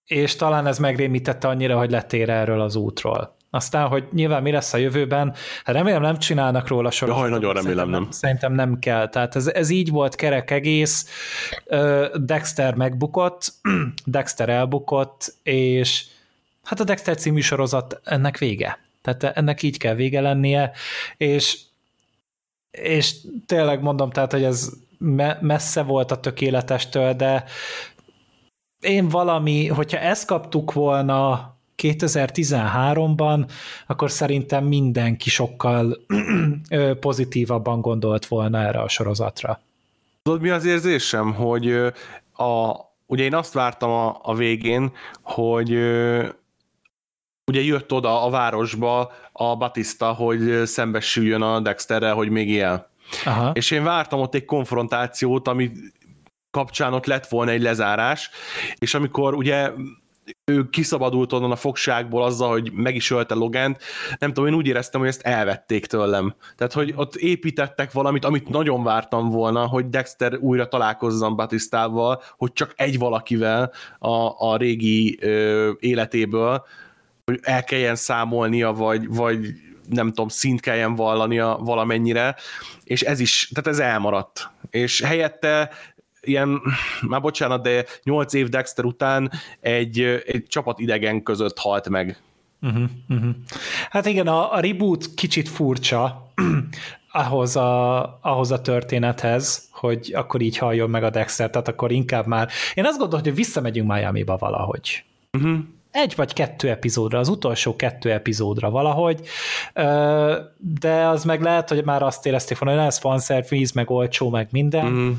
és 0.05 0.35
talán 0.35 0.67
ez 0.67 0.79
megrémítette 0.79 1.47
annyira, 1.47 1.77
hogy 1.77 1.91
letér 1.91 2.29
erről 2.29 2.61
az 2.61 2.75
útról. 2.75 3.35
Aztán, 3.49 3.87
hogy 3.87 4.07
nyilván 4.11 4.41
mi 4.41 4.51
lesz 4.51 4.73
a 4.73 4.77
jövőben, 4.77 5.33
hát 5.63 5.75
remélem 5.75 6.01
nem 6.01 6.17
csinálnak 6.17 6.67
róla 6.67 6.91
sorozatot. 6.91 7.29
Jaj, 7.29 7.39
nagyon 7.39 7.53
remélem 7.53 7.85
szerintem 7.85 8.01
nem. 8.01 8.11
Szerintem 8.11 8.53
nem 8.53 8.79
kell. 8.79 9.09
Tehát 9.09 9.35
ez, 9.35 9.47
ez 9.47 9.69
így 9.69 9.89
volt 9.89 10.15
kerek 10.15 10.51
egész. 10.51 11.09
Dexter 12.15 12.75
megbukott, 12.75 13.53
Dexter 14.05 14.49
elbukott, 14.49 15.33
és 15.43 16.05
hát 16.63 16.79
a 16.79 16.83
Dexter 16.83 17.15
című 17.15 17.41
sorozat 17.41 17.99
ennek 18.03 18.37
vége. 18.37 18.79
Tehát 19.01 19.37
ennek 19.37 19.61
így 19.61 19.77
kell 19.77 19.95
vége 19.95 20.21
lennie, 20.21 20.71
és 21.17 21.57
és 22.71 23.15
tényleg 23.45 23.81
mondom, 23.81 24.09
tehát, 24.09 24.31
hogy 24.31 24.43
ez 24.43 24.69
messze 25.39 25.81
volt 25.81 26.11
a 26.11 26.19
tökéletestől, 26.19 27.13
de 27.13 27.43
én 28.85 29.09
valami, 29.09 29.67
hogyha 29.67 29.97
ezt 29.97 30.25
kaptuk 30.25 30.73
volna 30.73 31.53
2013-ban, 31.77 33.49
akkor 33.87 34.11
szerintem 34.11 34.65
mindenki 34.65 35.29
sokkal 35.29 35.97
pozitívabban 36.99 37.81
gondolt 37.81 38.25
volna 38.25 38.61
erre 38.61 38.79
a 38.79 38.87
sorozatra. 38.87 39.59
Tudod, 40.23 40.41
mi 40.41 40.49
az 40.49 40.65
érzésem, 40.65 41.33
hogy 41.33 41.71
a, 42.33 42.75
ugye 43.05 43.23
én 43.23 43.33
azt 43.33 43.53
vártam 43.53 43.89
a, 43.89 44.19
a 44.21 44.35
végén, 44.35 44.91
hogy 45.21 45.69
ugye 47.45 47.61
jött 47.61 47.93
oda 47.93 48.23
a 48.23 48.29
városba 48.29 49.11
a 49.31 49.55
Batista, 49.55 50.13
hogy 50.13 50.65
szembesüljön 50.65 51.41
a 51.41 51.59
Dexterrel, 51.59 52.13
hogy 52.13 52.29
még 52.29 52.49
él. 52.49 52.89
Aha. 53.25 53.51
És 53.53 53.71
én 53.71 53.83
vártam 53.83 54.19
ott 54.19 54.35
egy 54.35 54.45
konfrontációt, 54.45 55.47
ami 55.47 55.71
kapcsán 56.55 56.93
ott 56.93 57.05
lett 57.05 57.27
volna 57.27 57.51
egy 57.51 57.61
lezárás, 57.61 58.29
és 58.77 58.93
amikor 58.93 59.33
ugye 59.33 59.71
ő 60.45 60.69
kiszabadult 60.69 61.33
onnan 61.33 61.51
a 61.51 61.55
fogságból 61.55 62.23
azzal, 62.23 62.49
hogy 62.49 62.71
meg 62.71 62.95
is 62.95 63.11
ölte 63.11 63.33
Logent, 63.33 63.83
nem 64.19 64.33
tudom, 64.33 64.49
én 64.49 64.55
úgy 64.55 64.67
éreztem, 64.67 64.99
hogy 64.99 65.09
ezt 65.09 65.21
elvették 65.21 65.85
tőlem. 65.85 66.35
Tehát, 66.55 66.73
hogy 66.73 66.93
ott 66.95 67.15
építettek 67.15 67.91
valamit, 67.91 68.25
amit 68.25 68.49
nagyon 68.49 68.83
vártam 68.83 69.29
volna, 69.29 69.67
hogy 69.67 69.89
Dexter 69.89 70.37
újra 70.37 70.67
találkozzon 70.67 71.35
Batistával, 71.35 72.21
hogy 72.37 72.53
csak 72.53 72.73
egy 72.75 72.97
valakivel 72.97 73.71
a, 73.99 74.49
a 74.49 74.57
régi 74.57 75.17
ö, 75.21 75.71
életéből, 75.79 76.65
hogy 77.25 77.39
el 77.41 77.63
kelljen 77.63 77.95
számolnia, 77.95 78.71
vagy, 78.71 79.07
vagy 79.07 79.53
nem 79.89 80.07
tudom, 80.07 80.27
szint 80.27 80.59
kelljen 80.59 80.95
vallania 80.95 81.57
valamennyire, 81.61 82.35
és 82.83 83.01
ez 83.01 83.19
is, 83.19 83.51
tehát 83.53 83.79
ez 83.79 83.79
elmaradt. 83.79 84.49
És 84.69 85.01
helyette 85.01 85.71
ilyen, 86.25 86.61
már 87.09 87.21
bocsánat, 87.21 87.63
de 87.63 87.85
8 88.03 88.33
év 88.33 88.49
Dexter 88.49 88.85
után 88.85 89.31
egy, 89.59 89.99
egy 90.25 90.43
csapat 90.47 90.79
idegen 90.79 91.23
között 91.23 91.57
halt 91.57 91.89
meg. 91.89 92.21
Uh-huh, 92.61 92.89
uh-huh. 93.09 93.35
Hát 93.89 94.05
igen, 94.05 94.27
a, 94.27 94.53
a 94.53 94.59
reboot 94.59 95.13
kicsit 95.15 95.49
furcsa 95.49 96.31
ahhoz 97.11 97.55
a, 97.55 98.19
ahhoz 98.21 98.51
a 98.51 98.61
történethez, 98.61 99.69
hogy 99.71 100.11
akkor 100.15 100.41
így 100.41 100.57
halljon 100.57 100.89
meg 100.89 101.03
a 101.03 101.09
Dexter, 101.09 101.49
tehát 101.49 101.67
akkor 101.67 101.91
inkább 101.91 102.25
már... 102.25 102.49
Én 102.73 102.85
azt 102.85 102.97
gondolom, 102.97 103.23
hogy 103.23 103.35
visszamegyünk 103.35 103.91
Miami-ba 103.91 104.37
valahogy. 104.37 105.03
Uh-huh 105.37 105.57
egy 105.95 106.13
vagy 106.15 106.33
kettő 106.33 106.69
epizódra, 106.69 107.19
az 107.19 107.27
utolsó 107.27 107.75
kettő 107.75 108.11
epizódra 108.11 108.69
valahogy, 108.69 109.19
de 110.81 111.07
az 111.07 111.23
meg 111.23 111.41
lehet, 111.41 111.69
hogy 111.69 111.83
már 111.83 112.01
azt 112.03 112.25
érezték 112.25 112.57
volna, 112.57 112.75
hogy 112.75 112.85
lesz 112.85 112.99
fanszerviz, 112.99 113.71
meg 113.71 113.89
olcsó, 113.89 114.29
meg 114.29 114.47
minden. 114.51 114.85
Mm. 114.85 115.11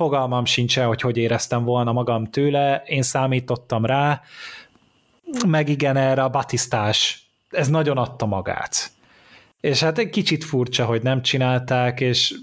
Fogalmam 0.00 0.44
sincsen, 0.44 0.86
hogy 0.86 1.00
hogy 1.00 1.16
éreztem 1.16 1.64
volna 1.64 1.92
magam 1.92 2.26
tőle, 2.26 2.82
én 2.86 3.02
számítottam 3.02 3.84
rá, 3.84 4.20
meg 5.46 5.68
igen, 5.68 5.96
erre 5.96 6.22
a 6.22 6.28
batisztás, 6.28 7.26
ez 7.50 7.68
nagyon 7.68 7.96
adta 7.96 8.26
magát. 8.26 8.90
És 9.60 9.80
hát 9.82 9.98
egy 9.98 10.10
kicsit 10.10 10.44
furcsa, 10.44 10.84
hogy 10.84 11.02
nem 11.02 11.22
csinálták, 11.22 12.00
és 12.00 12.34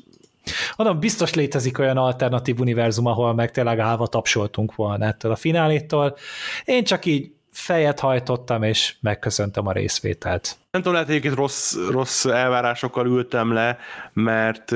Mondom, 0.76 1.00
biztos 1.00 1.34
létezik 1.34 1.80
olyan 1.80 1.98
alternatív 1.98 2.60
univerzum, 2.60 3.06
ahol 3.06 3.34
meg 3.34 3.52
tényleg 3.52 3.80
állva 3.80 4.08
tapsoltunk 4.08 4.76
volna 4.76 5.06
ettől 5.06 5.32
a 5.32 5.36
finálétól. 5.36 6.18
Én 6.66 6.84
csak 6.84 7.06
így 7.06 7.32
fejet 7.52 8.00
hajtottam, 8.00 8.64
és 8.64 8.96
megköszöntem 9.00 9.68
a 9.68 9.72
részvételt. 9.72 10.58
Nem 10.72 10.82
tudom, 10.82 10.94
lehet 10.94 11.10
egyébként 11.10 11.36
rossz, 11.36 11.76
rossz 11.92 12.26
elvárásokkal 12.26 13.06
ültem 13.06 13.54
le, 13.54 13.78
mert 14.14 14.72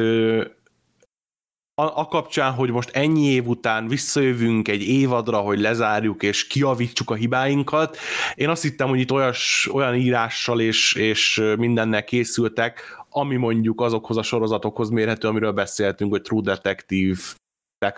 a, 1.81 1.99
a 1.99 2.05
kapcsán, 2.05 2.53
hogy 2.53 2.71
most 2.71 2.89
ennyi 2.89 3.25
év 3.25 3.47
után 3.47 3.87
visszajövünk 3.87 4.67
egy 4.67 4.81
évadra, 4.81 5.37
hogy 5.37 5.59
lezárjuk 5.59 6.23
és 6.23 6.47
kiavítsuk 6.47 7.09
a 7.09 7.13
hibáinkat, 7.13 7.97
én 8.35 8.49
azt 8.49 8.61
hittem, 8.61 8.89
hogy 8.89 8.99
itt 8.99 9.11
olyas, 9.11 9.69
olyan 9.73 9.95
írással 9.95 10.61
és, 10.61 10.93
és 10.93 11.41
mindennel 11.57 12.03
készültek, 12.03 13.03
ami 13.09 13.35
mondjuk 13.35 13.81
azokhoz 13.81 14.17
a 14.17 14.23
sorozatokhoz 14.23 14.89
mérhető, 14.89 15.27
amiről 15.27 15.51
beszéltünk, 15.51 16.11
hogy 16.11 16.21
True 16.21 16.41
Detective, 16.41 17.19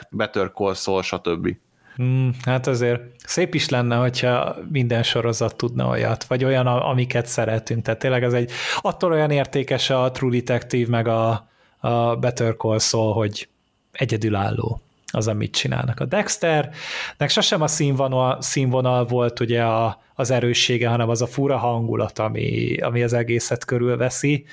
Better 0.09 0.51
Call 0.51 0.73
Saul, 0.73 1.01
stb. 1.01 1.55
Hmm, 1.95 2.31
hát 2.45 2.67
azért 2.67 3.01
szép 3.25 3.53
is 3.53 3.69
lenne, 3.69 3.95
hogyha 3.95 4.55
minden 4.71 5.03
sorozat 5.03 5.55
tudna 5.55 5.87
olyat, 5.87 6.23
vagy 6.23 6.43
olyan, 6.43 6.67
amiket 6.67 7.25
szeretünk. 7.25 7.81
Tehát 7.83 7.99
tényleg 7.99 8.23
ez 8.23 8.33
egy, 8.33 8.51
attól 8.81 9.11
olyan 9.11 9.31
értékes 9.31 9.89
a 9.89 10.11
True 10.11 10.31
Detective, 10.31 10.89
meg 10.89 11.07
a, 11.07 11.49
a 11.79 12.15
Better 12.15 12.55
Call 12.55 12.79
Saul, 12.79 13.13
hogy 13.13 13.47
egyedülálló 13.93 14.81
az, 15.11 15.27
amit 15.27 15.55
csinálnak. 15.55 15.99
A 15.99 16.05
Dexternek 16.05 17.29
sosem 17.29 17.61
a 17.61 17.67
színvonal, 17.67 18.41
színvonal 18.41 19.05
volt 19.05 19.39
ugye 19.39 19.63
a, 19.63 20.01
az 20.15 20.31
erőssége, 20.31 20.87
hanem 20.87 21.09
az 21.09 21.21
a 21.21 21.27
fura 21.27 21.57
hangulat, 21.57 22.19
ami, 22.19 22.77
ami 22.77 23.03
az 23.03 23.13
egészet 23.13 23.65
körülveszi, 23.65 24.45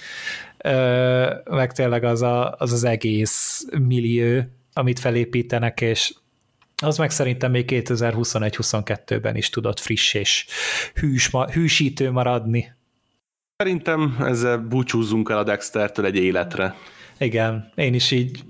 meg 1.45 1.73
tényleg 1.73 2.05
az, 2.05 2.23
a, 2.23 2.55
az 2.59 2.73
az 2.73 2.85
egész 2.85 3.67
millió, 3.79 4.43
amit 4.73 4.99
felépítenek, 4.99 5.81
és 5.81 6.15
az 6.83 6.99
meg 6.99 7.11
szerintem 7.11 7.51
még 7.51 7.69
2021-22-ben 7.69 9.37
is 9.37 9.51
tudott 9.51 9.81
friss 9.81 10.15
és 10.15 10.47
hűs, 10.95 11.31
hűsítő 11.53 12.11
maradni. 12.11 12.73
Szerintem 13.57 14.17
ezzel 14.21 14.59
búcsúzzunk 14.59 15.31
el 15.31 15.39
a 15.39 15.43
Dextertől 15.43 16.05
egy 16.05 16.17
életre. 16.17 16.75
Igen, 17.21 17.73
én 17.75 17.95
is 17.95 18.11
így, 18.11 18.45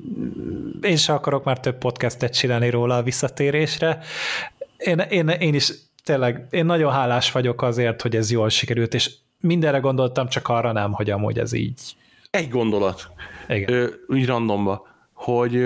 én 0.80 0.96
sem 0.96 1.14
akarok 1.14 1.44
már 1.44 1.60
több 1.60 1.78
podcastet 1.78 2.34
csinálni 2.36 2.70
róla 2.70 2.96
a 2.96 3.02
visszatérésre. 3.02 3.98
Én, 4.76 4.98
én, 4.98 5.28
én 5.28 5.54
is 5.54 5.72
tényleg, 6.04 6.46
én 6.50 6.64
nagyon 6.64 6.92
hálás 6.92 7.32
vagyok 7.32 7.62
azért, 7.62 8.02
hogy 8.02 8.16
ez 8.16 8.30
jól 8.30 8.48
sikerült, 8.48 8.94
és 8.94 9.10
mindenre 9.40 9.78
gondoltam, 9.78 10.28
csak 10.28 10.48
arra 10.48 10.72
nem, 10.72 10.92
hogy 10.92 11.10
amúgy 11.10 11.38
ez 11.38 11.52
így. 11.52 11.80
Egy 12.30 12.48
gondolat. 12.48 13.10
Igen. 13.48 13.72
Ö, 13.72 13.86
úgy 14.06 14.26
randomba, 14.26 14.86
hogy 15.12 15.64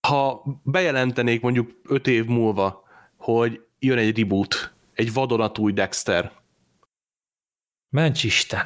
ha 0.00 0.42
bejelentenék 0.62 1.40
mondjuk 1.40 1.70
öt 1.88 2.06
év 2.06 2.24
múlva, 2.24 2.84
hogy 3.16 3.60
jön 3.78 3.98
egy 3.98 4.18
reboot, 4.18 4.72
egy 4.94 5.12
vadonatúj 5.12 5.72
Dexter. 5.72 6.32
Mencs 7.88 8.24
Isten. 8.24 8.62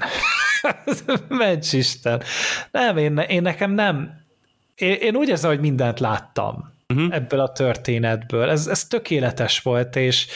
Mencs 1.29 1.73
Isten. 1.73 2.23
Nem, 2.71 2.97
én, 2.97 3.19
én 3.19 3.43
nekem 3.43 3.71
nem. 3.71 4.25
Én, 4.75 4.93
én 4.93 5.17
úgy 5.17 5.29
érzem, 5.29 5.51
hogy 5.51 5.61
mindent 5.61 6.01
láttam 6.01 6.75
uh-huh. 6.89 7.15
ebből 7.15 7.41
a 7.41 7.53
történetből. 7.53 8.51
Ez, 8.51 8.67
ez 8.67 8.87
tökéletes 8.87 9.61
volt, 9.61 9.97
és, 9.97 10.27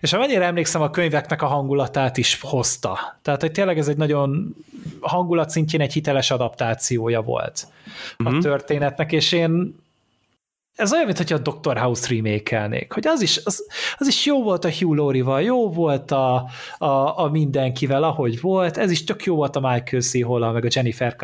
és 0.00 0.12
amennyire 0.12 0.44
emlékszem, 0.44 0.82
a 0.82 0.90
könyveknek 0.90 1.42
a 1.42 1.46
hangulatát 1.46 2.16
is 2.16 2.38
hozta. 2.40 3.18
Tehát, 3.22 3.40
hogy 3.40 3.52
tényleg 3.52 3.78
ez 3.78 3.88
egy 3.88 3.96
nagyon 3.96 4.56
hangulat 5.00 5.50
szintjén 5.50 5.80
egy 5.80 5.92
hiteles 5.92 6.30
adaptációja 6.30 7.20
volt 7.20 7.66
uh-huh. 8.12 8.26
a 8.26 8.30
mhm. 8.30 8.40
történetnek, 8.40 9.12
és 9.12 9.32
én 9.32 9.80
ez 10.76 10.92
olyan, 10.92 11.06
mintha 11.06 11.34
a 11.34 11.38
Dr. 11.38 11.78
House 11.78 12.14
remake 12.14 12.86
hogy 12.88 13.06
az 13.06 13.22
is, 13.22 13.40
az, 13.44 13.66
az 13.96 14.06
is 14.06 14.26
jó 14.26 14.42
volt 14.42 14.64
a 14.64 14.70
Hugh 14.70 14.96
Laurie-val, 14.96 15.42
jó 15.42 15.70
volt 15.70 16.10
a, 16.10 16.48
a, 16.78 17.18
a 17.18 17.28
mindenkivel, 17.30 18.02
ahogy 18.02 18.40
volt, 18.40 18.76
ez 18.76 18.90
is 18.90 19.04
tök 19.04 19.24
jó 19.24 19.34
volt 19.34 19.56
a 19.56 19.60
Michael 19.60 20.02
C. 20.02 20.24
hall 20.24 20.52
meg 20.52 20.64
a 20.64 20.68
Jennifer 20.70 21.16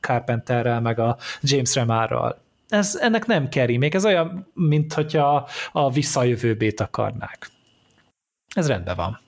Carpenterrel, 0.00 0.80
meg 0.80 0.98
a 0.98 1.16
James 1.40 1.74
Remarral. 1.74 2.38
Ez, 2.68 2.96
ennek 2.96 3.26
nem 3.26 3.48
keri, 3.48 3.76
még 3.76 3.94
ez 3.94 4.04
olyan, 4.04 4.50
mint 4.54 4.92
hogyha 4.92 5.48
a 5.72 5.90
visszajövőbét 5.90 6.80
akarnák. 6.80 7.50
Ez 8.54 8.68
rendben 8.68 8.96
van. 8.96 9.20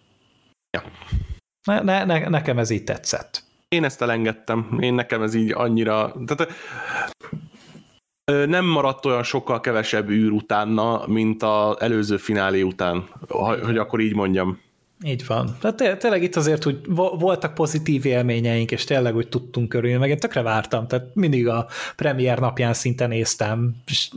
Ja. 0.70 0.82
Ne, 1.64 1.80
ne, 1.82 2.04
ne, 2.04 2.28
nekem 2.28 2.58
ez 2.58 2.70
így 2.70 2.84
tetszett. 2.84 3.42
Én 3.68 3.84
ezt 3.84 4.02
elengedtem. 4.02 4.78
Én 4.80 4.94
nekem 4.94 5.22
ez 5.22 5.34
így 5.34 5.52
annyira... 5.52 6.12
Tehát 6.26 6.52
nem 8.46 8.64
maradt 8.64 9.06
olyan 9.06 9.22
sokkal 9.22 9.60
kevesebb 9.60 10.10
űr 10.10 10.30
utána, 10.30 11.02
mint 11.06 11.42
az 11.42 11.80
előző 11.80 12.16
finálé 12.16 12.62
után, 12.62 13.04
hogy 13.62 13.78
akkor 13.78 14.00
így 14.00 14.14
mondjam. 14.14 14.58
Így 15.04 15.26
van. 15.26 15.56
Tehát 15.60 15.98
tényleg 15.98 16.22
itt 16.22 16.36
azért 16.36 16.66
úgy 16.66 16.80
voltak 17.18 17.54
pozitív 17.54 18.06
élményeink, 18.06 18.70
és 18.70 18.84
tényleg 18.84 19.16
úgy 19.16 19.28
tudtunk 19.28 19.68
körülni, 19.68 19.96
meg 19.96 20.10
én 20.10 20.18
tökre 20.18 20.42
vártam, 20.42 20.86
tehát 20.86 21.14
mindig 21.14 21.48
a 21.48 21.66
premier 21.96 22.38
napján 22.38 22.74
szinte 22.74 23.06
néztem, 23.06 23.74
és 23.86 24.10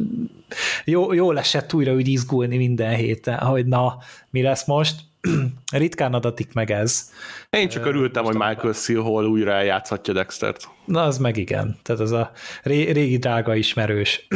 jó, 0.85 1.13
jó 1.13 1.31
esett 1.31 1.73
újra 1.73 1.93
úgy 1.93 2.07
izgulni 2.07 2.57
minden 2.57 2.95
héten, 2.95 3.37
hogy 3.37 3.65
na, 3.65 3.97
mi 4.29 4.41
lesz 4.41 4.65
most, 4.65 4.95
ritkán 5.71 6.13
adatik 6.13 6.53
meg 6.53 6.71
ez. 6.71 7.11
Én 7.53 7.69
csak 7.69 7.85
örültem, 7.85 8.23
hogy 8.23 8.33
Michael 8.33 8.73
Silhol 8.73 9.25
újra 9.25 9.51
eljátszhatja 9.51 10.13
Dextert. 10.13 10.67
Na, 10.85 11.03
az 11.03 11.17
meg 11.17 11.37
igen. 11.37 11.79
Tehát 11.81 12.01
az 12.01 12.11
a 12.11 12.31
régi 12.63 13.17
drága 13.17 13.55
ismerős. 13.55 14.27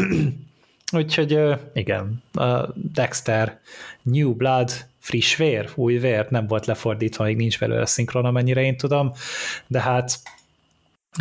Úgyhogy 0.97 1.39
igen, 1.73 2.23
a 2.33 2.73
Dexter, 2.73 3.59
New 4.01 4.33
Blood, 4.33 4.71
friss 4.99 5.35
vér, 5.35 5.69
új 5.75 5.97
vér, 5.97 6.27
nem 6.29 6.47
volt 6.47 6.65
lefordítva, 6.65 7.23
még 7.23 7.35
nincs 7.35 7.59
belőle 7.59 7.85
szinkron, 7.85 8.25
amennyire 8.25 8.61
én 8.61 8.77
tudom, 8.77 9.11
de 9.67 9.81
hát 9.81 10.19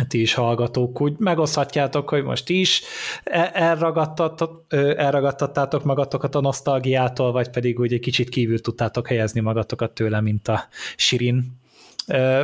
ti 0.07 0.21
is 0.21 0.33
hallgatók, 0.33 1.01
úgy 1.01 1.13
megoszthatjátok, 1.17 2.09
hogy 2.09 2.23
most 2.23 2.49
is 2.49 2.81
e- 3.23 3.51
elragadtattátok 4.97 5.83
magatokat 5.83 6.35
a 6.35 6.41
nosztalgiától, 6.41 7.31
vagy 7.31 7.49
pedig 7.49 7.79
úgy 7.79 7.93
egy 7.93 7.99
kicsit 7.99 8.29
kívül 8.29 8.61
tudtátok 8.61 9.07
helyezni 9.07 9.39
magatokat 9.39 9.91
tőle, 9.91 10.21
mint 10.21 10.47
a 10.47 10.67
Sirin. 10.95 11.65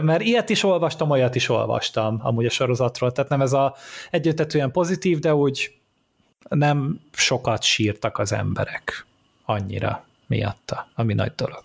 Mert 0.02 0.22
ilyet 0.22 0.50
is 0.50 0.64
olvastam, 0.64 1.10
olyat 1.10 1.36
is 1.36 1.50
olvastam 1.50 2.20
amúgy 2.24 2.46
a 2.46 2.50
sorozatról, 2.50 3.12
tehát 3.12 3.30
nem 3.30 3.42
ez 3.42 3.54
a 3.54 3.76
egyötetően 4.12 4.72
pozitív, 4.72 5.20
de 5.20 5.36
úgy 5.36 5.78
nem 6.50 7.00
sokat 7.12 7.64
sírtak 7.64 8.18
az 8.18 8.32
emberek 8.32 9.06
annyira 9.46 10.06
miatta, 10.28 10.88
ami 10.96 11.14
nagy 11.14 11.32
dolog. 11.36 11.62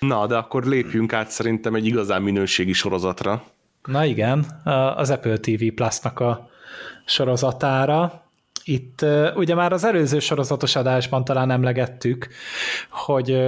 Na, 0.00 0.26
de 0.26 0.36
akkor 0.36 0.64
lépjünk 0.64 1.12
át 1.12 1.30
szerintem 1.30 1.74
egy 1.74 1.86
igazán 1.86 2.22
minőségi 2.22 2.72
sorozatra. 2.72 3.44
Na 3.84 4.04
igen, 4.04 4.60
az 4.96 5.10
Apple 5.10 5.36
TV 5.36 5.64
Plus-nak 5.74 6.20
a 6.20 6.50
sorozatára. 7.04 8.24
Itt 8.64 9.04
ugye 9.34 9.54
már 9.54 9.72
az 9.72 9.84
előző 9.84 10.18
sorozatos 10.18 10.76
adásban 10.76 11.24
talán 11.24 11.50
emlegettük, 11.50 12.28
hogy 12.90 13.38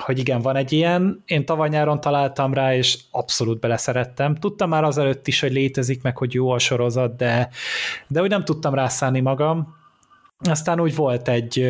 hogy 0.00 0.18
igen, 0.18 0.40
van 0.40 0.56
egy 0.56 0.72
ilyen, 0.72 1.22
én 1.26 1.44
tavaly 1.44 1.68
nyáron 1.68 2.00
találtam 2.00 2.54
rá, 2.54 2.74
és 2.74 2.98
abszolút 3.10 3.60
beleszerettem. 3.60 4.34
Tudtam 4.34 4.68
már 4.68 4.84
azelőtt 4.84 5.26
is, 5.26 5.40
hogy 5.40 5.52
létezik, 5.52 6.02
meg 6.02 6.16
hogy 6.16 6.34
jó 6.34 6.50
a 6.50 6.58
sorozat, 6.58 7.16
de, 7.16 7.48
de 8.08 8.22
úgy 8.22 8.30
nem 8.30 8.44
tudtam 8.44 8.74
rászállni 8.74 9.20
magam, 9.20 9.78
aztán 10.48 10.80
úgy 10.80 10.94
volt 10.94 11.28
egy, 11.28 11.66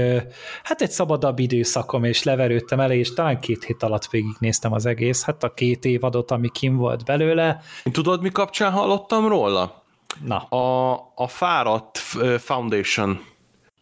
hát 0.62 0.81
egy 0.81 0.91
szabadabb 0.91 1.39
időszakom, 1.39 2.05
és 2.05 2.22
leverődtem 2.22 2.81
elé, 2.81 2.99
és 2.99 3.14
talán 3.14 3.41
két 3.41 3.64
hét 3.64 3.83
alatt 3.83 4.07
végignéztem 4.07 4.72
az 4.72 4.87
egész, 4.87 5.24
hát 5.24 5.45
a 5.45 5.55
két 5.55 5.85
évadot, 5.85 6.31
ami 6.31 6.49
kim 6.49 6.76
volt 6.76 7.05
belőle. 7.05 7.61
Tudod, 7.93 8.22
mi 8.22 8.31
kapcsán 8.31 8.72
hallottam 8.72 9.28
róla? 9.28 9.83
Na. 10.24 10.37
A, 10.37 10.93
a 11.14 11.28
fáradt 11.28 11.99
Foundation. 12.39 13.20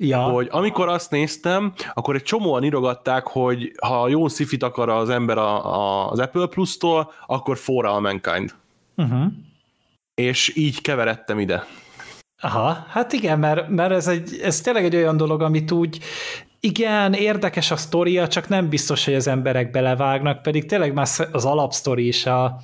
Ja. 0.01 0.18
Hogy 0.18 0.49
amikor 0.51 0.88
azt 0.88 1.11
néztem, 1.11 1.72
akkor 1.94 2.14
egy 2.14 2.22
csomóan 2.22 2.64
írogatták, 2.64 3.26
hogy 3.26 3.72
ha 3.82 4.09
jó 4.09 4.28
szifit 4.28 4.62
akar 4.62 4.88
az 4.88 5.09
ember 5.09 5.38
a, 5.38 5.74
a, 5.74 6.11
az 6.11 6.18
Apple 6.18 6.46
Plus-tól, 6.46 7.12
akkor 7.26 7.57
For 7.57 7.86
All 7.86 8.01
Mankind. 8.01 8.55
Uh-huh. 8.96 9.24
És 10.14 10.57
így 10.57 10.80
keveredtem 10.80 11.38
ide. 11.38 11.64
Aha, 12.40 12.86
hát 12.88 13.12
igen, 13.12 13.38
mert, 13.38 13.68
mert 13.68 13.92
ez, 13.92 14.07
egy, 14.07 14.40
ez 14.42 14.61
tényleg 14.61 14.84
egy 14.84 14.96
olyan 14.96 15.16
dolog, 15.16 15.42
amit 15.42 15.70
úgy 15.70 15.99
igen, 16.61 17.12
érdekes 17.12 17.70
a 17.70 17.76
sztoria, 17.76 18.28
csak 18.28 18.49
nem 18.49 18.68
biztos, 18.68 19.05
hogy 19.05 19.14
az 19.14 19.26
emberek 19.26 19.70
belevágnak, 19.70 20.42
pedig 20.42 20.66
tényleg 20.66 20.92
már 20.92 21.07
az 21.32 21.44
alapsztori 21.44 22.07
is 22.07 22.26
a, 22.26 22.61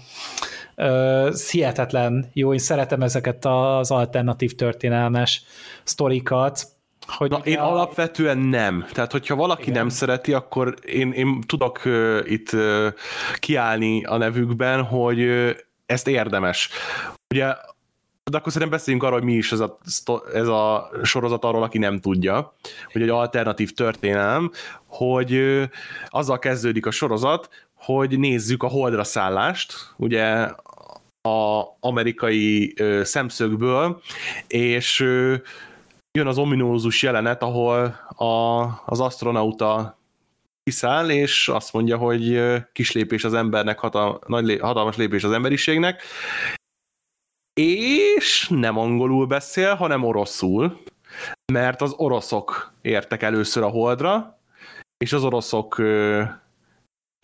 az 0.74 1.50
hihetetlen 1.50 2.30
jó, 2.32 2.52
én 2.52 2.58
szeretem 2.58 3.02
ezeket 3.02 3.44
az 3.44 3.90
alternatív 3.90 4.54
történelmes 4.54 5.42
sztorikat, 5.84 6.73
hogy 7.06 7.30
Na, 7.30 7.38
én 7.44 7.58
a... 7.58 7.70
alapvetően 7.70 8.38
nem. 8.38 8.86
Tehát, 8.92 9.12
hogyha 9.12 9.34
valaki 9.34 9.62
Igen. 9.62 9.74
nem 9.74 9.88
szereti, 9.88 10.32
akkor 10.32 10.74
én, 10.86 11.12
én 11.12 11.40
tudok 11.40 11.80
uh, 11.84 12.20
itt 12.24 12.52
uh, 12.52 12.86
kiállni 13.34 14.04
a 14.04 14.16
nevükben, 14.16 14.82
hogy 14.82 15.20
uh, 15.20 15.50
ezt 15.86 16.08
érdemes. 16.08 16.68
Ugye 17.34 17.54
de 18.30 18.36
akkor 18.36 18.52
szerintem 18.52 18.78
beszéljünk 18.78 19.06
arról, 19.06 19.18
hogy 19.18 19.28
mi 19.28 19.34
is 19.34 19.52
ez 19.52 19.60
a, 19.60 19.78
ez 20.32 20.48
a 20.48 20.90
sorozat 21.02 21.44
arról, 21.44 21.62
aki 21.62 21.78
nem 21.78 22.00
tudja, 22.00 22.54
hogy 22.92 23.02
egy 23.02 23.08
alternatív 23.08 23.72
történelem, 23.72 24.50
hogy 24.86 25.62
azzal 26.08 26.38
kezdődik 26.38 26.86
a 26.86 26.90
sorozat, 26.90 27.48
hogy 27.74 28.18
nézzük 28.18 28.62
a 28.62 28.66
holdra 28.68 29.04
szállást, 29.04 29.74
ugye 29.96 30.48
a 31.22 31.62
amerikai 31.80 32.74
szemszögből, 33.02 34.00
és 34.46 35.04
jön 36.18 36.26
az 36.26 36.38
ominózus 36.38 37.02
jelenet, 37.02 37.42
ahol 37.42 37.84
a, 38.16 38.62
az 38.86 39.00
astronauta 39.00 39.98
kiszáll, 40.62 41.10
és 41.10 41.48
azt 41.48 41.72
mondja, 41.72 41.96
hogy 41.96 42.42
kis 42.72 42.92
lépés 42.92 43.24
az 43.24 43.34
embernek, 43.34 43.78
hatal, 43.78 44.20
nagy, 44.26 44.58
hatalmas 44.60 44.96
lépés 44.96 45.24
az 45.24 45.32
emberiségnek, 45.32 46.02
és 47.60 48.48
nem 48.48 48.78
angolul 48.78 49.26
beszél, 49.26 49.74
hanem 49.74 50.04
oroszul, 50.04 50.80
mert 51.52 51.82
az 51.82 51.92
oroszok 51.96 52.72
értek 52.82 53.22
először 53.22 53.62
a 53.62 53.68
holdra, 53.68 54.38
és 54.96 55.12
az 55.12 55.24
oroszok 55.24 55.82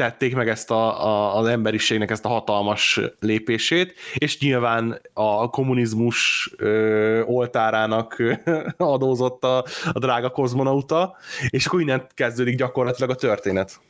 tették 0.00 0.34
meg 0.34 0.48
ezt 0.48 0.70
a, 0.70 1.06
a, 1.06 1.36
az 1.36 1.46
emberiségnek 1.46 2.10
ezt 2.10 2.24
a 2.24 2.28
hatalmas 2.28 3.00
lépését, 3.18 3.94
és 4.14 4.40
nyilván 4.40 5.00
a 5.12 5.50
kommunizmus 5.50 6.50
ö, 6.56 7.22
oltárának 7.22 8.18
ö, 8.18 8.32
adózott 8.76 9.44
a, 9.44 9.64
a 9.92 9.98
drága 9.98 10.30
kozmonauta, 10.30 11.16
és 11.48 11.66
akkor 11.66 11.80
innen 11.80 12.06
kezdődik 12.14 12.56
gyakorlatilag 12.56 13.10
a 13.10 13.14
történet. 13.14 13.80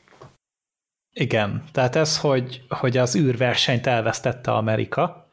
Igen, 1.13 1.65
tehát 1.73 1.97
ez, 1.97 2.19
hogy, 2.19 2.63
hogy 2.69 2.97
az 2.97 3.17
űrversenyt 3.17 3.87
elvesztette 3.87 4.51
Amerika, 4.51 5.29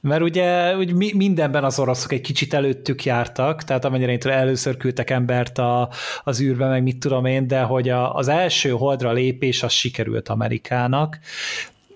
mert 0.00 0.22
ugye 0.22 0.76
úgy 0.76 1.14
mindenben 1.14 1.64
az 1.64 1.78
oroszok 1.78 2.12
egy 2.12 2.20
kicsit 2.20 2.54
előttük 2.54 3.04
jártak, 3.04 3.64
tehát 3.64 3.84
amennyire 3.84 4.12
én 4.12 4.18
először 4.22 4.76
küldtek 4.76 5.10
embert 5.10 5.58
a, 5.58 5.90
az 6.24 6.40
űrbe, 6.40 6.68
meg 6.68 6.82
mit 6.82 6.98
tudom 6.98 7.24
én, 7.24 7.46
de 7.46 7.60
hogy 7.60 7.88
a, 7.88 8.14
az 8.14 8.28
első 8.28 8.70
holdra 8.70 9.12
lépés 9.12 9.62
az 9.62 9.72
sikerült 9.72 10.28
Amerikának, 10.28 11.18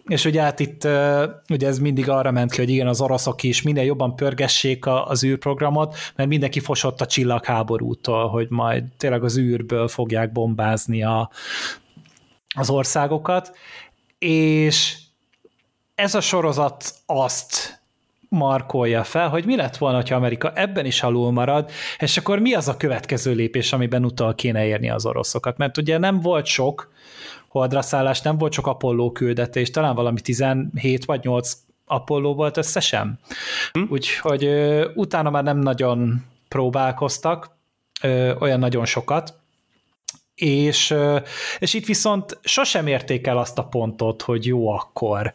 és 0.07 0.24
ugye 0.24 0.42
hát 0.42 0.61
itt 0.61 0.88
ugye 1.48 1.66
ez 1.66 1.78
mindig 1.78 2.09
arra 2.09 2.30
ment 2.30 2.53
ki, 2.53 2.61
hogy 2.61 2.70
igen, 2.70 2.86
az 2.86 3.00
oroszok 3.00 3.42
is 3.42 3.62
minél 3.62 3.84
jobban 3.84 4.16
pörgessék 4.16 4.86
az 4.86 5.24
űrprogramot, 5.24 5.96
mert 6.16 6.28
mindenki 6.28 6.61
fosott 6.61 7.00
a 7.00 7.07
csillagháborútól, 7.07 8.28
hogy 8.28 8.46
majd 8.50 8.84
tényleg 8.96 9.24
az 9.24 9.38
űrből 9.38 9.88
fogják 9.88 10.32
bombázni 10.32 11.03
a, 11.03 11.30
az 12.55 12.70
országokat, 12.70 13.57
és 14.18 14.96
ez 15.94 16.14
a 16.14 16.20
sorozat 16.20 16.94
azt 17.07 17.81
markolja 18.32 19.04
fel, 19.04 19.28
hogy 19.28 19.44
mi 19.44 19.56
lett 19.56 19.76
volna, 19.76 20.02
ha 20.08 20.14
Amerika 20.14 20.52
ebben 20.54 20.84
is 20.84 21.02
alul 21.02 21.32
marad, 21.32 21.70
és 21.98 22.16
akkor 22.16 22.38
mi 22.38 22.54
az 22.54 22.68
a 22.68 22.76
következő 22.76 23.32
lépés, 23.32 23.72
amiben 23.72 24.04
utal 24.04 24.34
kéne 24.34 24.66
érni 24.66 24.90
az 24.90 25.06
oroszokat. 25.06 25.56
Mert 25.56 25.78
ugye 25.78 25.98
nem 25.98 26.20
volt 26.20 26.46
sok 26.46 26.92
holdraszállás, 27.48 28.20
nem 28.20 28.38
volt 28.38 28.52
sok 28.52 28.66
Apollo 28.66 29.12
küldetés, 29.12 29.70
talán 29.70 29.94
valami 29.94 30.20
17 30.20 31.04
vagy 31.04 31.24
8 31.24 31.52
Apollo 31.84 32.34
volt 32.34 32.56
összesen. 32.56 33.18
Hm? 33.72 33.82
Úgyhogy 33.88 34.44
ö, 34.44 34.88
utána 34.94 35.30
már 35.30 35.42
nem 35.42 35.58
nagyon 35.58 36.24
próbálkoztak, 36.48 37.56
ö, 38.02 38.34
olyan 38.38 38.58
nagyon 38.58 38.84
sokat, 38.84 39.41
és, 40.43 40.95
és 41.59 41.74
itt 41.74 41.86
viszont 41.86 42.38
sosem 42.43 42.86
érték 42.86 43.26
el 43.26 43.38
azt 43.38 43.59
a 43.59 43.64
pontot, 43.64 44.22
hogy 44.22 44.47
jó, 44.47 44.68
akkor 44.68 45.32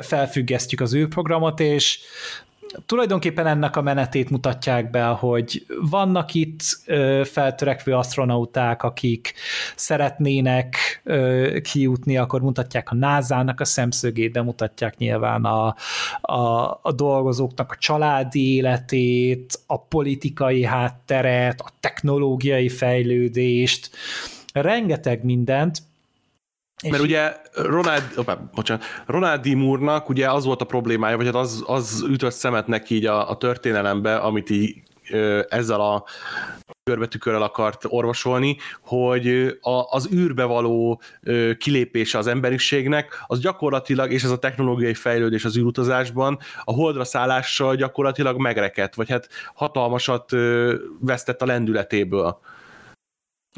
felfüggesztjük 0.00 0.80
az 0.80 0.94
űrprogramot, 0.94 1.60
és 1.60 1.98
tulajdonképpen 2.86 3.46
ennek 3.46 3.76
a 3.76 3.82
menetét 3.82 4.30
mutatják 4.30 4.90
be, 4.90 5.04
hogy 5.04 5.66
vannak 5.90 6.34
itt 6.34 6.60
feltörekvő 7.24 7.94
astronauták, 7.94 8.82
akik 8.82 9.34
szeretnének 9.76 10.76
kijutni, 11.62 12.16
akkor 12.16 12.40
mutatják 12.40 12.90
a 12.90 12.94
NASA-nak 12.94 13.60
a 13.60 13.64
szemszögét, 13.64 14.32
bemutatják 14.32 14.96
nyilván 14.96 15.44
a, 15.44 15.74
a, 16.20 16.78
a 16.82 16.92
dolgozóknak 16.92 17.72
a 17.72 17.76
családi 17.78 18.54
életét, 18.54 19.58
a 19.66 19.80
politikai 19.80 20.64
hátteret, 20.64 21.60
a 21.60 21.70
technológiai 21.80 22.68
fejlődést, 22.68 23.90
rengeteg 24.52 25.24
mindent, 25.24 25.82
és 26.82 26.90
Mert 26.90 27.02
ugye 27.02 27.36
Ronald, 27.52 28.02
opa, 28.16 28.50
bocsánat, 28.54 28.84
Ronald 29.06 29.40
D. 29.40 29.54
Moore-nak 29.54 30.08
ugye 30.08 30.30
az 30.30 30.44
volt 30.44 30.60
a 30.60 30.64
problémája, 30.64 31.16
vagy 31.16 31.26
hát 31.26 31.34
az, 31.34 31.64
az 31.66 32.04
ütött 32.08 32.32
szemet 32.32 32.66
neki 32.66 32.94
így 32.94 33.06
a, 33.06 33.30
a 33.30 33.36
történelembe, 33.36 34.16
amit 34.16 34.50
így 34.50 34.82
ezzel 35.48 35.80
a 35.80 36.04
görbetükörrel 36.84 37.42
akart 37.42 37.84
orvosolni, 37.88 38.56
hogy 38.80 39.56
a, 39.60 39.70
az 39.90 40.08
űrbe 40.12 40.44
való 40.44 41.00
kilépése 41.58 42.18
az 42.18 42.26
emberiségnek, 42.26 43.24
az 43.26 43.40
gyakorlatilag, 43.40 44.12
és 44.12 44.22
ez 44.22 44.30
a 44.30 44.38
technológiai 44.38 44.94
fejlődés 44.94 45.44
az 45.44 45.56
űrutazásban, 45.56 46.38
a 46.64 46.72
holdra 46.72 47.04
szállással 47.04 47.74
gyakorlatilag 47.74 48.38
megrekedt, 48.38 48.94
vagy 48.94 49.08
hát 49.08 49.28
hatalmasat 49.54 50.30
vesztett 51.00 51.42
a 51.42 51.46
lendületéből. 51.46 52.40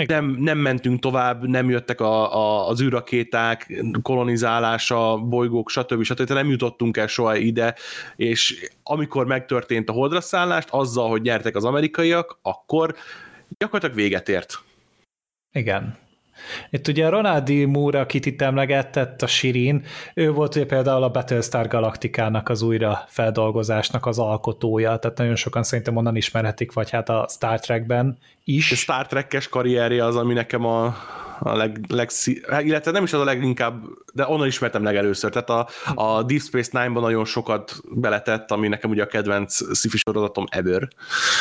Nem, 0.06 0.36
nem 0.38 0.58
mentünk 0.58 1.00
tovább, 1.00 1.48
nem 1.48 1.70
jöttek 1.70 2.00
a, 2.00 2.36
a, 2.36 2.68
az 2.68 2.82
űrrakéták, 2.82 3.82
kolonizálása, 4.02 5.18
bolygók, 5.18 5.70
stb. 5.70 6.02
stb. 6.02 6.20
stb. 6.20 6.32
nem 6.32 6.48
jutottunk 6.50 6.96
el 6.96 7.06
soha 7.06 7.36
ide, 7.36 7.74
és 8.16 8.70
amikor 8.82 9.26
megtörtént 9.26 9.88
a 9.88 9.92
holdra 9.92 10.20
szállást, 10.20 10.68
azzal, 10.70 11.08
hogy 11.08 11.22
nyertek 11.22 11.56
az 11.56 11.64
amerikaiak, 11.64 12.38
akkor 12.42 12.94
gyakorlatilag 13.58 13.96
véget 13.96 14.28
ért. 14.28 14.58
Igen. 15.52 15.98
Itt 16.70 16.88
ugye 16.88 17.08
Ronaldi 17.08 17.64
Moore, 17.64 18.00
akit 18.00 18.26
itt 18.26 18.42
emlegetett, 18.42 19.22
a 19.22 19.26
Sirin, 19.26 19.84
ő 20.14 20.30
volt 20.30 20.54
ugye 20.54 20.66
például 20.66 21.02
a 21.02 21.10
Battlestar 21.10 21.68
Galaktikának 21.68 22.48
az 22.48 22.62
újra 22.62 23.04
feldolgozásnak 23.08 24.06
az 24.06 24.18
alkotója, 24.18 24.96
tehát 24.96 25.18
nagyon 25.18 25.36
sokan 25.36 25.62
szerintem 25.62 25.96
onnan 25.96 26.16
ismerhetik, 26.16 26.72
vagy 26.72 26.90
hát 26.90 27.08
a 27.08 27.26
Star 27.30 27.60
Trekben 27.60 28.18
is. 28.44 28.72
A 28.72 28.74
Star 28.74 29.06
Trek-es 29.06 29.48
karrierje 29.48 30.04
az, 30.04 30.16
ami 30.16 30.32
nekem 30.32 30.64
a, 30.64 30.84
a 31.38 31.56
leg, 31.56 31.80
leg, 31.88 32.10
illetve 32.60 32.90
nem 32.90 33.04
is 33.04 33.12
az 33.12 33.20
a 33.20 33.24
leginkább, 33.24 33.82
de 34.14 34.26
onnan 34.28 34.46
ismertem 34.46 34.82
legelőször, 34.82 35.30
tehát 35.30 35.50
a, 35.50 35.68
a 35.94 36.22
Deep 36.22 36.40
Space 36.40 36.80
Nine-ban 36.80 37.02
nagyon 37.02 37.24
sokat 37.24 37.80
beletett, 37.90 38.50
ami 38.50 38.68
nekem 38.68 38.90
ugye 38.90 39.02
a 39.02 39.06
kedvenc 39.06 39.76
sci 39.76 39.88
sorozatom 39.98 40.44
ever. 40.50 40.88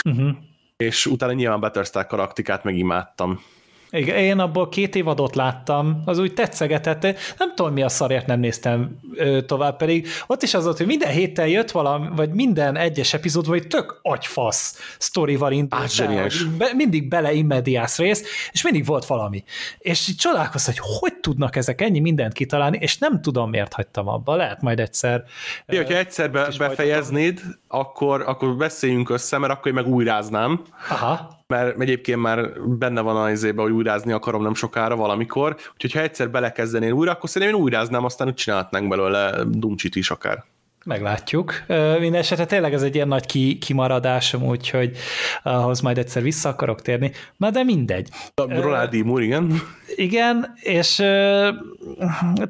Uh-huh. 0.10 0.30
És 0.78 1.06
utána 1.06 1.34
nyilván 1.34 1.60
Battlestar 1.60 2.06
Galaktikát 2.10 2.64
megimádtam. 2.64 3.42
Igen, 3.90 4.18
én 4.18 4.40
abból 4.40 4.70
két 4.70 4.96
évadot 4.96 5.36
láttam, 5.36 6.02
az 6.06 6.20
úgy 6.20 6.34
tetszegetett, 6.34 7.02
nem 7.38 7.56
tudom 7.56 7.74
mi 7.74 7.82
a 7.82 7.90
szarért 7.90 8.26
nem 8.26 8.40
néztem 8.40 9.00
ö, 9.16 9.42
tovább, 9.42 9.78
pedig 9.78 10.08
ott 10.28 10.42
is 10.44 10.54
az 10.54 10.64
volt, 10.64 10.78
hogy 10.78 10.86
minden 10.86 11.12
héten 11.12 11.48
jött 11.48 11.72
valami, 11.72 12.08
vagy 12.16 12.30
minden 12.30 12.76
egyes 12.76 13.14
epizód, 13.14 13.48
vagy 13.48 13.68
tök 13.68 14.00
agyfasz 14.02 14.96
sztorival 14.98 15.52
indult 15.52 16.08
be, 16.08 16.28
be, 16.58 16.74
mindig 16.74 17.08
bele 17.08 17.34
immediász 17.34 17.98
rész, 17.98 18.50
és 18.52 18.62
mindig 18.62 18.86
volt 18.86 19.06
valami. 19.06 19.44
És 19.78 20.08
így 20.10 20.16
csodálkoztam, 20.16 20.74
hogy 20.78 20.98
hogy 21.00 21.16
tudnak 21.20 21.56
ezek 21.56 21.82
ennyi 21.82 22.00
mindent 22.00 22.34
kitalálni, 22.34 22.78
és 22.82 22.98
nem 22.98 23.22
tudom, 23.22 23.50
miért 23.50 23.74
hagytam 23.74 24.08
abba, 24.08 24.36
lehet 24.36 24.62
majd 24.62 24.80
egyszer. 24.80 25.24
Ja, 25.68 25.78
hogyha 25.78 25.98
egyszer 25.98 26.32
be, 26.32 26.50
befejeznéd, 26.58 27.42
akkor, 27.68 28.22
akkor 28.22 28.56
beszéljünk 28.56 29.10
össze, 29.10 29.38
mert 29.38 29.54
akkor 29.54 29.68
én 29.68 29.74
meg 29.74 29.88
újráznám. 29.88 30.62
Aha 30.90 31.37
mert 31.48 31.82
egyébként 31.82 32.22
már 32.22 32.62
benne 32.62 33.02
van 33.02 33.16
az 33.16 33.32
izébe, 33.32 33.62
hogy 33.62 33.72
újrázni 33.72 34.12
akarom 34.12 34.44
nem 34.44 34.54
sokára 34.54 34.96
valamikor, 34.96 35.56
úgyhogy 35.74 35.92
ha 35.92 36.02
egyszer 36.02 36.30
belekezdenél 36.30 36.92
újra, 36.92 37.12
akkor 37.12 37.30
szerintem 37.30 37.58
én 37.58 37.64
újráznám, 37.64 38.06
aztán 38.06 38.28
úgy 38.28 38.34
csinálhatnánk 38.34 38.88
belőle 38.88 39.44
dumcsit 39.48 39.96
is 39.96 40.10
akár. 40.10 40.46
Meglátjuk. 40.86 41.54
Minden 42.00 42.22
esetre 42.22 42.46
tényleg 42.46 42.74
ez 42.74 42.84
egy 42.84 42.96
ilyen 42.96 43.08
nagy 43.08 43.26
ki, 43.26 43.58
kimaradásom, 43.58 44.44
úgyhogy 44.44 44.98
ahhoz 45.44 45.82
majd 45.82 45.98
egyszer 45.98 46.22
vissza 46.22 46.50
akarok 46.50 46.82
térni. 46.82 47.12
Na 47.38 47.50
de 47.50 47.64
mindegy. 47.64 48.10
A 48.36 48.62
Ronaldi 48.62 49.02
Moore, 49.02 49.24
igen. 49.24 49.62
Igen, 49.96 50.54
és 50.62 50.96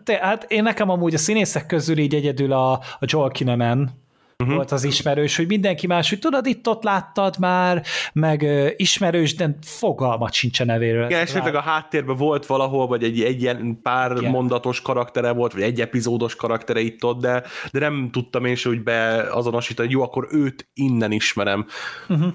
te, 0.03 0.19
hát 0.21 0.45
én 0.47 0.63
nekem 0.63 0.89
amúgy 0.89 1.13
a 1.13 1.17
színészek 1.17 1.65
közül 1.65 1.97
így 1.97 2.15
egyedül 2.15 2.51
a, 2.51 2.71
a 2.71 3.05
Joel 3.05 3.29
Kinnaman 3.29 4.05
uh-huh. 4.43 4.55
volt 4.55 4.71
az 4.71 4.83
ismerős, 4.83 5.35
hogy 5.35 5.47
mindenki 5.47 5.87
más, 5.87 6.09
hogy 6.09 6.19
tudod, 6.19 6.45
itt-ott 6.45 6.83
láttad 6.83 7.35
már, 7.39 7.83
meg 8.13 8.41
uh, 8.41 8.69
ismerős, 8.75 9.35
de 9.35 9.57
fogalmat 9.61 10.33
sincs 10.33 10.59
a 10.59 10.65
nevéről. 10.65 11.05
Igen, 11.05 11.21
esetleg 11.21 11.55
a 11.55 11.61
háttérben 11.61 12.15
volt 12.15 12.45
valahol, 12.45 12.87
vagy 12.87 13.03
egy, 13.03 13.21
egy 13.21 13.41
ilyen 13.41 13.79
pár 13.81 14.17
Igen. 14.17 14.31
mondatos 14.31 14.81
karaktere 14.81 15.31
volt, 15.31 15.53
vagy 15.53 15.61
egy 15.61 15.81
epizódos 15.81 16.35
karaktere 16.35 16.79
itt-ott, 16.79 17.21
de, 17.21 17.43
de 17.71 17.79
nem 17.79 18.09
tudtam 18.11 18.45
én 18.45 18.55
se 18.55 18.69
úgy 18.69 18.83
beazonosítani, 18.83 19.87
hogy 19.87 19.97
jó, 19.97 20.03
akkor 20.03 20.27
őt 20.31 20.67
innen 20.73 21.11
ismerem. 21.11 21.65
Uh-huh. 22.07 22.33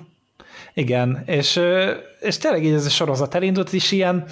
Igen, 0.75 1.23
és, 1.27 1.61
és 2.20 2.39
tényleg 2.39 2.64
így 2.64 2.73
ez 2.73 2.87
a 2.87 2.91
sorozat 2.91 3.35
elindult 3.35 3.73
is 3.73 3.93
ilyen, 3.93 4.25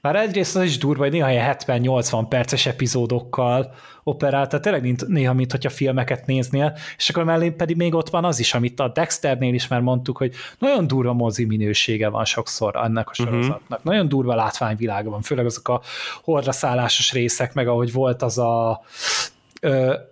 már 0.00 0.16
egyrészt 0.16 0.56
az 0.56 0.62
is 0.62 0.78
durva, 0.78 1.02
hogy 1.02 1.12
néha 1.12 1.30
ilyen 1.30 1.56
70-80 1.66 2.26
perces 2.28 2.66
epizódokkal 2.66 3.74
operál, 4.02 4.46
tehát 4.46 4.64
tényleg 4.64 5.08
néha, 5.08 5.32
mint 5.32 5.50
hogyha 5.50 5.70
filmeket 5.70 6.26
néznél, 6.26 6.76
és 6.96 7.08
akkor 7.08 7.24
mellé 7.24 7.50
pedig 7.50 7.76
még 7.76 7.94
ott 7.94 8.10
van 8.10 8.24
az 8.24 8.38
is, 8.38 8.54
amit 8.54 8.80
a 8.80 8.88
Dexternél 8.88 9.54
is 9.54 9.68
már 9.68 9.80
mondtuk, 9.80 10.16
hogy 10.16 10.34
nagyon 10.58 10.86
durva 10.86 11.12
mozi 11.12 11.44
minősége 11.44 12.08
van 12.08 12.24
sokszor 12.24 12.76
ennek 12.76 13.08
a 13.08 13.12
mhm. 13.22 13.30
sorozatnak. 13.30 13.62
Uh-huh. 13.68 13.84
Nagyon 13.84 14.08
durva 14.08 14.34
látványvilága 14.34 15.10
van, 15.10 15.22
főleg 15.22 15.46
azok 15.46 15.68
a 15.68 15.80
hordra 16.22 16.52
szállásos 16.52 17.12
részek, 17.12 17.54
meg 17.54 17.68
ahogy 17.68 17.92
volt 17.92 18.22
az 18.22 18.38
a 18.38 18.82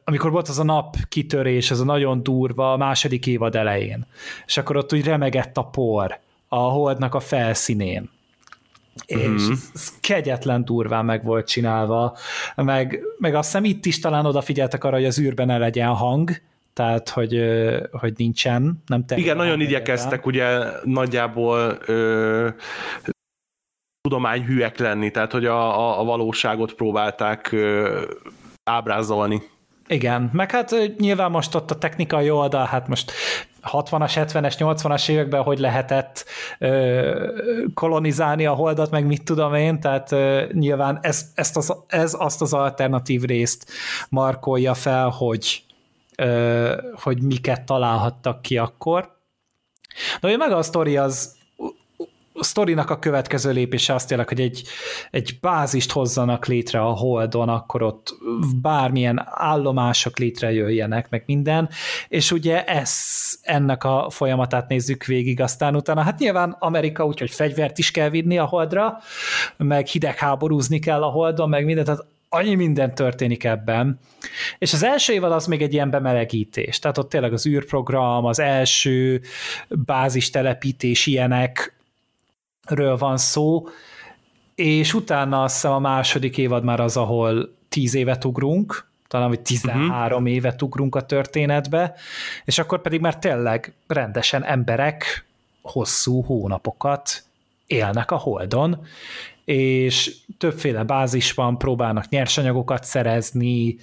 amikor 0.05 0.31
volt 0.31 0.49
az 0.49 0.59
a 0.59 0.65
nap 0.65 0.97
kitörés, 1.09 1.71
ez 1.71 1.81
a 1.81 1.85
nagyon 1.85 2.23
durva 2.23 2.73
a 2.73 2.77
második 2.77 3.27
évad 3.27 3.57
elején, 3.57 4.07
és 4.47 4.57
akkor 4.57 4.77
ott 4.77 4.93
úgy 4.93 5.05
remegett 5.05 5.57
a 5.57 5.63
por 5.63 6.19
a 6.49 6.57
holdnak 6.57 7.15
a 7.15 7.21
felszínén, 7.21 8.11
és 9.07 9.17
uh-huh. 9.17 9.57
ez 9.75 9.93
kegyetlen 10.01 10.65
durván 10.65 11.05
meg 11.05 11.25
volt 11.25 11.49
csinálva, 11.49 12.17
meg, 12.55 13.01
meg 13.19 13.35
azt 13.35 13.47
hiszem 13.47 13.65
itt 13.65 13.87
is 13.87 13.99
talán 13.99 14.27
odafigyeltek 14.27 14.85
arra, 14.85 14.97
hogy 14.97 15.05
az 15.05 15.21
űrben 15.21 15.47
ne 15.47 15.59
legyen 15.59 15.89
hang, 15.89 16.31
tehát 16.73 17.09
hogy, 17.09 17.45
hogy 17.91 18.13
nincsen, 18.17 18.83
nem 18.87 19.05
Igen, 19.15 19.37
nagyon 19.37 19.61
igyekeztek 19.61 20.27
ugye 20.27 20.59
nagyjából 20.85 21.79
ö, 21.87 22.49
tudományhűek 24.01 24.79
lenni, 24.79 25.11
tehát 25.11 25.33
hogy 25.33 25.47
a, 25.47 25.79
a, 25.79 26.01
a 26.01 26.05
valóságot 26.05 26.73
próbálták 26.73 27.53
ö, 27.53 28.03
ábrázolni. 28.65 29.43
Igen, 29.91 30.31
meg 30.33 30.51
hát 30.51 30.75
nyilván 30.99 31.31
most 31.31 31.55
ott 31.55 31.71
a 31.71 31.79
technikai 31.79 32.31
oldal, 32.31 32.67
hát 32.67 32.89
most 32.89 33.13
60-as, 33.63 34.13
70-es, 34.15 34.55
80-as 34.59 35.09
években 35.09 35.43
hogy 35.43 35.59
lehetett 35.59 36.25
ö, 36.59 37.33
kolonizálni 37.75 38.47
a 38.47 38.53
holdat, 38.53 38.91
meg 38.91 39.07
mit 39.07 39.25
tudom 39.25 39.55
én, 39.55 39.81
tehát 39.81 40.13
ö, 40.13 40.45
nyilván 40.53 40.99
ez, 41.03 41.31
ezt 41.35 41.57
az, 41.57 41.75
ez 41.87 42.17
azt 42.19 42.41
az 42.41 42.53
alternatív 42.53 43.23
részt 43.23 43.71
markolja 44.09 44.75
fel, 44.75 45.09
hogy, 45.09 45.63
ö, 46.17 46.77
hogy 46.95 47.23
miket 47.23 47.63
találhattak 47.63 48.43
ki 48.43 48.59
akkor. 48.59 49.19
De 50.21 50.37
meg 50.37 50.53
a 50.53 50.63
sztori 50.63 50.97
az 50.97 51.39
sztorinak 52.41 52.91
a 52.91 52.99
következő 52.99 53.53
lépése 53.53 53.95
az 53.95 54.05
tényleg, 54.05 54.29
hogy 54.29 54.41
egy, 54.41 54.63
egy 55.11 55.39
bázist 55.41 55.93
hozzanak 55.93 56.47
létre 56.47 56.81
a 56.81 56.91
Holdon, 56.91 57.49
akkor 57.49 57.83
ott 57.83 58.15
bármilyen 58.63 59.23
állomások 59.25 60.19
létrejöjjenek, 60.19 61.11
meg 61.11 61.23
minden, 61.27 61.69
és 62.09 62.33
ugye 62.33 62.65
ez, 62.65 62.93
ennek 63.43 63.85
a 63.85 64.07
folyamatát 64.11 64.69
nézzük 64.69 65.05
végig, 65.05 65.41
aztán 65.41 65.77
utána, 65.77 66.03
hát 66.03 66.19
nyilván 66.19 66.57
Amerika 66.59 67.07
úgy, 67.07 67.19
hogy 67.19 67.31
fegyvert 67.31 67.79
is 67.79 67.91
kell 67.91 68.09
vinni 68.09 68.39
a 68.39 68.45
Holdra, 68.45 68.99
meg 69.57 69.87
hidegháborúzni 69.87 70.79
kell 70.79 71.03
a 71.03 71.11
Holdon, 71.11 71.49
meg 71.49 71.65
mindent, 71.65 71.87
tehát 71.87 72.07
annyi 72.33 72.55
minden 72.55 72.95
történik 72.95 73.45
ebben. 73.45 73.99
És 74.59 74.73
az 74.73 74.83
első 74.83 75.13
évad 75.13 75.33
az 75.33 75.47
még 75.47 75.63
egy 75.63 75.73
ilyen 75.73 75.91
bemelegítés, 75.91 76.79
tehát 76.79 76.99
ott 76.99 77.09
tényleg 77.09 77.33
az 77.33 77.47
űrprogram, 77.47 78.25
az 78.25 78.39
első 78.39 79.21
bázis 79.69 80.31
telepítés 80.31 81.07
ilyenek, 81.07 81.80
ről 82.71 82.97
van 82.97 83.17
szó, 83.17 83.69
és 84.55 84.95
utána 84.95 85.43
azt 85.43 85.55
hiszem 85.55 85.73
a 85.73 85.79
második 85.79 86.39
évad 86.39 86.65
már 86.65 86.81
az, 86.81 86.97
ahol 86.97 87.57
tíz 87.69 87.95
évet 87.95 88.25
ugrunk, 88.25 88.89
talán 89.09 89.29
vagy 89.29 89.41
13 89.41 89.91
uh-huh. 89.91 90.19
Mhm. 90.19 90.27
évet 90.27 90.63
ugrunk 90.63 90.95
a 90.95 91.07
történetbe, 91.07 91.95
és 92.45 92.59
akkor 92.59 92.81
pedig 92.81 93.01
már 93.01 93.19
tényleg 93.19 93.75
rendesen 93.87 94.45
emberek 94.45 95.27
hosszú 95.63 96.23
hónapokat 96.23 97.23
élnek 97.67 98.11
a 98.11 98.17
Holdon, 98.17 98.87
és 99.45 100.17
többféle 100.39 100.85
bázis 100.85 101.33
van, 101.33 101.59
próbálnak 101.59 102.09
nyersanyagokat 102.09 102.85
szerezni, 102.85 103.77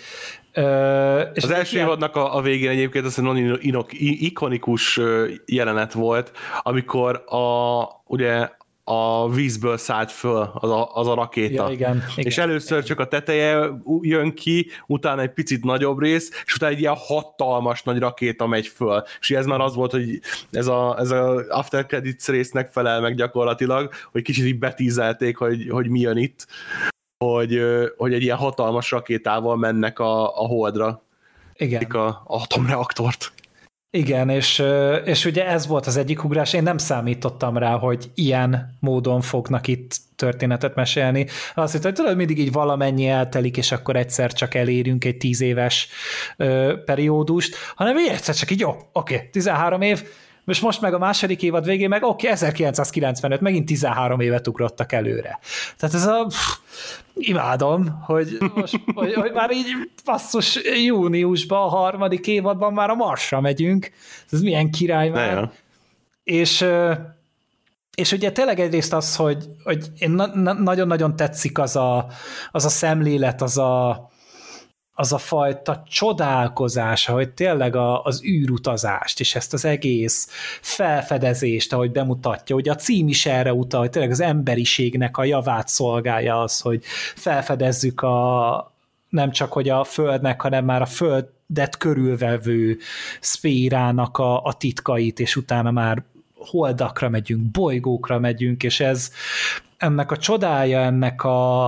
és 1.34 1.44
az 1.44 1.52
első 1.52 1.78
évadnak 1.78 2.16
a, 2.16 2.36
a 2.36 2.42
végén 2.42 2.70
egyébként 2.70 3.06
az 3.06 3.18
egy 3.18 3.24
nagyon 3.24 3.60
ikonikus 4.00 5.00
jelenet 5.46 5.94
volt, 5.94 6.32
amikor 6.62 7.24
a, 7.26 7.84
ugye 8.06 8.50
a 8.90 9.30
vízből 9.30 9.78
szállt 9.78 10.12
föl 10.12 10.52
az 10.54 10.70
a, 10.70 10.96
az 10.96 11.08
a 11.08 11.14
rakéta. 11.14 11.66
Ja, 11.66 11.74
igen, 11.74 11.96
igen, 11.96 12.26
és 12.28 12.38
először 12.38 12.84
csak 12.84 13.00
a 13.00 13.08
teteje 13.08 13.70
jön 14.02 14.34
ki, 14.34 14.68
utána 14.86 15.22
egy 15.22 15.34
picit 15.34 15.64
nagyobb 15.64 16.00
rész, 16.00 16.44
és 16.46 16.56
utána 16.56 16.74
egy 16.74 16.80
ilyen 16.80 16.96
hatalmas 16.98 17.84
nagy 17.84 18.00
rakéta 18.00 18.48
megy 18.48 18.68
föl. 18.68 19.04
És 19.20 19.32
ez 19.32 19.46
már 19.46 19.60
az 19.60 19.76
volt, 19.76 19.92
hogy 19.92 20.20
ez 20.52 20.68
a, 20.68 20.96
ez 21.00 21.12
a 21.12 21.46
After 21.50 21.86
Credits 21.86 22.28
résznek 22.28 22.72
felel 22.72 23.02
meg 23.02 23.16
gyakorlatilag, 23.16 23.94
hogy 24.12 24.22
kicsit 24.22 24.46
így 24.46 24.60
betízelték, 24.60 25.38
hogy, 25.38 25.68
hogy 25.70 25.90
mi 25.90 26.00
jön 26.00 26.18
itt, 26.18 26.48
hogy, 27.26 27.62
hogy 27.98 28.14
egy 28.14 28.24
ilyen 28.24 28.38
hatalmas 28.38 28.92
rakétával 28.92 29.56
mennek 29.58 30.00
a, 30.00 30.42
a 30.42 30.46
holdra. 30.46 31.02
Igen. 31.54 31.84
A, 31.84 32.08
a 32.08 32.24
atomreaktort. 32.26 33.32
Igen, 33.92 34.30
és, 34.30 34.64
és 35.06 35.26
ugye 35.26 35.48
ez 35.48 35.68
volt 35.68 35.86
az 35.86 35.98
egyik 35.98 36.24
ugrás, 36.24 36.54
én 36.54 36.64
nem 36.64 36.78
számítottam 36.78 37.58
rá, 37.58 37.78
hogy 37.78 38.12
ilyen 38.16 38.78
módon 38.80 39.22
fognak 39.22 39.68
itt 39.68 39.96
történetet 40.16 40.76
mesélni. 40.76 41.26
Azt 41.56 41.74
hittem, 41.74 41.92
hogy 41.92 42.00
tudod, 42.00 42.18
mindig 42.18 42.40
így 42.40 42.52
valamennyi 42.52 43.08
eltelik, 43.08 43.58
és 43.58 43.72
akkor 43.72 43.96
egyszer 43.96 44.34
csak 44.34 44.54
elérünk 44.54 45.06
egy 45.06 45.18
tíz 45.18 45.42
éves 45.42 45.88
ö, 46.38 46.74
periódust, 46.86 47.56
hanem 47.76 47.98
így 47.98 48.08
egyszer 48.08 48.36
csak 48.36 48.52
így, 48.52 48.60
jó, 48.60 48.70
oké, 48.70 49.16
okay, 49.16 49.30
13 49.30 49.82
év, 49.82 50.04
és 50.48 50.60
most 50.60 50.82
meg 50.82 50.94
a 50.94 50.98
második 50.98 51.42
évad 51.42 51.66
végén 51.66 51.90
meg 51.90 52.04
oké, 52.04 52.12
okay, 52.12 52.30
1995, 52.30 53.42
megint 53.42 53.66
13 53.66 54.20
évet 54.20 54.48
ugrottak 54.48 54.92
előre. 54.92 55.40
Tehát 55.78 55.96
ez 55.96 56.06
a... 56.06 56.26
Pff, 56.26 56.58
imádom, 57.14 58.02
hogy, 58.06 58.38
most, 58.56 58.80
hogy, 58.94 59.14
hogy 59.14 59.32
már 59.32 59.52
így 59.52 59.66
passzus 60.04 60.60
júniusban, 60.86 61.62
a 61.62 61.68
harmadik 61.68 62.28
évadban 62.28 62.74
már 62.74 62.90
a 62.90 62.96
Marsra 62.96 63.42
megyünk. 63.42 63.92
Ez 64.32 64.42
milyen 64.42 64.72
király 64.72 65.10
már. 65.10 65.36
Ne, 65.36 65.50
és 66.24 66.66
és 67.98 68.12
ugye 68.12 68.32
tényleg 68.32 68.60
egyrészt 68.60 68.94
az, 68.94 69.16
hogy, 69.16 69.50
hogy 69.64 69.88
én 69.98 70.12
na, 70.12 70.36
na, 70.36 70.54
nagyon-nagyon 70.54 71.16
tetszik 71.16 71.58
az 71.60 71.76
a, 71.76 72.08
az 72.52 72.66
a 72.66 72.70
szemlélet, 72.70 73.42
az 73.42 73.58
a, 73.58 74.10
az 75.00 75.14
a 75.14 75.18
fajta 75.18 75.84
csodálkozása, 75.88 77.14
hogy 77.14 77.30
tényleg 77.30 77.76
a, 77.76 78.04
az 78.04 78.24
űrutazást, 78.24 79.20
és 79.20 79.36
ezt 79.36 79.54
az 79.54 79.66
egész 79.66 80.28
felfedezést, 80.62 81.74
ahogy 81.74 81.92
bemutatja, 81.92 82.56
hogy 82.56 82.70
a 82.70 82.76
cím 82.76 83.08
is 83.08 83.26
erre 83.26 83.54
utal, 83.54 83.80
hogy 83.80 83.90
tényleg 83.90 84.12
az 84.12 84.20
emberiségnek 84.20 85.18
a 85.18 85.24
javát 85.24 85.68
szolgálja 85.68 86.42
az, 86.42 86.60
hogy 86.60 86.84
felfedezzük 87.16 88.02
a, 88.02 88.74
nem 89.10 89.32
csak 89.32 89.54
hogy 89.54 89.70
a 89.70 89.84
Földnek, 89.84 90.42
hanem 90.42 90.66
már 90.66 90.82
a 90.82 90.86
Földet 90.86 91.78
körülvevő 91.78 92.78
szférának 93.20 94.18
a, 94.18 94.44
a 94.44 94.54
titkait, 94.54 95.20
és 95.20 95.36
utána 95.36 95.72
már 95.72 96.04
holdakra 96.36 97.10
megyünk, 97.10 97.52
bolygókra 97.52 98.20
megyünk, 98.20 98.64
és 98.64 98.80
ez 98.80 99.12
ennek 99.78 100.12
a 100.12 100.18
csodája, 100.18 100.80
ennek 100.80 101.24
a, 101.24 101.68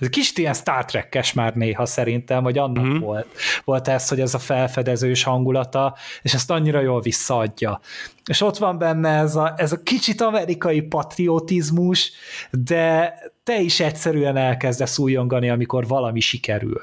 ez 0.00 0.08
kicsit 0.08 0.38
ilyen 0.38 0.54
Star 0.54 0.84
Trek-es 0.84 1.32
már 1.32 1.54
néha 1.54 1.86
szerintem, 1.86 2.42
hogy 2.42 2.58
annak 2.58 2.84
mm-hmm. 2.84 2.98
volt, 2.98 3.26
volt 3.64 3.88
ez, 3.88 4.08
hogy 4.08 4.20
ez 4.20 4.34
a 4.34 4.38
felfedezős 4.38 5.22
hangulata, 5.22 5.96
és 6.22 6.34
ezt 6.34 6.50
annyira 6.50 6.80
jól 6.80 7.00
visszaadja. 7.00 7.80
És 8.24 8.40
ott 8.40 8.56
van 8.56 8.78
benne 8.78 9.08
ez 9.08 9.36
a, 9.36 9.54
ez 9.56 9.72
a 9.72 9.82
kicsit 9.82 10.20
amerikai 10.20 10.80
patriotizmus, 10.80 12.12
de 12.50 13.14
te 13.44 13.60
is 13.60 13.80
egyszerűen 13.80 14.36
elkezdesz 14.36 14.98
újongani, 14.98 15.50
amikor 15.50 15.86
valami 15.86 16.20
sikerül 16.20 16.80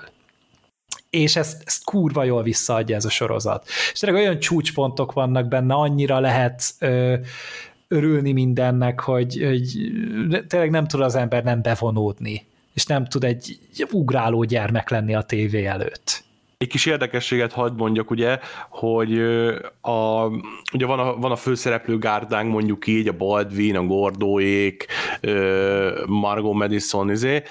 és 1.10 1.36
ezt, 1.36 1.64
ezt 1.66 1.84
kurva 1.84 2.24
jól 2.24 2.44
visszaadja 2.44 2.96
ez 2.96 3.06
a 3.06 3.10
sorozat. 3.10 3.66
És 3.92 4.00
tényleg 4.00 4.22
olyan 4.22 4.40
csúcspontok 4.40 5.14
vannak 5.14 5.48
benne, 5.48 5.74
annyira 5.74 6.20
lehet 6.20 6.64
ö, 6.80 7.16
örülni 7.88 8.32
mindennek, 8.32 9.00
hogy, 9.00 9.44
hogy 9.44 9.92
tényleg 10.48 10.70
nem 10.70 10.88
tud 10.88 11.02
az 11.02 11.16
ember 11.16 11.44
nem 11.44 11.62
bevonódni 11.62 12.48
és 12.76 12.86
nem 12.86 13.06
tud 13.06 13.24
egy 13.24 13.60
ugráló 13.92 14.44
gyermek 14.44 14.90
lenni 14.90 15.16
a 15.16 15.22
tévé 15.22 15.66
előtt. 15.66 16.24
Egy 16.58 16.68
kis 16.68 16.86
érdekességet 16.86 17.52
hagyd 17.52 17.78
mondjak, 17.78 18.10
ugye, 18.12 18.40
hogy 18.70 19.20
a, 19.82 20.26
ugye 20.74 20.86
van 20.86 21.00
a, 21.00 21.16
van 21.16 21.32
a 21.32 21.36
főszereplő 21.36 21.98
gárdánk, 21.98 22.52
mondjuk 22.52 22.88
így, 22.88 23.08
a 23.08 23.18
Baldwin, 23.18 23.76
a 23.76 23.86
Gordóék, 23.86 24.86
Margot 26.06 26.54
Madison, 26.54 27.12
izé, 27.12 27.44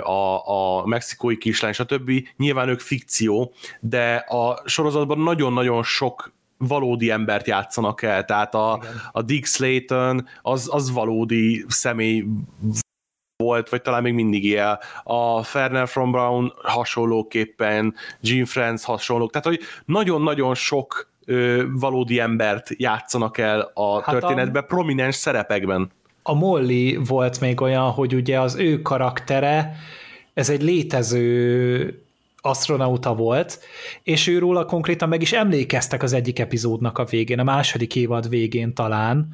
a, 0.00 0.50
a 0.50 0.86
mexikói 0.86 1.36
kislány, 1.36 1.72
stb. 1.72 2.10
Nyilván 2.36 2.68
ők 2.68 2.80
fikció, 2.80 3.52
de 3.80 4.14
a 4.14 4.62
sorozatban 4.64 5.18
nagyon-nagyon 5.18 5.82
sok 5.82 6.34
valódi 6.58 7.10
embert 7.10 7.46
játszanak 7.46 8.02
el, 8.02 8.24
tehát 8.24 8.54
a, 8.54 8.82
a 9.12 9.22
Dick 9.22 9.46
Slayton 9.46 10.26
az, 10.42 10.68
az 10.72 10.92
valódi 10.92 11.64
személy 11.68 12.24
volt, 13.36 13.68
vagy 13.68 13.82
talán 13.82 14.02
még 14.02 14.14
mindig 14.14 14.44
él. 14.44 14.80
A 15.04 15.42
Ferner 15.42 15.88
from 15.88 16.10
Brown 16.10 16.52
hasonlóképpen, 16.62 17.94
Gene 18.20 18.46
Friends 18.46 18.84
hasonlók, 18.84 19.30
tehát 19.30 19.46
hogy 19.46 19.60
nagyon-nagyon 19.84 20.54
sok 20.54 21.10
ö, 21.24 21.62
valódi 21.72 22.20
embert 22.20 22.70
játszanak 22.76 23.38
el 23.38 23.70
a 23.74 24.00
hát 24.00 24.18
történetben, 24.18 24.62
a, 24.62 24.66
prominens 24.66 25.14
szerepekben. 25.14 25.90
A 26.22 26.34
Molly 26.34 26.98
volt 27.06 27.40
még 27.40 27.60
olyan, 27.60 27.90
hogy 27.90 28.14
ugye 28.14 28.40
az 28.40 28.54
ő 28.54 28.82
karaktere, 28.82 29.76
ez 30.34 30.50
egy 30.50 30.62
létező 30.62 32.05
asztronauta 32.46 33.14
volt, 33.14 33.60
és 34.02 34.26
őróla 34.26 34.64
konkrétan 34.64 35.08
meg 35.08 35.22
is 35.22 35.32
emlékeztek 35.32 36.02
az 36.02 36.12
egyik 36.12 36.38
epizódnak 36.38 36.98
a 36.98 37.04
végén, 37.04 37.38
a 37.38 37.44
második 37.44 37.96
évad 37.96 38.28
végén 38.28 38.74
talán, 38.74 39.28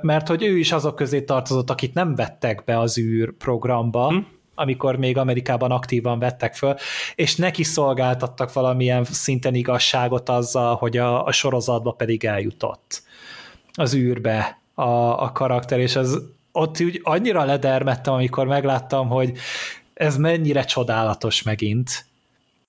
mert 0.00 0.28
hogy 0.28 0.42
ő 0.42 0.58
is 0.58 0.72
azok 0.72 0.94
közé 0.94 1.22
tartozott, 1.22 1.70
akit 1.70 1.94
nem 1.94 2.14
vettek 2.14 2.64
be 2.64 2.78
az 2.78 2.98
űr 2.98 3.32
programba, 3.32 4.08
hm? 4.08 4.16
amikor 4.54 4.96
még 4.96 5.16
Amerikában 5.16 5.70
aktívan 5.70 6.18
vettek 6.18 6.54
föl, 6.54 6.74
és 7.14 7.36
neki 7.36 7.62
szolgáltattak 7.62 8.52
valamilyen 8.52 9.04
szinten 9.04 9.54
igazságot 9.54 10.28
azzal, 10.28 10.74
hogy 10.74 10.96
a, 10.96 11.24
a 11.24 11.32
sorozatba 11.32 11.92
pedig 11.92 12.24
eljutott 12.24 13.02
az 13.72 13.94
űrbe 13.94 14.62
a, 14.74 15.22
a 15.22 15.32
karakter, 15.32 15.78
és 15.78 15.96
az 15.96 16.22
ott 16.52 16.80
úgy 16.80 17.00
annyira 17.02 17.44
ledermettem, 17.44 18.12
amikor 18.12 18.46
megláttam, 18.46 19.08
hogy 19.08 19.32
ez 19.94 20.16
mennyire 20.16 20.64
csodálatos 20.64 21.42
megint. 21.42 22.04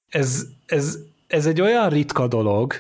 Ez, 0.10 0.46
ez, 0.66 0.98
ez 1.28 1.46
egy 1.46 1.62
olyan 1.62 1.90
ritka 1.90 2.28
dolog, 2.28 2.74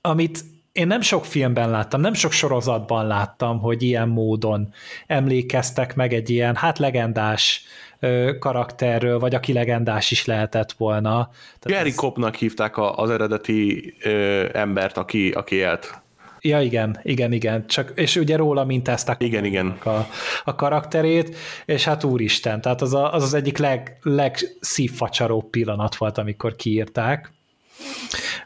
amit 0.00 0.44
én 0.72 0.86
nem 0.86 1.00
sok 1.00 1.24
filmben 1.24 1.70
láttam, 1.70 2.00
nem 2.00 2.14
sok 2.14 2.32
sorozatban 2.32 3.06
láttam, 3.06 3.60
hogy 3.60 3.82
ilyen 3.82 4.08
módon 4.08 4.72
emlékeztek 5.06 5.94
meg 5.94 6.12
egy 6.12 6.30
ilyen, 6.30 6.56
hát 6.56 6.78
legendás 6.78 7.64
ö, 8.00 8.32
karakterről, 8.38 9.18
vagy 9.18 9.34
aki 9.34 9.52
legendás 9.52 10.10
is 10.10 10.24
lehetett 10.24 10.72
volna. 10.72 11.30
Tehát 11.58 11.78
Gary 11.78 11.90
ez... 11.90 11.94
Kopnak 11.94 12.34
hívták 12.34 12.78
az 12.78 13.10
eredeti 13.10 13.94
ö, 14.02 14.48
embert, 14.52 14.96
aki, 14.96 15.30
aki 15.30 15.54
élt. 15.54 16.00
Ja, 16.40 16.60
igen, 16.60 17.00
igen, 17.02 17.32
igen. 17.32 17.66
Csak, 17.66 17.92
és 17.94 18.16
ugye 18.16 18.36
róla 18.36 18.64
mintázták 18.64 19.22
igen, 19.22 19.44
igen. 19.44 19.66
A, 19.66 20.06
a 20.44 20.54
karakterét, 20.54 21.36
és 21.64 21.84
hát 21.84 22.04
úristen, 22.04 22.60
tehát 22.60 22.82
az 22.82 22.94
a, 22.94 23.14
az, 23.14 23.22
az 23.22 23.34
egyik 23.34 23.58
leg, 23.58 23.98
legszívfacsaróbb 24.02 25.50
pillanat 25.50 25.96
volt, 25.96 26.18
amikor 26.18 26.56
kiírták. 26.56 27.32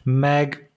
Meg 0.02 0.70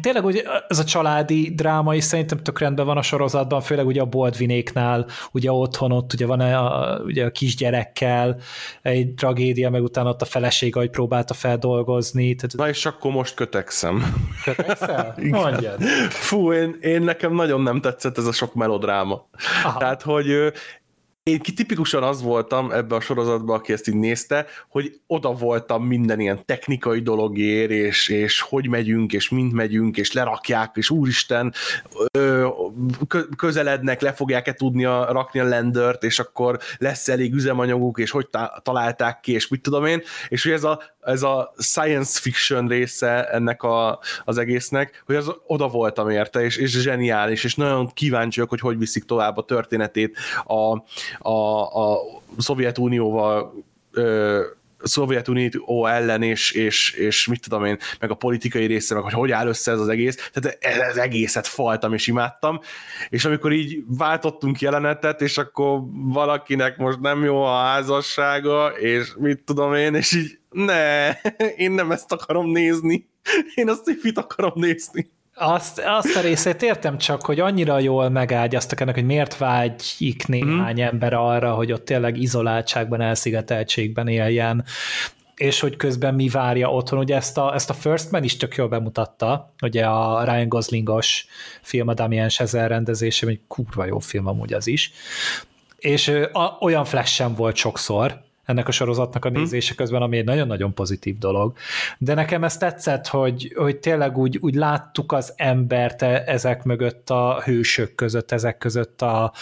Tényleg 0.00 0.24
ugye 0.24 0.42
ez 0.68 0.78
a 0.78 0.84
családi 0.84 1.52
dráma 1.54 1.94
is 1.94 2.04
szerintem 2.04 2.38
tök 2.38 2.58
rendben 2.58 2.86
van 2.86 2.96
a 2.96 3.02
sorozatban, 3.02 3.60
főleg 3.60 3.86
ugye 3.86 4.00
a 4.00 4.04
Boldvinéknál, 4.04 5.06
ugye 5.32 5.52
otthon 5.52 5.92
ott 5.92 6.12
ugye 6.12 6.26
van 6.26 6.40
a, 6.40 6.96
ugye 6.98 7.24
a 7.24 7.30
kisgyerekkel 7.30 8.40
egy 8.82 9.14
tragédia, 9.14 9.70
meg 9.70 9.82
utána 9.82 10.08
ott 10.08 10.22
a 10.22 10.24
feleség, 10.24 10.76
ahogy 10.76 10.90
próbálta 10.90 11.34
feldolgozni. 11.34 12.34
Tehát... 12.34 12.56
Na 12.56 12.68
és 12.68 12.86
akkor 12.86 13.12
most 13.12 13.34
kötekszem. 13.34 14.26
Kötekszel? 14.44 15.14
Mondjad. 15.30 15.82
Fú, 16.10 16.52
én, 16.52 16.76
én 16.80 17.02
nekem 17.02 17.34
nagyon 17.34 17.60
nem 17.60 17.80
tetszett 17.80 18.18
ez 18.18 18.26
a 18.26 18.32
sok 18.32 18.54
melodráma. 18.54 19.28
Aha. 19.64 19.78
Tehát, 19.78 20.02
hogy 20.02 20.52
én 21.22 21.38
tipikusan 21.38 22.02
az 22.02 22.22
voltam 22.22 22.70
ebbe 22.70 22.94
a 22.94 23.00
sorozatban, 23.00 23.58
aki 23.58 23.72
ezt 23.72 23.88
így 23.88 23.94
nézte, 23.94 24.46
hogy 24.68 25.00
oda 25.06 25.32
voltam 25.32 25.84
minden 25.84 26.20
ilyen 26.20 26.44
technikai 26.44 27.00
dologért, 27.00 27.70
és, 27.70 28.08
és 28.08 28.40
hogy 28.40 28.68
megyünk, 28.68 29.12
és 29.12 29.28
mint 29.28 29.52
megyünk, 29.52 29.96
és 29.96 30.12
lerakják, 30.12 30.70
és 30.74 30.90
úristen, 30.90 31.52
ö, 32.18 32.48
közelednek, 33.36 34.00
le 34.00 34.12
fogják-e 34.12 34.52
tudni 34.52 34.84
a, 34.84 35.12
rakni 35.12 35.40
a 35.40 35.44
lendert, 35.44 36.02
és 36.02 36.18
akkor 36.18 36.58
lesz 36.78 37.08
elég 37.08 37.34
üzemanyaguk, 37.34 37.98
és 37.98 38.10
hogy 38.10 38.28
találták 38.62 39.20
ki, 39.20 39.32
és 39.32 39.48
mit 39.48 39.62
tudom 39.62 39.84
én, 39.84 40.02
és 40.28 40.42
hogy 40.42 40.52
ez 40.52 40.64
a, 40.64 40.82
ez 41.00 41.22
a 41.22 41.52
science 41.58 42.20
fiction 42.20 42.68
része 42.68 43.28
ennek 43.28 43.62
a, 43.62 43.98
az 44.24 44.38
egésznek, 44.38 45.02
hogy 45.06 45.16
az 45.16 45.32
oda 45.46 45.68
voltam 45.68 46.10
érte, 46.10 46.44
és, 46.44 46.56
és 46.56 46.70
zseniális, 46.70 47.44
és 47.44 47.54
nagyon 47.54 47.86
kíváncsiak, 47.86 48.48
hogy 48.48 48.60
hogy 48.60 48.78
viszik 48.78 49.04
tovább 49.04 49.36
a 49.36 49.44
történetét 49.44 50.18
a, 50.44 50.82
a, 51.18 51.60
a 51.92 52.00
Szovjetunióval 52.38 53.64
ö, 53.92 54.42
Szovjetunió 54.82 55.86
ellen, 55.86 56.22
és, 56.22 56.50
és, 56.50 56.92
és 56.92 57.26
mit 57.26 57.40
tudom 57.40 57.64
én, 57.64 57.78
meg 58.00 58.10
a 58.10 58.14
politikai 58.14 58.66
része, 58.66 58.94
meg 58.94 59.02
hogy 59.02 59.12
hogy 59.12 59.30
áll 59.30 59.46
össze 59.46 59.70
ez 59.70 59.80
az 59.80 59.88
egész, 59.88 60.30
tehát 60.32 60.58
ez 60.60 60.96
egészet 60.96 61.46
faltam 61.46 61.92
és 61.92 62.06
imádtam, 62.06 62.60
és 63.08 63.24
amikor 63.24 63.52
így 63.52 63.84
váltottunk 63.86 64.60
jelenetet, 64.60 65.20
és 65.20 65.38
akkor 65.38 65.80
valakinek 65.92 66.76
most 66.76 67.00
nem 67.00 67.24
jó 67.24 67.42
a 67.42 67.58
házassága, 67.58 68.68
és 68.68 69.12
mit 69.18 69.42
tudom 69.44 69.74
én, 69.74 69.94
és 69.94 70.12
így 70.12 70.38
ne, 70.50 71.10
én 71.56 71.70
nem 71.70 71.90
ezt 71.92 72.12
akarom 72.12 72.50
nézni, 72.50 73.08
én 73.54 73.68
azt 73.68 73.88
így 73.88 74.12
akarom 74.14 74.52
nézni. 74.54 75.10
Azt, 75.44 75.82
azt 75.86 76.16
a 76.16 76.20
részét 76.20 76.62
értem 76.62 76.98
csak, 76.98 77.24
hogy 77.24 77.40
annyira 77.40 77.78
jól 77.78 78.08
megágyaztak 78.08 78.80
ennek, 78.80 78.94
hogy 78.94 79.04
miért 79.04 79.36
vágyik 79.36 80.26
néhány 80.26 80.80
mm. 80.80 80.84
ember 80.84 81.12
arra, 81.12 81.54
hogy 81.54 81.72
ott 81.72 81.84
tényleg 81.84 82.16
izoláltságban, 82.16 83.00
elszigeteltségben 83.00 84.08
éljen. 84.08 84.64
és 85.36 85.60
hogy 85.60 85.76
közben 85.76 86.14
mi 86.14 86.28
várja 86.28 86.72
otthon. 86.72 86.98
Ugye 86.98 87.16
ezt 87.16 87.38
a, 87.38 87.54
ezt 87.54 87.70
a 87.70 87.74
First 87.74 88.10
Man 88.10 88.22
is 88.22 88.36
tök 88.36 88.54
jól 88.54 88.68
bemutatta, 88.68 89.52
ugye 89.62 89.84
a 89.84 90.24
Ryan 90.24 90.48
Goslingos 90.48 91.26
film, 91.62 91.88
a 91.88 91.94
Damien 91.94 92.28
Chazelle 92.28 92.66
rendezése, 92.66 93.26
egy 93.26 93.40
kurva 93.48 93.84
jó 93.84 93.98
film 93.98 94.26
amúgy 94.26 94.52
az 94.52 94.66
is. 94.66 94.92
És 95.78 96.08
a, 96.32 96.56
olyan 96.60 96.84
flash 96.84 97.12
sem 97.12 97.34
volt 97.34 97.56
sokszor, 97.56 98.20
ennek 98.44 98.68
a 98.68 98.72
sorozatnak 98.72 99.24
a 99.24 99.28
hm. 99.28 99.34
nézése 99.34 99.74
közben, 99.74 100.02
ami 100.02 100.18
egy 100.18 100.24
nagyon-nagyon 100.24 100.74
pozitív 100.74 101.18
dolog. 101.18 101.56
De 101.98 102.14
nekem 102.14 102.44
ez 102.44 102.56
tetszett, 102.56 103.06
hogy, 103.06 103.52
hogy 103.56 103.76
tényleg 103.76 104.18
úgy, 104.18 104.38
úgy 104.40 104.54
láttuk 104.54 105.12
az 105.12 105.32
embert 105.36 106.02
e, 106.02 106.22
ezek 106.26 106.62
mögött 106.62 107.10
a 107.10 107.42
hősök 107.44 107.94
között, 107.94 108.32
ezek 108.32 108.58
között 108.58 109.02
a, 109.02 109.32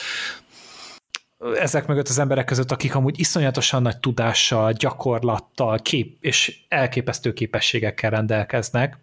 ezek 1.60 1.86
mögött 1.86 2.08
az 2.08 2.18
emberek 2.18 2.44
között, 2.44 2.70
akik 2.70 2.94
amúgy 2.94 3.18
iszonyatosan 3.18 3.82
nagy 3.82 3.98
tudással, 3.98 4.72
gyakorlattal, 4.72 5.78
kép 5.78 6.16
és 6.20 6.58
elképesztő 6.68 7.32
képességekkel 7.32 8.10
rendelkeznek, 8.10 8.98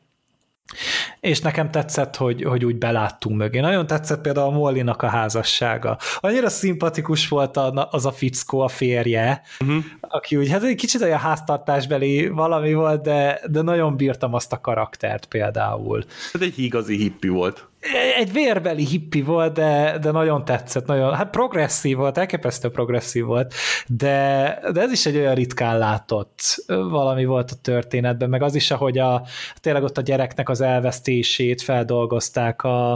és 1.19 1.39
nekem 1.39 1.71
tetszett, 1.71 2.15
hogy, 2.15 2.43
hogy 2.43 2.65
úgy 2.65 2.77
beláttunk 2.77 3.37
mögé. 3.37 3.59
Nagyon 3.59 3.87
tetszett 3.87 4.21
például 4.21 4.47
a 4.47 4.57
Mollinak 4.57 5.01
a 5.01 5.07
házassága. 5.07 5.97
Annyira 6.19 6.49
szimpatikus 6.49 7.27
volt 7.27 7.57
az 7.91 8.05
a 8.05 8.11
fickó, 8.11 8.59
a 8.59 8.67
férje, 8.67 9.41
uh-huh. 9.59 9.83
aki 10.01 10.35
úgy, 10.35 10.49
hát 10.49 10.63
egy 10.63 10.75
kicsit 10.75 11.01
olyan 11.01 11.19
háztartásbeli 11.19 12.27
valami 12.27 12.73
volt, 12.73 13.01
de, 13.01 13.41
de 13.49 13.61
nagyon 13.61 13.95
bírtam 13.95 14.33
azt 14.33 14.53
a 14.53 14.61
karaktert 14.61 15.25
például. 15.25 16.03
Hát 16.33 16.41
egy 16.41 16.59
igazi 16.59 16.97
hippi 16.97 17.27
volt 17.27 17.67
egy 18.17 18.31
vérbeli 18.31 18.85
hippi 18.85 19.21
volt, 19.21 19.53
de, 19.53 19.97
de 20.01 20.11
nagyon 20.11 20.45
tetszett, 20.45 20.85
nagyon, 20.85 21.13
hát 21.13 21.29
progresszív 21.29 21.97
volt, 21.97 22.17
elképesztő 22.17 22.69
progresszív 22.69 23.25
volt, 23.25 23.53
de, 23.87 24.59
de 24.73 24.81
ez 24.81 24.91
is 24.91 25.05
egy 25.05 25.17
olyan 25.17 25.35
ritkán 25.35 25.77
látott 25.77 26.63
valami 26.67 27.25
volt 27.25 27.51
a 27.51 27.55
történetben, 27.61 28.29
meg 28.29 28.41
az 28.41 28.55
is, 28.55 28.71
ahogy 28.71 28.97
a, 28.97 29.23
tényleg 29.55 29.83
ott 29.83 29.97
a 29.97 30.01
gyereknek 30.01 30.49
az 30.49 30.61
elvesztését 30.61 31.61
feldolgozták 31.61 32.63
a, 32.63 32.91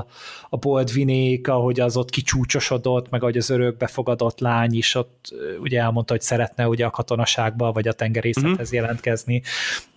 a 0.49 0.57
Boldvinék, 0.57 1.47
ahogy 1.47 1.79
az 1.79 1.97
ott 1.97 2.09
kicsúcsosodott, 2.09 3.09
meg 3.09 3.21
ahogy 3.21 3.37
az 3.37 3.49
örökbefogadott 3.49 4.39
lány 4.39 4.73
is 4.73 4.95
ott 4.95 5.33
ugye 5.61 5.79
elmondta, 5.79 6.13
hogy 6.13 6.21
szeretne 6.21 6.67
ugye 6.67 6.85
a 6.85 6.89
katonaságba, 6.89 7.71
vagy 7.71 7.87
a 7.87 7.93
tengerészethez 7.93 8.51
uh-huh. 8.51 8.73
jelentkezni. 8.73 9.41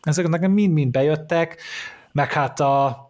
Ezek 0.02 0.28
nekem 0.28 0.50
mind-mind 0.50 0.90
bejöttek, 0.90 1.62
meg 2.12 2.32
hát 2.32 2.60
a, 2.60 3.03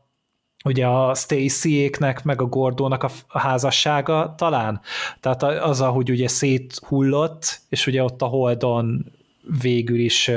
ugye 0.65 0.87
a 0.87 1.15
Stacy-éknek, 1.15 2.25
meg 2.25 2.41
a 2.41 2.45
Gordónak 2.45 3.03
a 3.03 3.39
házassága 3.39 4.35
talán. 4.37 4.81
Tehát 5.21 5.43
az, 5.43 5.81
ahogy 5.81 6.11
ugye 6.11 6.29
széthullott, 6.29 7.61
és 7.69 7.87
ugye 7.87 8.03
ott 8.03 8.23
a 8.23 8.27
Holdon 8.27 9.13
végül 9.61 9.99
is 9.99 10.31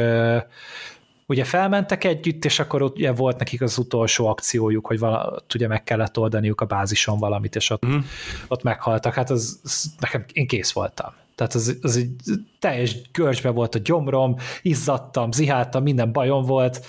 ugye 1.27 1.43
felmentek 1.43 2.03
együtt, 2.03 2.45
és 2.45 2.59
akkor 2.59 2.81
ott 2.81 2.95
ugye 2.95 3.11
volt 3.11 3.37
nekik 3.37 3.61
az 3.61 3.77
utolsó 3.77 4.27
akciójuk, 4.27 4.87
hogy 4.87 4.99
vala, 4.99 5.43
ugye 5.55 5.67
meg 5.67 5.83
kellett 5.83 6.17
oldaniuk 6.17 6.61
a 6.61 6.65
bázison 6.65 7.19
valamit, 7.19 7.55
és 7.55 7.69
ott, 7.69 7.85
mm. 7.85 7.97
ott 8.47 8.63
meghaltak. 8.63 9.13
Hát 9.13 9.29
az, 9.29 9.59
az, 9.63 9.93
nekem, 9.99 10.25
én 10.33 10.47
kész 10.47 10.71
voltam. 10.71 11.13
Tehát 11.37 11.53
az, 11.53 11.77
az 11.81 11.97
egy 11.97 12.11
teljes 12.59 13.11
görcsbe 13.11 13.49
volt 13.49 13.75
a 13.75 13.79
gyomrom, 13.79 14.35
izzadtam, 14.61 15.31
ziháltam, 15.31 15.83
minden 15.83 16.11
bajom 16.11 16.43
volt, 16.43 16.85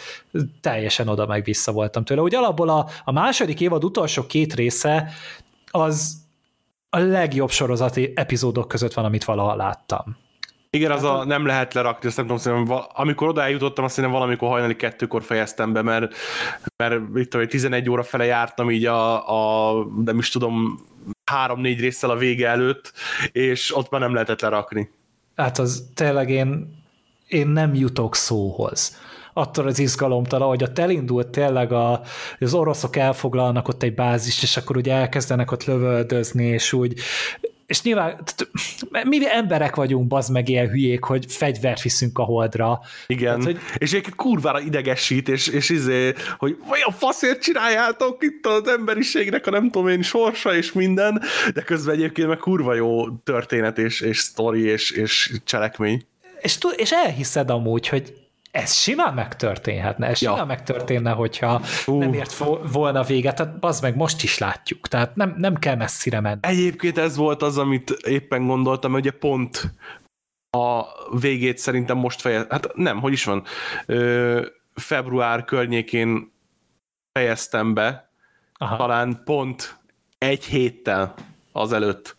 teljesen 0.60 1.08
oda 1.08 1.26
meg 1.26 1.44
vissza 1.44 1.72
voltam 1.72 2.04
tőle. 2.04 2.20
Úgy 2.20 2.34
alapból 2.34 2.68
a, 2.68 2.86
a 3.04 3.12
második 3.12 3.60
évad 3.60 3.84
utolsó 3.84 4.26
két 4.26 4.54
része 4.54 5.12
az 5.70 6.16
a 6.90 6.98
legjobb 6.98 7.50
sorozati 7.50 8.12
epizódok 8.14 8.68
között 8.68 8.94
van, 8.94 9.04
amit 9.04 9.24
valaha 9.24 9.54
láttam. 9.54 10.16
Igen, 10.70 10.90
az 10.90 11.02
a 11.02 11.24
nem 11.24 11.46
lehet 11.46 11.74
lerakni, 11.74 12.08
azt 12.08 12.16
nem 12.16 12.26
tudom, 12.26 12.40
szerintem, 12.40 12.80
amikor 12.92 13.28
oda 13.28 13.42
eljutottam, 13.42 13.84
azt 13.84 13.94
hiszem 13.94 14.10
valamikor 14.10 14.48
hajnali 14.48 14.76
kettőkor 14.76 15.22
fejeztem 15.22 15.72
be, 15.72 15.82
mert, 15.82 16.14
mert 16.76 16.94
itt 17.14 17.30
tudom, 17.30 17.46
11 17.46 17.90
óra 17.90 18.02
fele 18.02 18.24
jártam 18.24 18.70
így 18.70 18.84
a, 18.84 19.28
a 19.28 19.74
nem 20.04 20.18
is 20.18 20.30
tudom, 20.30 20.84
három-négy 21.24 21.80
résszel 21.80 22.10
a 22.10 22.16
vége 22.16 22.48
előtt, 22.48 22.92
és 23.32 23.76
ott 23.76 23.90
már 23.90 24.00
nem 24.00 24.12
lehetett 24.12 24.40
lerakni. 24.40 24.90
Hát 25.36 25.58
az 25.58 25.90
tényleg 25.94 26.30
én, 26.30 26.76
én 27.28 27.48
nem 27.48 27.74
jutok 27.74 28.14
szóhoz 28.14 28.96
attól 29.38 29.66
az 29.66 29.78
izgalomtól, 29.78 30.42
ahogy 30.42 30.62
ott 30.62 30.78
elindult 30.78 31.28
tényleg 31.28 31.72
a, 31.72 32.00
az 32.38 32.54
oroszok 32.54 32.96
elfoglalnak 32.96 33.68
ott 33.68 33.82
egy 33.82 33.94
bázist, 33.94 34.42
és 34.42 34.56
akkor 34.56 34.76
úgy 34.76 34.88
elkezdenek 34.88 35.52
ott 35.52 35.64
lövöldözni, 35.64 36.44
és 36.44 36.72
úgy 36.72 37.00
és 37.68 37.82
nyilván 37.82 38.20
mi 39.04 39.18
emberek 39.30 39.74
vagyunk, 39.74 40.06
bazd 40.06 40.32
meg 40.32 40.48
ilyen 40.48 40.68
hülyék, 40.68 41.04
hogy 41.04 41.24
fegyvert 41.28 41.82
viszünk 41.82 42.18
a 42.18 42.22
holdra. 42.22 42.80
Igen, 43.06 43.34
hát, 43.34 43.44
hogy... 43.44 43.58
és 43.78 43.92
egy 43.92 44.14
kurvára 44.16 44.60
idegesít, 44.60 45.28
és, 45.28 45.46
és 45.46 45.68
izé, 45.68 46.14
hogy 46.38 46.56
a 46.84 46.92
faszért 46.92 47.42
csináljátok 47.42 48.22
itt 48.24 48.46
az 48.46 48.68
emberiségnek 48.68 49.46
a 49.46 49.50
nem 49.50 49.70
tudom 49.70 49.88
én 49.88 50.02
sorsa 50.02 50.54
és 50.54 50.72
minden, 50.72 51.22
de 51.54 51.62
közben 51.62 51.94
egyébként 51.94 52.28
meg 52.28 52.38
kurva 52.38 52.74
jó 52.74 53.08
történet 53.10 53.78
és, 53.78 54.00
és 54.00 54.18
sztori 54.18 54.62
és, 54.62 54.90
és 54.90 55.32
cselekmény. 55.44 56.06
És, 56.40 56.58
és 56.76 56.92
elhiszed 56.92 57.50
amúgy, 57.50 57.88
hogy 57.88 58.14
ez 58.50 58.72
simán 58.72 59.14
megtörténhetne, 59.14 60.06
ez 60.06 60.20
ja. 60.20 60.30
simán 60.30 60.46
megtörténne, 60.46 61.10
hogyha 61.10 61.62
uh. 61.86 61.98
nem 61.98 62.12
ért 62.12 62.36
volna 62.72 63.02
véget, 63.02 63.36
tehát 63.36 63.54
az 63.60 63.80
meg 63.80 63.96
most 63.96 64.22
is 64.22 64.38
látjuk, 64.38 64.88
tehát 64.88 65.16
nem, 65.16 65.34
nem 65.36 65.54
kell 65.56 65.76
messzire 65.76 66.20
menni. 66.20 66.38
Egyébként 66.40 66.98
ez 66.98 67.16
volt 67.16 67.42
az, 67.42 67.58
amit 67.58 67.90
éppen 67.90 68.46
gondoltam, 68.46 68.92
hogy 68.92 69.00
ugye 69.00 69.18
pont 69.18 69.72
a 70.50 70.82
végét 71.18 71.58
szerintem 71.58 71.96
most 71.96 72.20
fejez, 72.20 72.46
hát 72.48 72.74
nem, 72.74 73.00
hogy 73.00 73.12
is 73.12 73.24
van, 73.24 73.44
ö, 73.86 74.46
február 74.74 75.44
környékén 75.44 76.32
fejeztem 77.12 77.74
be, 77.74 78.10
Aha. 78.52 78.76
talán 78.76 79.22
pont 79.24 79.78
egy 80.18 80.44
héttel 80.44 81.14
azelőtt, 81.52 82.16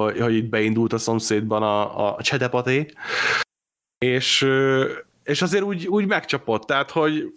hogy, 0.00 0.20
hogy 0.20 0.34
itt 0.34 0.48
beindult 0.48 0.92
a 0.92 0.98
szomszédban 0.98 1.62
a, 1.62 2.08
a 2.16 2.22
csedepaté, 2.22 2.86
és 3.98 4.46
és 5.24 5.42
azért 5.42 5.62
úgy, 5.62 5.86
úgy 5.86 6.06
megcsapott, 6.06 6.62
tehát, 6.62 6.90
hogy 6.90 7.32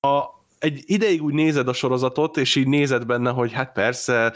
a, 0.00 0.24
egy 0.58 0.82
ideig 0.86 1.22
úgy 1.22 1.34
nézed 1.34 1.68
a 1.68 1.72
sorozatot, 1.72 2.36
és 2.36 2.56
így 2.56 2.66
nézed 2.66 3.06
benne, 3.06 3.30
hogy 3.30 3.52
hát 3.52 3.72
persze, 3.72 4.32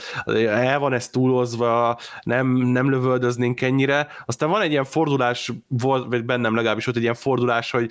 el 0.46 0.78
van 0.78 0.92
ez 0.92 1.08
túlozva, 1.08 1.98
nem, 2.22 2.46
nem 2.56 2.90
lövöldöznénk 2.90 3.60
ennyire. 3.60 4.08
Aztán 4.24 4.50
van 4.50 4.60
egy 4.60 4.70
ilyen 4.70 4.84
fordulás, 4.84 5.52
volt, 5.68 6.06
vagy 6.08 6.24
bennem 6.24 6.54
legalábbis 6.54 6.84
volt 6.84 6.96
egy 6.96 7.02
ilyen 7.02 7.14
fordulás, 7.14 7.70
hogy 7.70 7.90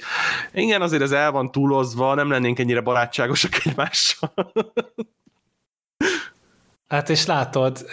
igen, 0.54 0.82
azért 0.82 1.02
ez 1.02 1.12
el 1.12 1.32
van 1.32 1.52
túlozva, 1.52 2.14
nem 2.14 2.30
lennénk 2.30 2.60
ennyire 2.60 2.82
barátságosak 2.82 3.66
egymással. 3.66 4.34
Hát 6.88 7.10
és 7.10 7.26
látod, 7.26 7.86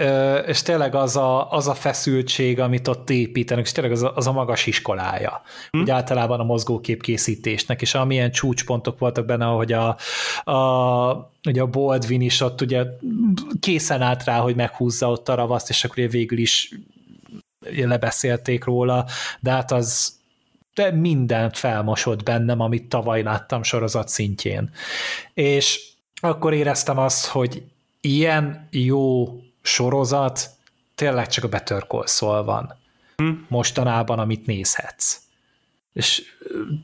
és 0.47 0.62
tényleg 0.62 0.95
az 0.95 1.16
a, 1.16 1.51
az 1.51 1.68
a 1.68 1.74
feszültség, 1.74 2.61
amit 2.61 2.88
ott 2.88 3.11
építenek, 3.11 3.64
és 3.64 3.72
tényleg 3.72 3.93
az 3.93 4.03
a, 4.03 4.12
az 4.14 4.26
a 4.26 4.32
magas 4.32 4.66
iskolája, 4.66 5.43
hm? 5.70 5.80
úgy 5.80 5.91
általában 5.91 6.41
a 6.41 6.45
mozgókép 6.45 7.03
készítésnek, 7.03 7.82
és 7.82 7.95
amilyen 7.95 8.30
csúcspontok 8.30 8.99
voltak 8.99 9.26
benne, 9.26 9.47
ahogy 9.47 9.72
a, 9.72 9.97
a, 10.51 11.32
ugye 11.49 11.61
a 11.61 11.66
Baldwin 11.66 12.20
is 12.20 12.41
ott 12.41 12.61
ugye 12.61 12.84
készen 13.61 14.03
állt 14.03 14.24
rá, 14.24 14.38
hogy 14.38 14.57
meghúzza 14.57 15.11
ott 15.11 15.28
a 15.28 15.34
ravaszt, 15.34 15.68
és 15.68 15.84
akkor 15.84 16.09
végül 16.09 16.38
is 16.38 16.70
lebeszélték 17.70 18.64
róla, 18.64 19.07
de 19.41 19.51
hát 19.51 19.72
az 19.72 20.18
de 20.74 20.91
mindent 20.91 21.59
felmosott 21.59 22.22
bennem, 22.22 22.61
amit 22.61 22.88
tavaly 22.88 23.22
láttam 23.22 23.62
sorozat 23.62 24.09
szintjén. 24.09 24.70
És 25.34 25.80
akkor 26.14 26.53
éreztem 26.53 26.99
azt, 26.99 27.26
hogy 27.26 27.62
ilyen 28.01 28.69
jó 28.71 29.27
sorozat 29.63 30.51
tényleg 30.95 31.27
csak 31.27 31.45
a 31.45 31.49
Better 31.49 31.87
Call 31.87 32.07
Saul 32.07 32.45
van 32.45 32.77
hm. 33.17 33.31
mostanában, 33.49 34.19
amit 34.19 34.47
nézhetsz. 34.47 35.19
És 35.93 36.23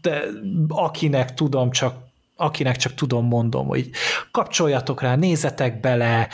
de 0.03 0.23
akinek 0.69 1.35
tudom, 1.35 1.71
csak 1.71 2.05
akinek 2.37 2.77
csak 2.77 2.95
tudom, 2.95 3.27
mondom, 3.27 3.67
hogy 3.67 3.91
kapcsoljatok 4.31 5.01
rá, 5.01 5.17
nézzetek 5.17 5.81
bele, 5.81 6.29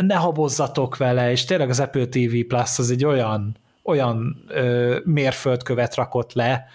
ne 0.00 0.14
habozzatok 0.14 0.96
vele, 0.96 1.30
és 1.30 1.44
tényleg 1.44 1.68
az 1.68 1.80
Apple 1.80 2.06
TV 2.06 2.36
Plus 2.48 2.78
az 2.78 2.90
egy 2.90 3.04
olyan, 3.04 3.56
olyan 3.82 4.44
ö, 4.48 4.98
mérföldkövet 5.04 5.94
rakott 5.94 6.32
le, 6.32 6.66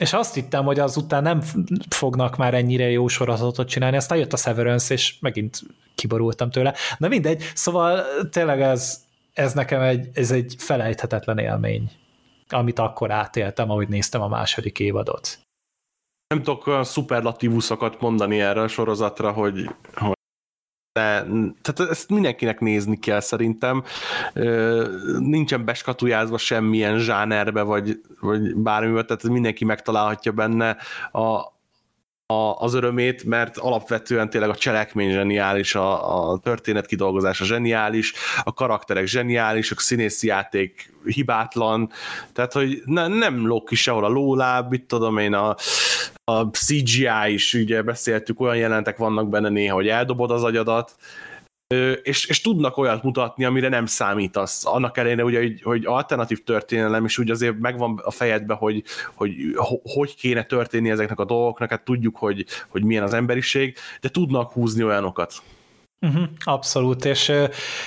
és 0.00 0.12
azt 0.12 0.34
hittem, 0.34 0.64
hogy 0.64 0.78
azután 0.78 1.22
nem 1.22 1.42
fognak 1.88 2.36
már 2.36 2.54
ennyire 2.54 2.90
jó 2.90 3.08
sorozatot 3.08 3.68
csinálni, 3.68 3.96
aztán 3.96 4.18
jött 4.18 4.32
a 4.32 4.36
Severance, 4.36 4.94
és 4.94 5.18
megint 5.20 5.60
kiborultam 5.94 6.50
tőle. 6.50 6.74
Na 6.98 7.08
mindegy, 7.08 7.42
szóval 7.54 8.04
tényleg 8.30 8.60
ez, 8.60 9.04
ez 9.32 9.52
nekem 9.52 9.80
egy, 9.80 10.08
ez 10.12 10.30
egy 10.30 10.54
felejthetetlen 10.58 11.38
élmény, 11.38 11.90
amit 12.48 12.78
akkor 12.78 13.10
átéltem, 13.10 13.70
ahogy 13.70 13.88
néztem 13.88 14.20
a 14.20 14.28
második 14.28 14.78
évadot. 14.78 15.38
Nem 16.28 16.42
tudok 16.42 16.66
olyan 16.66 16.84
szuperlatívuszokat 16.84 18.00
mondani 18.00 18.40
erre 18.40 18.60
a 18.60 18.68
sorozatra, 18.68 19.32
hogy, 19.32 19.70
hogy 19.94 20.19
ne, 21.00 21.50
tehát 21.62 21.90
ezt 21.90 22.10
mindenkinek 22.10 22.60
nézni 22.60 22.98
kell 22.98 23.20
szerintem. 23.20 23.82
Nincsen 25.18 25.64
beskatujázva 25.64 26.38
semmilyen 26.38 26.98
zsánerbe, 26.98 27.62
vagy, 27.62 28.00
vagy 28.20 28.56
bármivel, 28.56 29.04
tehát 29.04 29.22
mindenki 29.22 29.64
megtalálhatja 29.64 30.32
benne 30.32 30.76
a, 31.12 31.58
a, 32.30 32.56
az 32.58 32.74
örömét, 32.74 33.24
mert 33.24 33.56
alapvetően 33.56 34.30
tényleg 34.30 34.50
a 34.50 34.54
cselekmény 34.54 35.10
zseniális, 35.10 35.74
a, 35.74 36.30
a 36.32 36.38
történet 36.38 36.86
kidolgozása 36.86 37.44
zseniális, 37.44 38.12
a 38.42 38.52
karakterek 38.52 39.06
zseniális, 39.06 39.70
a 39.70 39.74
színészi 39.78 40.26
játék 40.26 40.92
hibátlan, 41.04 41.90
tehát 42.32 42.52
hogy 42.52 42.82
ne, 42.84 43.06
nem 43.06 43.46
lók 43.46 43.64
ki 43.64 43.74
sehol 43.74 44.04
a 44.04 44.08
lóláb, 44.08 44.70
mit 44.70 44.84
tudom 44.84 45.18
én, 45.18 45.34
a, 45.34 45.56
a 46.24 46.42
CGI 46.42 47.32
is, 47.32 47.54
ugye 47.54 47.82
beszéltük, 47.82 48.40
olyan 48.40 48.56
jelentek 48.56 48.96
vannak 48.96 49.28
benne 49.28 49.48
néha, 49.48 49.74
hogy 49.74 49.88
eldobod 49.88 50.30
az 50.30 50.42
agyadat, 50.42 50.96
és, 52.02 52.26
és 52.26 52.40
tudnak 52.40 52.76
olyat 52.76 53.02
mutatni, 53.02 53.44
amire 53.44 53.68
nem 53.68 53.86
számítasz. 53.86 54.66
Annak 54.66 54.96
ellenére, 54.96 55.24
ugye, 55.24 55.38
hogy, 55.38 55.62
hogy 55.62 55.86
alternatív 55.86 56.44
történelem, 56.44 57.04
és 57.04 57.18
úgy 57.18 57.30
azért 57.30 57.58
megvan 57.58 58.00
a 58.04 58.10
fejedbe, 58.10 58.54
hogy, 58.54 58.82
hogy 59.14 59.34
hogy 59.82 60.14
kéne 60.14 60.42
történni 60.42 60.90
ezeknek 60.90 61.18
a 61.18 61.24
dolgoknak, 61.24 61.70
hát 61.70 61.84
tudjuk, 61.84 62.16
hogy, 62.16 62.44
hogy 62.68 62.84
milyen 62.84 63.02
az 63.02 63.14
emberiség, 63.14 63.76
de 64.00 64.08
tudnak 64.08 64.52
húzni 64.52 64.84
olyanokat. 64.84 65.32
Uh-huh, 66.06 66.28
abszolút, 66.44 67.04
és 67.04 67.32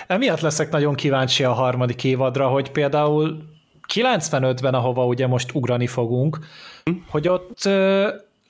emiatt 0.07 0.39
leszek 0.39 0.71
nagyon 0.71 0.95
kíváncsi 0.95 1.43
a 1.43 1.53
harmadik 1.53 2.03
évadra, 2.03 2.47
hogy 2.47 2.71
például 2.71 3.43
95-ben, 3.93 4.73
ahova 4.73 5.05
ugye 5.05 5.27
most 5.27 5.53
ugrani 5.53 5.87
fogunk, 5.87 6.39
hogy 7.09 7.27
ott 7.27 7.69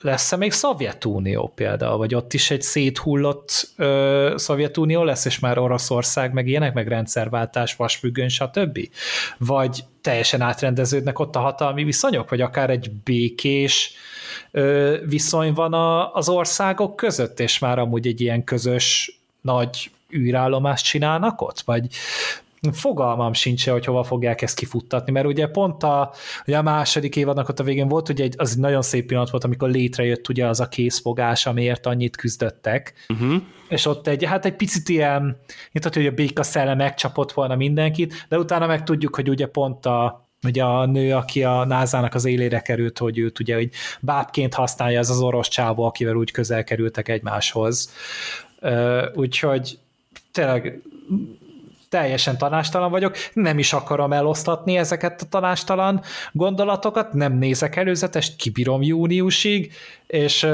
lesz-e 0.04 0.36
még 0.36 0.52
Szovjetunió 0.52 1.52
például, 1.54 1.96
vagy 1.96 2.14
ott 2.14 2.32
is 2.32 2.50
egy 2.50 2.62
széthullott 2.62 3.68
ö, 3.76 4.34
Szovjetunió 4.36 5.02
lesz, 5.02 5.24
és 5.24 5.38
már 5.38 5.58
Oroszország, 5.58 6.32
meg 6.32 6.46
ilyenek, 6.46 6.74
meg 6.74 6.88
rendszerváltás, 6.88 7.76
vasfüggöny, 7.76 8.28
stb. 8.28 8.88
Vagy 9.38 9.84
teljesen 10.00 10.40
átrendeződnek 10.40 11.18
ott 11.18 11.36
a 11.36 11.40
hatalmi 11.40 11.84
viszonyok, 11.84 12.30
vagy 12.30 12.40
akár 12.40 12.70
egy 12.70 12.90
békés 12.90 13.92
ö, 14.50 14.96
viszony 15.06 15.52
van 15.52 15.72
a, 15.72 16.14
az 16.14 16.28
országok 16.28 16.96
között, 16.96 17.40
és 17.40 17.58
már 17.58 17.78
amúgy 17.78 18.06
egy 18.06 18.20
ilyen 18.20 18.44
közös 18.44 19.18
nagy 19.40 19.90
űrállomást 20.14 20.84
csinálnak 20.84 21.40
ott, 21.40 21.60
vagy 21.60 21.86
fogalmam 22.72 23.32
sincs, 23.32 23.68
hogy 23.68 23.84
hova 23.84 24.02
fogják 24.02 24.42
ezt 24.42 24.56
kifuttatni, 24.56 25.12
mert 25.12 25.26
ugye 25.26 25.46
pont 25.46 25.82
a, 25.82 26.12
ugye 26.46 26.56
a 26.56 26.62
második 26.62 27.16
évadnak 27.16 27.48
ott 27.48 27.60
a 27.60 27.64
végén 27.64 27.88
volt, 27.88 28.08
ugye 28.08 28.24
egy, 28.24 28.34
az 28.38 28.52
egy 28.52 28.58
nagyon 28.58 28.82
szép 28.82 29.06
pillanat 29.06 29.30
volt, 29.30 29.44
amikor 29.44 29.70
létrejött 29.70 30.28
ugye 30.28 30.46
az 30.46 30.60
a 30.60 30.68
készfogás, 30.68 31.46
amiért 31.46 31.86
annyit 31.86 32.16
küzdöttek, 32.16 32.94
uh-huh. 33.08 33.42
és 33.68 33.86
ott 33.86 34.06
egy, 34.06 34.24
hát 34.24 34.44
egy 34.44 34.56
picit 34.56 34.88
ilyen, 34.88 35.40
mint 35.72 35.94
hogy 35.94 36.06
a 36.06 36.10
béka 36.10 36.42
szellem 36.42 36.76
megcsapott 36.76 37.32
volna 37.32 37.56
mindenkit, 37.56 38.26
de 38.28 38.38
utána 38.38 38.66
meg 38.66 38.82
tudjuk, 38.82 39.14
hogy 39.14 39.28
ugye 39.28 39.46
pont 39.46 39.86
a, 39.86 40.28
ugye 40.46 40.64
a 40.64 40.86
nő, 40.86 41.14
aki 41.14 41.44
a 41.44 41.64
názának 41.64 42.14
az 42.14 42.24
élére 42.24 42.60
került, 42.60 42.98
hogy 42.98 43.18
őt 43.18 43.40
ugye 43.40 43.54
hogy 43.54 43.70
bábként 44.00 44.54
használja, 44.54 44.98
az 44.98 45.10
az 45.10 45.20
orosz 45.20 45.48
csávó, 45.48 45.84
akivel 45.84 46.14
úgy 46.14 46.30
közel 46.30 46.64
kerültek 46.64 47.08
egymáshoz. 47.08 47.92
Úgyhogy 49.14 49.78
tényleg 50.32 50.82
teljesen 51.94 52.38
tanástalan 52.38 52.90
vagyok, 52.90 53.16
nem 53.32 53.58
is 53.58 53.72
akarom 53.72 54.12
elosztatni 54.12 54.76
ezeket 54.76 55.22
a 55.22 55.28
tanástalan 55.28 56.00
gondolatokat, 56.32 57.12
nem 57.12 57.32
nézek 57.32 57.76
előzetest, 57.76 58.36
kibírom 58.36 58.82
júniusig, 58.82 59.72
és, 60.06 60.46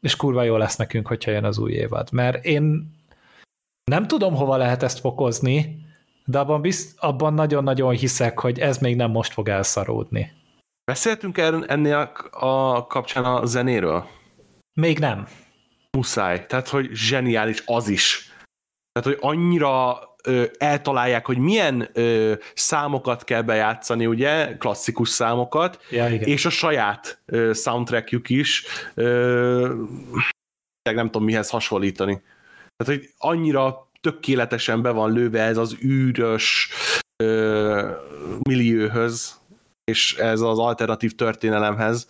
és 0.00 0.16
kurva 0.16 0.42
jó 0.42 0.56
lesz 0.56 0.76
nekünk, 0.76 1.06
hogyha 1.06 1.30
jön 1.30 1.44
az 1.44 1.58
új 1.58 1.72
évad. 1.72 2.12
Mert 2.12 2.44
én 2.44 2.94
nem 3.84 4.06
tudom, 4.06 4.34
hova 4.34 4.56
lehet 4.56 4.82
ezt 4.82 5.00
fokozni, 5.00 5.86
de 6.24 6.38
abban, 6.38 6.60
bizt, 6.60 6.98
abban 6.98 7.34
nagyon-nagyon 7.34 7.94
hiszek, 7.94 8.38
hogy 8.38 8.58
ez 8.58 8.78
még 8.78 8.96
nem 8.96 9.10
most 9.10 9.32
fog 9.32 9.48
elszaródni. 9.48 10.32
Beszéltünk 10.84 11.38
ennél 11.66 12.12
a 12.30 12.86
kapcsán 12.86 13.24
a 13.24 13.46
zenéről? 13.46 14.06
Még 14.80 14.98
nem. 14.98 15.26
Muszáj. 15.96 16.46
Tehát, 16.46 16.68
hogy 16.68 16.88
zseniális 16.92 17.62
az 17.66 17.88
is. 17.88 18.32
Tehát, 18.92 19.18
hogy 19.18 19.30
annyira 19.30 19.98
ö, 20.24 20.44
eltalálják, 20.58 21.26
hogy 21.26 21.38
milyen 21.38 21.88
ö, 21.92 22.32
számokat 22.54 23.24
kell 23.24 23.42
bejátszani, 23.42 24.06
ugye, 24.06 24.56
klasszikus 24.56 25.08
számokat, 25.08 25.80
ja, 25.90 26.08
igen. 26.08 26.28
és 26.28 26.44
a 26.44 26.50
saját 26.50 27.20
ö, 27.26 27.52
soundtrackjük 27.52 28.28
is, 28.28 28.64
ö, 28.94 29.74
nem 30.82 31.06
tudom 31.06 31.24
mihez 31.24 31.50
hasonlítani. 31.50 32.22
Tehát, 32.76 33.00
hogy 33.00 33.10
annyira 33.18 33.90
tökéletesen 34.00 34.82
be 34.82 34.90
van 34.90 35.12
lőve 35.12 35.42
ez 35.42 35.56
az 35.56 35.76
űrös 35.84 36.70
ö, 37.22 37.90
millióhöz, 38.48 39.37
és 39.88 40.14
ez 40.14 40.40
az 40.40 40.58
alternatív 40.58 41.14
történelemhez. 41.14 42.06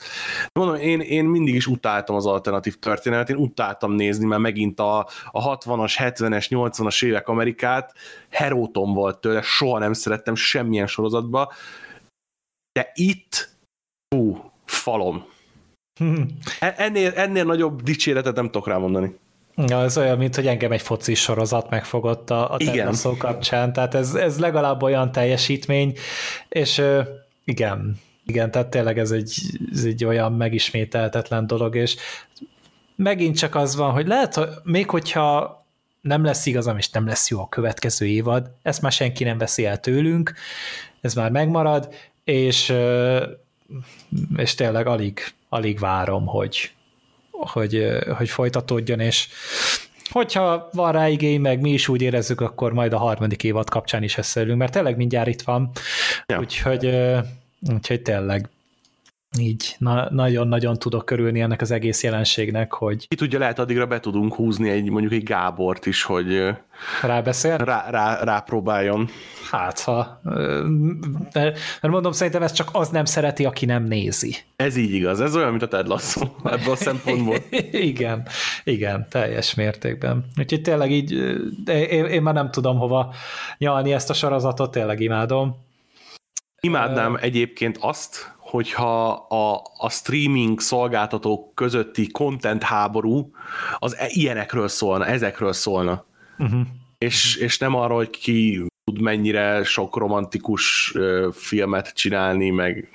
Mondom, 0.53 0.75
én, 0.75 1.01
én 1.01 1.25
mindig 1.25 1.55
is 1.55 1.67
utáltam 1.67 2.17
az 2.17 2.27
alternatív 2.27 2.79
történelmet, 2.79 3.31
én 3.31 3.37
utáltam 3.37 3.93
nézni, 3.93 4.27
mert 4.27 4.41
megint 4.41 4.81
a, 4.81 4.99
a 5.31 5.57
60-as, 5.57 5.95
70-es, 5.99 6.47
80-as 6.51 7.05
évek 7.05 7.29
Amerikát 7.29 7.95
heróton 8.31 8.95
volt 8.95 9.21
tőle, 9.21 9.43
soha 9.43 9.79
nem 9.79 9.93
szerettem 9.93 10.35
semmilyen 10.35 10.87
sorozatba, 10.87 11.53
de 12.73 12.93
itt, 12.95 13.57
hú, 14.15 14.51
falom. 14.65 15.25
E, 16.61 16.75
ennél, 16.77 17.13
ennél 17.15 17.45
nagyobb 17.45 17.83
dicséretet 17.83 18.35
nem 18.35 18.45
tudok 18.45 18.69
rámondani. 18.69 19.19
Ja, 19.67 19.83
ez 19.83 19.99
olyan, 19.99 20.19
mint 20.19 20.35
hogy 20.35 20.47
engem 20.47 20.73
egy 20.73 20.83
foci 20.83 21.15
sorozat 21.15 21.71
megfogott 21.71 22.31
a, 22.31 22.51
a 22.51 22.93
szó 22.93 23.17
kapcsán, 23.17 23.73
tehát 23.73 23.95
ez, 23.95 24.15
ez 24.15 24.39
legalább 24.39 24.83
olyan 24.83 25.13
teljesítmény, 25.13 25.95
és 26.49 26.83
igen, 27.49 27.99
igen, 28.27 28.51
tehát 28.51 28.69
tényleg 28.69 28.99
ez 28.99 29.11
egy, 29.11 29.59
ez 29.73 29.85
egy 29.85 30.05
olyan 30.05 30.33
megismételtetlen 30.33 31.47
dolog, 31.47 31.77
és 31.77 31.97
megint 32.97 33.39
csak 33.39 33.55
az 33.55 33.77
van, 33.77 33.93
hogy 33.93 34.07
lehet, 34.07 34.35
hogy 34.35 34.49
még 34.63 34.91
hogyha 34.91 35.57
nem 36.01 36.25
lesz 36.25 36.47
igazam, 36.47 36.77
és 36.77 36.91
nem 36.91 37.07
lesz 37.07 37.31
jó 37.31 37.41
a 37.41 37.49
következő 37.49 38.07
évad, 38.07 38.51
ezt 38.63 38.83
már 38.83 38.93
senki 38.93 39.25
nem 39.25 39.39
veszi 39.39 39.67
el 39.67 39.81
tőlünk, 39.81 40.33
ez 41.01 41.15
már 41.15 41.31
megmarad, 41.31 41.95
és, 42.25 42.73
és 44.37 44.55
tényleg 44.55 44.87
alig, 44.87 45.21
alig 45.49 45.79
várom, 45.79 46.27
hogy, 46.27 46.73
hogy, 47.31 47.87
hogy 48.17 48.29
folytatódjon, 48.29 49.01
és 49.01 49.29
hogyha 50.11 50.69
van 50.73 50.93
rá 50.93 51.09
igény, 51.09 51.41
meg 51.41 51.61
mi 51.61 51.73
is 51.73 51.89
úgy 51.89 52.03
érezzük, 52.03 52.41
akkor 52.41 52.73
majd 52.73 52.93
a 52.93 52.99
harmadik 52.99 53.45
évad 53.45 53.71
kapcsán 53.71 54.03
is 54.03 54.19
összeülünk, 54.19 54.59
mert 54.59 54.73
tényleg 54.73 54.97
mindjárt 54.97 55.29
itt 55.29 55.43
van, 55.43 55.71
ja. 56.27 56.39
úgyhogy 56.39 56.91
Úgyhogy 57.73 58.03
tényleg 58.03 58.49
így 59.39 59.77
na- 59.79 60.09
nagyon-nagyon 60.11 60.79
tudok 60.79 61.05
körülni 61.05 61.41
ennek 61.41 61.61
az 61.61 61.71
egész 61.71 62.03
jelenségnek, 62.03 62.73
hogy... 62.73 63.09
Ki 63.09 63.17
tudja, 63.17 63.39
lehet 63.39 63.59
addigra 63.59 63.87
be 63.87 64.01
tudunk 64.01 64.35
húzni 64.35 64.71
egy 64.71 64.91
mondjuk 64.91 65.13
egy 65.13 65.23
Gábort 65.23 65.87
is, 65.87 66.03
hogy 66.03 66.55
rábeszél? 67.03 67.57
Rá, 67.57 67.91
rá, 67.91 68.23
rápróbáljon. 68.23 69.09
Hát, 69.51 69.81
ha... 69.81 70.21
Mert, 71.33 71.59
mert 71.81 71.95
mondom, 71.95 72.13
szerintem 72.13 72.43
ez 72.43 72.53
csak 72.53 72.69
az 72.73 72.89
nem 72.89 73.05
szereti, 73.05 73.45
aki 73.45 73.67
nem 73.67 73.85
nézi. 73.85 74.37
Ez 74.57 74.77
így 74.77 74.93
igaz, 74.93 75.21
ez 75.21 75.37
olyan, 75.37 75.51
mint 75.51 75.63
a 75.63 75.69
Ted 75.69 75.87
Lasso 75.87 76.21
ebből 76.45 76.73
a 76.73 76.77
szempontból. 76.77 77.37
igen, 77.71 78.27
igen, 78.65 79.07
teljes 79.11 79.55
mértékben. 79.55 80.25
Úgyhogy 80.39 80.63
tényleg 80.63 80.91
így, 80.91 81.13
én, 81.67 82.05
én 82.05 82.23
már 82.23 82.35
nem 82.35 82.51
tudom 82.51 82.79
hova 82.79 83.15
nyalni 83.59 83.93
ezt 83.93 84.11
a 84.11 84.15
sorozatot, 84.15 84.71
tényleg 84.71 85.01
imádom. 85.01 85.67
Imádnám 86.61 87.13
uh, 87.13 87.23
egyébként 87.23 87.79
azt, 87.81 88.37
hogyha 88.51 89.11
a, 89.13 89.63
a 89.77 89.91
streaming 89.91 90.61
szolgáltatók 90.61 91.55
közötti 91.55 92.11
content 92.11 92.63
háború 92.63 93.31
az 93.79 93.97
e, 93.97 94.07
ilyenekről 94.09 94.69
szólna, 94.69 95.07
ezekről 95.07 95.53
szólna. 95.53 96.05
Uh-huh. 96.39 96.61
És, 96.99 97.37
és 97.37 97.59
nem 97.59 97.75
arról, 97.75 97.97
hogy 97.97 98.11
ki 98.11 98.67
tud 98.85 99.01
mennyire 99.01 99.65
sok 99.65 99.97
romantikus 99.97 100.93
uh, 100.95 101.33
filmet 101.33 101.95
csinálni, 101.95 102.51
meg 102.51 102.93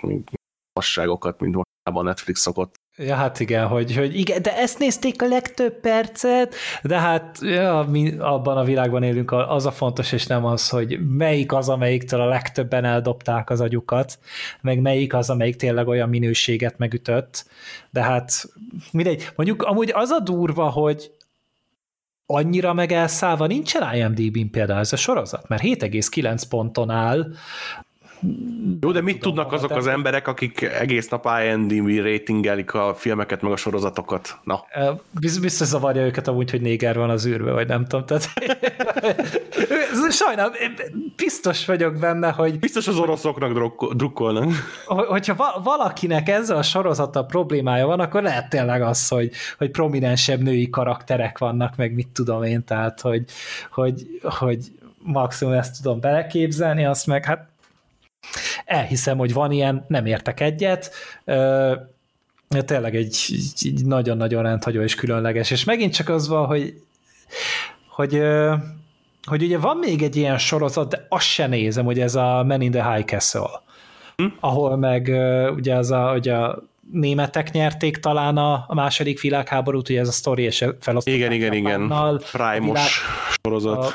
masságokat, 0.74 1.40
mint 1.40 1.56
mostában 1.56 2.04
Netflix 2.04 2.42
szokott 2.42 2.76
Ja, 2.98 3.15
hát 3.15 3.40
igen, 3.40 3.68
hogy, 3.68 3.95
hogy 3.95 4.18
igen, 4.18 4.41
de 4.41 4.57
ezt 4.57 4.80
nézték 4.80 5.22
a 5.22 5.28
legtöbb 5.28 5.80
percet, 5.80 6.56
de 6.84 6.99
hát 6.99 7.40
ja, 7.41 7.88
mi 7.90 8.18
abban 8.18 8.57
a 8.57 8.64
világban 8.64 9.03
élünk, 9.03 9.32
az 9.32 9.65
a 9.65 9.72
fontos, 9.72 10.11
és 10.11 10.26
nem 10.26 10.45
az, 10.45 10.70
hogy 10.70 10.99
melyik 11.10 11.53
az, 11.53 11.70
amelyiktől 11.70 12.22
a 12.22 12.28
legtöbben 12.28 12.86
eldobták 12.86 13.49
az 13.49 13.61
agyukat, 13.61 14.20
meg 14.61 14.80
melyik 14.80 15.14
az, 15.14 15.30
amelyik 15.30 15.56
tényleg 15.56 15.88
olyan 15.88 16.10
minőséget 16.10 16.78
megütött, 16.78 17.45
de 17.90 18.02
hát 18.02 18.45
mindegy. 18.91 19.30
Mondjuk 19.36 19.64
amúgy 19.64 19.91
az 19.94 20.10
a 20.10 20.20
durva, 20.20 20.70
hogy 20.70 21.11
annyira 22.26 22.74
meg 22.74 22.91
elszállva 22.91 23.48
nincsen 23.48 23.95
IMDb-n 23.95 24.49
például 24.52 24.80
ez 24.80 24.94
a 24.94 24.95
sorozat, 24.95 25.48
mert 25.48 25.64
7,9 25.64 26.41
ponton 26.49 26.90
áll, 26.90 27.34
Jó, 28.82 28.91
de 28.91 29.02
mit 29.02 29.20
tudnak 29.20 29.52
azok 29.52 29.72
az 29.72 29.88
emberek, 29.88 30.28
akik 30.28 30.62
egész 30.62 31.10
nap 31.10 31.30
IMDb 31.45 32.06
ratingelik 32.06 32.74
a 32.74 32.94
filmeket, 32.98 33.41
meg 33.41 33.52
a 33.52 33.56
sorozatokat? 33.56 34.40
Na. 34.44 34.66
Biztos 35.20 35.68
zavarja 35.68 36.06
őket 36.06 36.28
amúgy, 36.28 36.52
hogy 36.52 36.62
néger 36.62 36.98
van 36.98 37.10
az 37.10 37.26
űrbe, 37.26 37.52
vagy 37.52 37.68
nem 37.68 37.86
tudom. 37.86 38.06
Tehát... 38.06 38.30
Sajnálom, 40.10 40.54
biztos 41.16 41.66
vagyok 41.66 41.98
benne, 42.00 42.32
hogy... 42.32 42.60
Biztos 42.60 42.88
az 42.88 42.98
oroszoknak 42.98 43.76
drukkolnak. 43.94 44.52
Hogyha 44.86 45.62
valakinek 45.64 46.30
ezzel 46.30 46.58
a 46.58 46.64
sorozata 46.64 47.26
problémája 47.26 47.86
van, 47.86 48.00
akkor 48.00 48.22
lehet 48.22 48.50
tényleg 48.50 48.82
az, 48.82 49.08
hogy, 49.08 49.32
hogy 49.58 49.72
prominensebb 49.72 50.41
női 50.41 50.70
karakterek 50.70 51.38
vannak, 51.38 51.76
meg 51.76 51.94
mit 51.94 52.08
tudom 52.08 52.44
én, 52.44 52.64
tehát 52.64 53.02
hogy, 53.02 53.24
hogy, 53.72 54.20
hogy 54.22 54.72
maximum 55.04 55.54
ezt 55.54 55.82
tudom 55.82 56.00
beleképzelni, 56.00 56.86
azt 56.86 57.08
meg 57.08 57.26
hát 57.26 57.53
elhiszem, 58.66 59.18
hogy 59.18 59.34
van 59.34 59.52
ilyen, 59.52 59.86
nem 59.88 60.06
értek 60.06 60.40
egyet, 60.40 60.91
tényleg 62.66 62.95
egy, 62.95 63.16
egy 63.62 63.86
nagyon-nagyon 63.86 64.44
rendhagyó 64.44 64.82
és 64.82 64.95
különleges, 64.95 65.52
és 65.52 65.64
megint 65.64 65.94
csak 65.94 66.10
az 66.10 66.28
van, 66.28 66.45
hogy 66.45 66.74
hogy, 67.90 68.22
hogy 69.24 69.44
ugye 69.44 69.58
van 69.58 69.78
még 69.78 70.02
egy 70.02 70.16
ilyen 70.16 70.38
sorozat, 70.38 70.90
de 70.90 71.06
azt 71.10 71.26
se 71.26 71.48
nézem, 71.48 71.86
hogy 71.86 72.00
ez 72.00 72.16
a 72.16 72.44
Men 72.44 72.62
in 72.62 72.72
the 72.72 72.94
High 72.94 73.06
Castle, 73.06 73.62
hm? 74.16 74.26
ahol 74.40 74.78
meg 74.78 75.08
ugye 75.56 75.76
az 75.76 75.91
a, 75.91 76.12
hogy 76.12 76.30
a 76.30 76.64
németek 76.91 77.52
nyerték 77.52 77.98
talán 77.98 78.38
a, 78.38 78.66
a 78.68 78.74
második 78.74 79.22
világháborút, 79.22 79.90
ugye 79.90 80.00
ez 80.00 80.08
a 80.08 80.12
sztori, 80.12 80.44
és 80.44 80.58
felosztották 80.80 81.20
Igen, 81.20 81.32
igen, 81.32 81.54
igen, 81.54 81.88
Prime-os 82.32 83.02
sorozat. 83.44 83.86
A, 83.86 83.91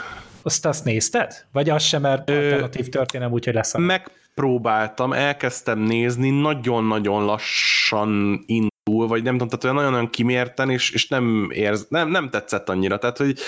azt 0.48 0.66
azt 0.66 0.84
nézted? 0.84 1.32
Vagy 1.52 1.70
az 1.70 1.82
sem, 1.82 2.00
mert 2.00 2.30
alternatív 2.30 2.88
történelem, 2.88 3.32
úgyhogy 3.32 3.54
lesz. 3.54 3.74
Megpróbáltam, 3.76 5.12
elkezdtem 5.12 5.78
nézni, 5.78 6.40
nagyon-nagyon 6.40 7.24
lassan 7.24 8.42
indul, 8.46 9.06
vagy 9.06 9.22
nem 9.22 9.38
tudom, 9.38 9.48
tehát 9.48 9.76
nagyon-nagyon 9.76 10.10
kimérten, 10.10 10.70
és, 10.70 10.90
és 10.90 11.08
nem, 11.08 11.48
érz, 11.52 11.86
nem, 11.88 12.10
nem 12.10 12.30
tetszett 12.30 12.68
annyira. 12.68 12.98
Tehát, 12.98 13.18
hogy 13.18 13.38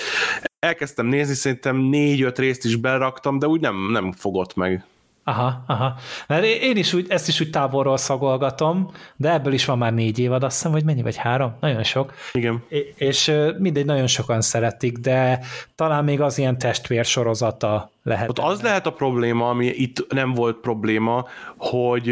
elkezdtem 0.59 1.05
nézni, 1.05 1.33
szerintem 1.33 1.77
négy-öt 1.77 2.39
részt 2.39 2.65
is 2.65 2.75
beraktam, 2.75 3.39
de 3.39 3.47
úgy 3.47 3.61
nem, 3.61 3.91
nem 3.91 4.11
fogott 4.11 4.55
meg. 4.55 4.85
Aha, 5.23 5.63
aha. 5.67 5.95
Mert 6.27 6.43
én 6.43 6.77
is 6.77 6.93
úgy, 6.93 7.05
ezt 7.09 7.27
is 7.27 7.39
úgy 7.39 7.49
távolról 7.49 7.97
szagolgatom, 7.97 8.91
de 9.15 9.31
ebből 9.31 9.53
is 9.53 9.65
van 9.65 9.77
már 9.77 9.93
négy 9.93 10.19
évad, 10.19 10.43
azt 10.43 10.55
hiszem, 10.55 10.71
hogy 10.71 10.83
mennyi, 10.83 11.01
vagy 11.01 11.15
három? 11.15 11.55
Nagyon 11.59 11.83
sok. 11.83 12.13
Igen. 12.33 12.63
És 12.95 13.31
mindegy, 13.57 13.85
nagyon 13.85 14.07
sokan 14.07 14.41
szeretik, 14.41 14.97
de 14.97 15.39
talán 15.75 16.03
még 16.03 16.21
az 16.21 16.37
ilyen 16.37 16.57
testvér 16.57 17.05
sorozata 17.05 17.91
lehet. 18.03 18.29
Ott 18.29 18.39
az 18.39 18.61
lehet 18.61 18.85
a 18.85 18.93
probléma, 18.93 19.49
ami 19.49 19.65
itt 19.65 20.13
nem 20.13 20.33
volt 20.33 20.57
probléma, 20.57 21.25
hogy 21.57 22.09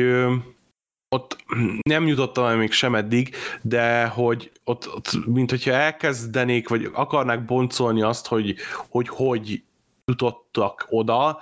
ott 1.16 1.38
nem 1.82 2.08
jutottam 2.08 2.46
el 2.46 2.56
még 2.56 2.72
sem 2.72 2.96
eddig, 2.96 3.36
de 3.62 4.06
hogy 4.06 4.52
ott, 4.64 4.88
ott 4.96 5.26
mint 5.26 5.50
hogyha 5.50 5.72
elkezdenék, 5.72 6.70
vagy 6.70 6.90
akarnák 6.94 7.46
boncolni 7.46 8.02
azt, 8.02 8.28
hogy 8.28 8.56
hogy, 8.90 9.08
hogy 9.08 9.64
jutottak 10.06 10.86
oda, 10.90 11.40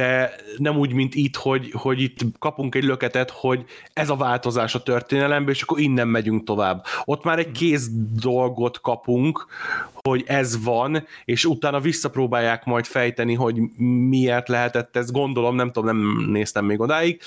de 0.00 0.34
nem 0.56 0.76
úgy, 0.76 0.92
mint 0.92 1.14
itt, 1.14 1.36
hogy, 1.36 1.70
hogy 1.72 2.00
itt 2.00 2.18
kapunk 2.38 2.74
egy 2.74 2.84
löketet, 2.84 3.30
hogy 3.30 3.64
ez 3.92 4.10
a 4.10 4.16
változás 4.16 4.74
a 4.74 4.82
történelemben, 4.82 5.54
és 5.54 5.62
akkor 5.62 5.80
innen 5.80 6.08
megyünk 6.08 6.44
tovább. 6.44 6.84
Ott 7.04 7.24
már 7.24 7.38
egy 7.38 7.50
kész 7.50 7.88
dolgot 8.20 8.80
kapunk, 8.80 9.46
hogy 9.92 10.24
ez 10.26 10.64
van, 10.64 11.06
és 11.24 11.44
utána 11.44 11.80
visszapróbálják 11.80 12.64
majd 12.64 12.84
fejteni, 12.84 13.34
hogy 13.34 13.60
miért 14.08 14.48
lehetett 14.48 14.96
ez, 14.96 15.10
gondolom, 15.10 15.54
nem 15.54 15.72
tudom, 15.72 15.96
nem 15.96 16.30
néztem 16.30 16.64
még 16.64 16.80
odáig, 16.80 17.20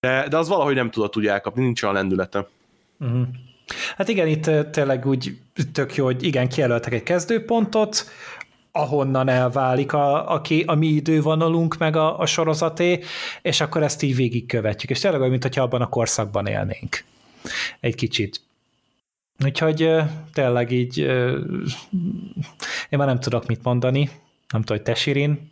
de, 0.00 0.28
de 0.28 0.36
az 0.36 0.48
valahogy 0.48 0.74
nem 0.74 0.90
tudott 0.90 1.16
úgy 1.16 1.26
elkapni, 1.26 1.62
nincs 1.62 1.82
olyan 1.82 1.94
lendülete. 1.94 2.48
Uh-huh. 3.00 3.26
Hát 3.96 4.08
igen, 4.08 4.26
itt 4.26 4.50
tényleg 4.72 5.06
úgy 5.06 5.38
tök 5.72 5.94
jó, 5.94 6.04
hogy 6.04 6.22
igen, 6.22 6.48
kijelöltek 6.48 6.92
egy 6.92 7.02
kezdőpontot, 7.02 8.04
ahonnan 8.72 9.28
elválik 9.28 9.92
a, 9.92 10.34
a, 10.34 10.42
a 10.66 10.74
mi 10.74 10.86
idővonalunk, 10.86 11.78
meg 11.78 11.96
a, 11.96 12.18
a 12.18 12.26
sorozaté, 12.26 13.00
és 13.42 13.60
akkor 13.60 13.82
ezt 13.82 14.02
így 14.02 14.16
végigkövetjük. 14.16 14.90
És 14.90 15.00
tényleg 15.00 15.20
olyan, 15.20 15.32
mintha 15.32 15.62
abban 15.62 15.80
a 15.80 15.88
korszakban 15.88 16.46
élnénk. 16.46 17.04
Egy 17.80 17.94
kicsit. 17.94 18.40
Úgyhogy 19.44 19.94
tényleg 20.32 20.70
így 20.70 20.98
én 22.88 22.98
már 22.98 23.06
nem 23.06 23.20
tudok 23.20 23.46
mit 23.46 23.62
mondani. 23.62 24.10
Nem 24.52 24.62
tudom, 24.62 24.76
hogy 24.76 24.82
te, 24.82 24.94
Sirin. 24.94 25.50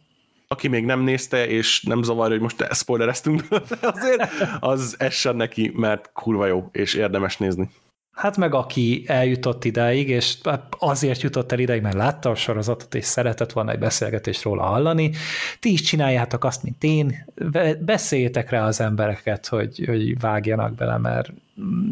Aki 0.48 0.68
még 0.68 0.84
nem 0.84 1.00
nézte, 1.00 1.46
és 1.46 1.82
nem 1.82 2.02
zavarja, 2.02 2.32
hogy 2.32 2.40
most 2.40 2.74
spoilereztünk, 2.74 3.44
azért 3.80 4.30
az 4.60 4.96
essen 4.98 5.36
neki, 5.36 5.72
mert 5.74 6.10
kurva 6.12 6.46
jó, 6.46 6.68
és 6.72 6.94
érdemes 6.94 7.36
nézni. 7.36 7.70
Hát 8.18 8.36
meg 8.36 8.54
aki 8.54 9.04
eljutott 9.06 9.64
idáig, 9.64 10.08
és 10.08 10.38
azért 10.78 11.22
jutott 11.22 11.52
el 11.52 11.58
idáig, 11.58 11.82
mert 11.82 11.96
látta 11.96 12.30
a 12.30 12.34
sorozatot, 12.34 12.94
és 12.94 13.04
szeretett 13.04 13.52
volna 13.52 13.70
egy 13.70 13.78
beszélgetést 13.78 14.42
róla 14.42 14.62
hallani, 14.62 15.12
ti 15.60 15.72
is 15.72 15.80
csináljátok 15.80 16.44
azt, 16.44 16.62
mint 16.62 16.82
én, 16.84 17.32
beszéljétek 17.80 18.50
rá 18.50 18.66
az 18.66 18.80
embereket, 18.80 19.46
hogy, 19.46 19.84
hogy 19.86 20.20
vágjanak 20.20 20.74
bele, 20.74 20.98
mert 20.98 21.32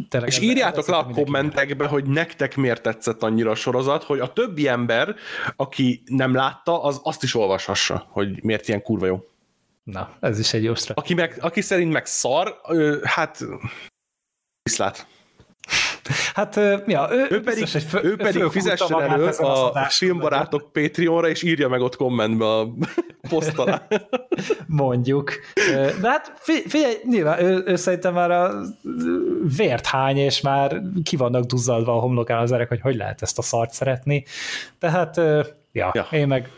tényleg 0.08 0.30
És 0.30 0.40
írjátok 0.40 0.86
le 0.86 0.96
a 0.96 1.04
kommentekbe, 1.04 1.86
hogy 1.86 2.04
nektek 2.04 2.56
miért 2.56 2.82
tetszett 2.82 3.22
annyira 3.22 3.50
a 3.50 3.54
sorozat, 3.54 4.02
hogy 4.02 4.20
a 4.20 4.32
többi 4.32 4.68
ember, 4.68 5.14
aki 5.56 6.02
nem 6.06 6.34
látta, 6.34 6.82
az 6.82 7.00
azt 7.02 7.22
is 7.22 7.34
olvashassa, 7.34 8.06
hogy 8.08 8.42
miért 8.42 8.68
ilyen 8.68 8.82
kurva 8.82 9.06
jó. 9.06 9.24
Na, 9.82 10.16
ez 10.20 10.38
is 10.38 10.52
egy 10.52 10.62
jó 10.62 10.72
Aki, 10.94 11.14
meg, 11.14 11.38
aki 11.40 11.60
szerint 11.60 11.92
meg 11.92 12.06
szar, 12.06 12.60
hát 13.02 13.44
viszlát. 14.62 15.06
Hát, 16.34 16.60
ja, 16.86 17.08
ő, 17.10 17.26
ő 17.30 17.40
pedig, 17.42 17.60
biztos, 17.60 17.84
fő, 17.84 18.00
ő 18.02 18.16
pedig 18.16 18.42
fizessen 18.42 19.02
elő 19.02 19.26
a 19.26 19.86
filmbarátok 19.88 20.72
Patreonra, 20.72 21.28
és 21.28 21.42
írja 21.42 21.68
meg 21.68 21.80
ott 21.80 21.96
kommentbe 21.96 22.44
a 22.44 22.68
poszt 23.28 23.58
alá. 23.58 23.86
Mondjuk. 24.66 25.32
De 26.00 26.08
hát 26.08 26.32
figyelj, 26.66 26.94
nyilván 27.04 27.44
ő, 27.44 27.62
ő 27.66 27.76
szerintem 27.76 28.14
már 28.14 28.30
a 28.30 28.52
vért 29.56 29.86
hány, 29.86 30.16
és 30.16 30.40
már 30.40 30.82
ki 31.02 31.16
vannak 31.16 31.44
duzzadva 31.44 31.96
a 31.96 32.00
homlokán 32.00 32.38
az 32.38 32.52
erek, 32.52 32.68
hogy 32.68 32.80
hogy 32.80 32.96
lehet 32.96 33.22
ezt 33.22 33.38
a 33.38 33.42
szart 33.42 33.72
szeretni. 33.72 34.24
Tehát, 34.78 35.16
ja, 35.72 35.90
ja. 35.92 36.06
én 36.10 36.26
meg 36.26 36.50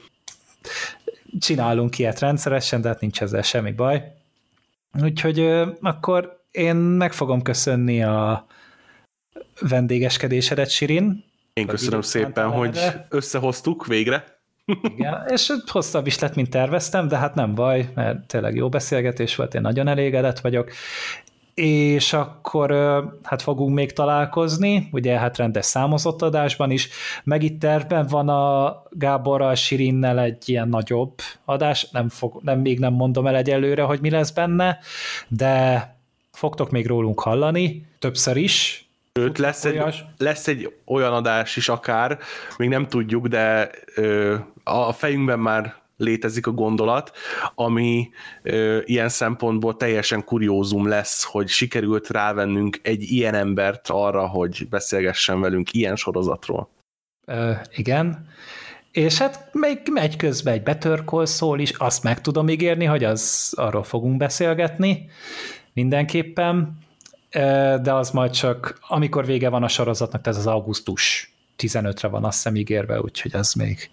csinálunk 1.38 1.98
ilyet 1.98 2.18
rendszeresen, 2.18 2.80
de 2.80 2.88
hát 2.88 3.00
nincs 3.00 3.22
ezzel 3.22 3.42
semmi 3.42 3.72
baj. 3.72 4.12
Úgyhogy 5.02 5.50
akkor 5.80 6.42
én 6.50 6.76
meg 6.76 7.12
fogom 7.12 7.42
köszönni 7.42 8.02
a 8.02 8.46
vendégeskedésedet, 9.60 10.70
Sirin. 10.70 11.24
Én 11.52 11.66
köszönöm 11.66 12.00
szépen, 12.00 12.50
hogy 12.50 12.78
összehoztuk 13.08 13.86
végre. 13.86 14.36
Igen, 14.82 15.24
és 15.26 15.52
hosszabb 15.66 16.06
is 16.06 16.18
lett, 16.18 16.34
mint 16.34 16.50
terveztem, 16.50 17.08
de 17.08 17.16
hát 17.16 17.34
nem 17.34 17.54
baj, 17.54 17.90
mert 17.94 18.26
tényleg 18.26 18.54
jó 18.54 18.68
beszélgetés 18.68 19.36
volt, 19.36 19.54
én 19.54 19.60
nagyon 19.60 19.88
elégedett 19.88 20.38
vagyok, 20.38 20.70
és 21.54 22.12
akkor 22.12 22.70
hát 23.22 23.42
fogunk 23.42 23.74
még 23.74 23.92
találkozni, 23.92 24.88
ugye 24.92 25.18
hát 25.18 25.36
rendes 25.36 25.64
számozott 25.64 26.22
adásban 26.22 26.70
is, 26.70 26.88
meg 27.24 27.42
itt 27.42 27.60
tervben 27.60 28.06
van 28.06 28.28
a 28.28 28.82
Gáborral, 28.90 29.54
Sirinnel 29.54 30.20
egy 30.20 30.48
ilyen 30.48 30.68
nagyobb 30.68 31.14
adás, 31.44 31.90
nem, 31.90 32.08
fog, 32.08 32.40
nem 32.42 32.60
még 32.60 32.78
nem 32.78 32.92
mondom 32.92 33.26
el 33.26 33.36
egyelőre, 33.36 33.82
hogy 33.82 34.00
mi 34.00 34.10
lesz 34.10 34.30
benne, 34.30 34.78
de 35.28 35.96
fogtok 36.32 36.70
még 36.70 36.86
rólunk 36.86 37.20
hallani, 37.20 37.86
többször 37.98 38.36
is, 38.36 38.87
Sőt, 39.18 39.38
lesz 39.38 39.64
egy, 39.64 40.04
lesz 40.16 40.48
egy 40.48 40.74
olyan 40.86 41.12
adás 41.12 41.56
is 41.56 41.68
akár, 41.68 42.18
még 42.56 42.68
nem 42.68 42.86
tudjuk, 42.86 43.26
de 43.26 43.70
ö, 43.94 44.36
a 44.64 44.92
fejünkben 44.92 45.38
már 45.38 45.74
létezik 45.96 46.46
a 46.46 46.50
gondolat, 46.50 47.12
ami 47.54 48.08
ö, 48.42 48.78
ilyen 48.84 49.08
szempontból 49.08 49.76
teljesen 49.76 50.24
kuriózum 50.24 50.88
lesz, 50.88 51.24
hogy 51.24 51.48
sikerült 51.48 52.08
rávennünk 52.08 52.80
egy 52.82 53.02
ilyen 53.02 53.34
embert 53.34 53.88
arra, 53.88 54.26
hogy 54.26 54.66
beszélgessen 54.70 55.40
velünk 55.40 55.72
ilyen 55.72 55.96
sorozatról. 55.96 56.68
Ö, 57.26 57.52
igen. 57.74 58.26
És 58.92 59.18
hát 59.18 59.48
még 59.52 59.78
megy 59.92 60.16
közben 60.16 60.54
egy 60.54 60.62
Better 60.62 61.02
Call 61.04 61.26
szól 61.26 61.60
is, 61.60 61.70
azt 61.70 62.02
meg 62.02 62.20
tudom 62.20 62.48
ígérni, 62.48 62.84
hogy 62.84 63.04
az 63.04 63.52
arról 63.56 63.84
fogunk 63.84 64.16
beszélgetni 64.16 65.10
mindenképpen 65.72 66.78
de 67.82 67.92
az 67.92 68.10
majd 68.10 68.30
csak, 68.30 68.78
amikor 68.88 69.26
vége 69.26 69.48
van 69.48 69.62
a 69.62 69.68
sorozatnak, 69.68 70.26
ez 70.26 70.36
az 70.36 70.46
augusztus 70.46 71.32
15-re 71.58 72.08
van 72.08 72.24
azt 72.24 72.36
hiszem 72.36 72.56
ígérve, 72.56 73.00
úgyhogy 73.00 73.36
az 73.36 73.52
még 73.52 73.90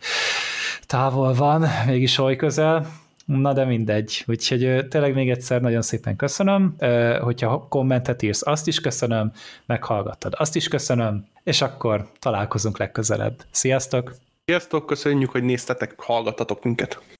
távol 0.85 1.33
van, 1.33 1.65
mégis 1.85 2.17
oly 2.17 2.35
közel. 2.35 2.87
Na 3.25 3.53
de 3.53 3.65
mindegy. 3.65 4.23
Úgyhogy 4.27 4.87
tényleg 4.87 5.13
még 5.13 5.29
egyszer 5.29 5.61
nagyon 5.61 5.81
szépen 5.81 6.15
köszönöm. 6.15 6.75
Hogyha 7.21 7.67
kommentet 7.69 8.21
írsz, 8.21 8.47
azt 8.47 8.67
is 8.67 8.79
köszönöm, 8.79 9.31
meghallgattad, 9.65 10.33
azt 10.37 10.55
is 10.55 10.67
köszönöm, 10.67 11.27
és 11.43 11.61
akkor 11.61 12.07
találkozunk 12.19 12.77
legközelebb. 12.77 13.43
Sziasztok! 13.51 14.15
Sziasztok, 14.45 14.85
köszönjük, 14.85 15.31
hogy 15.31 15.43
néztetek, 15.43 15.93
hallgattatok 15.97 16.63
minket! 16.63 17.14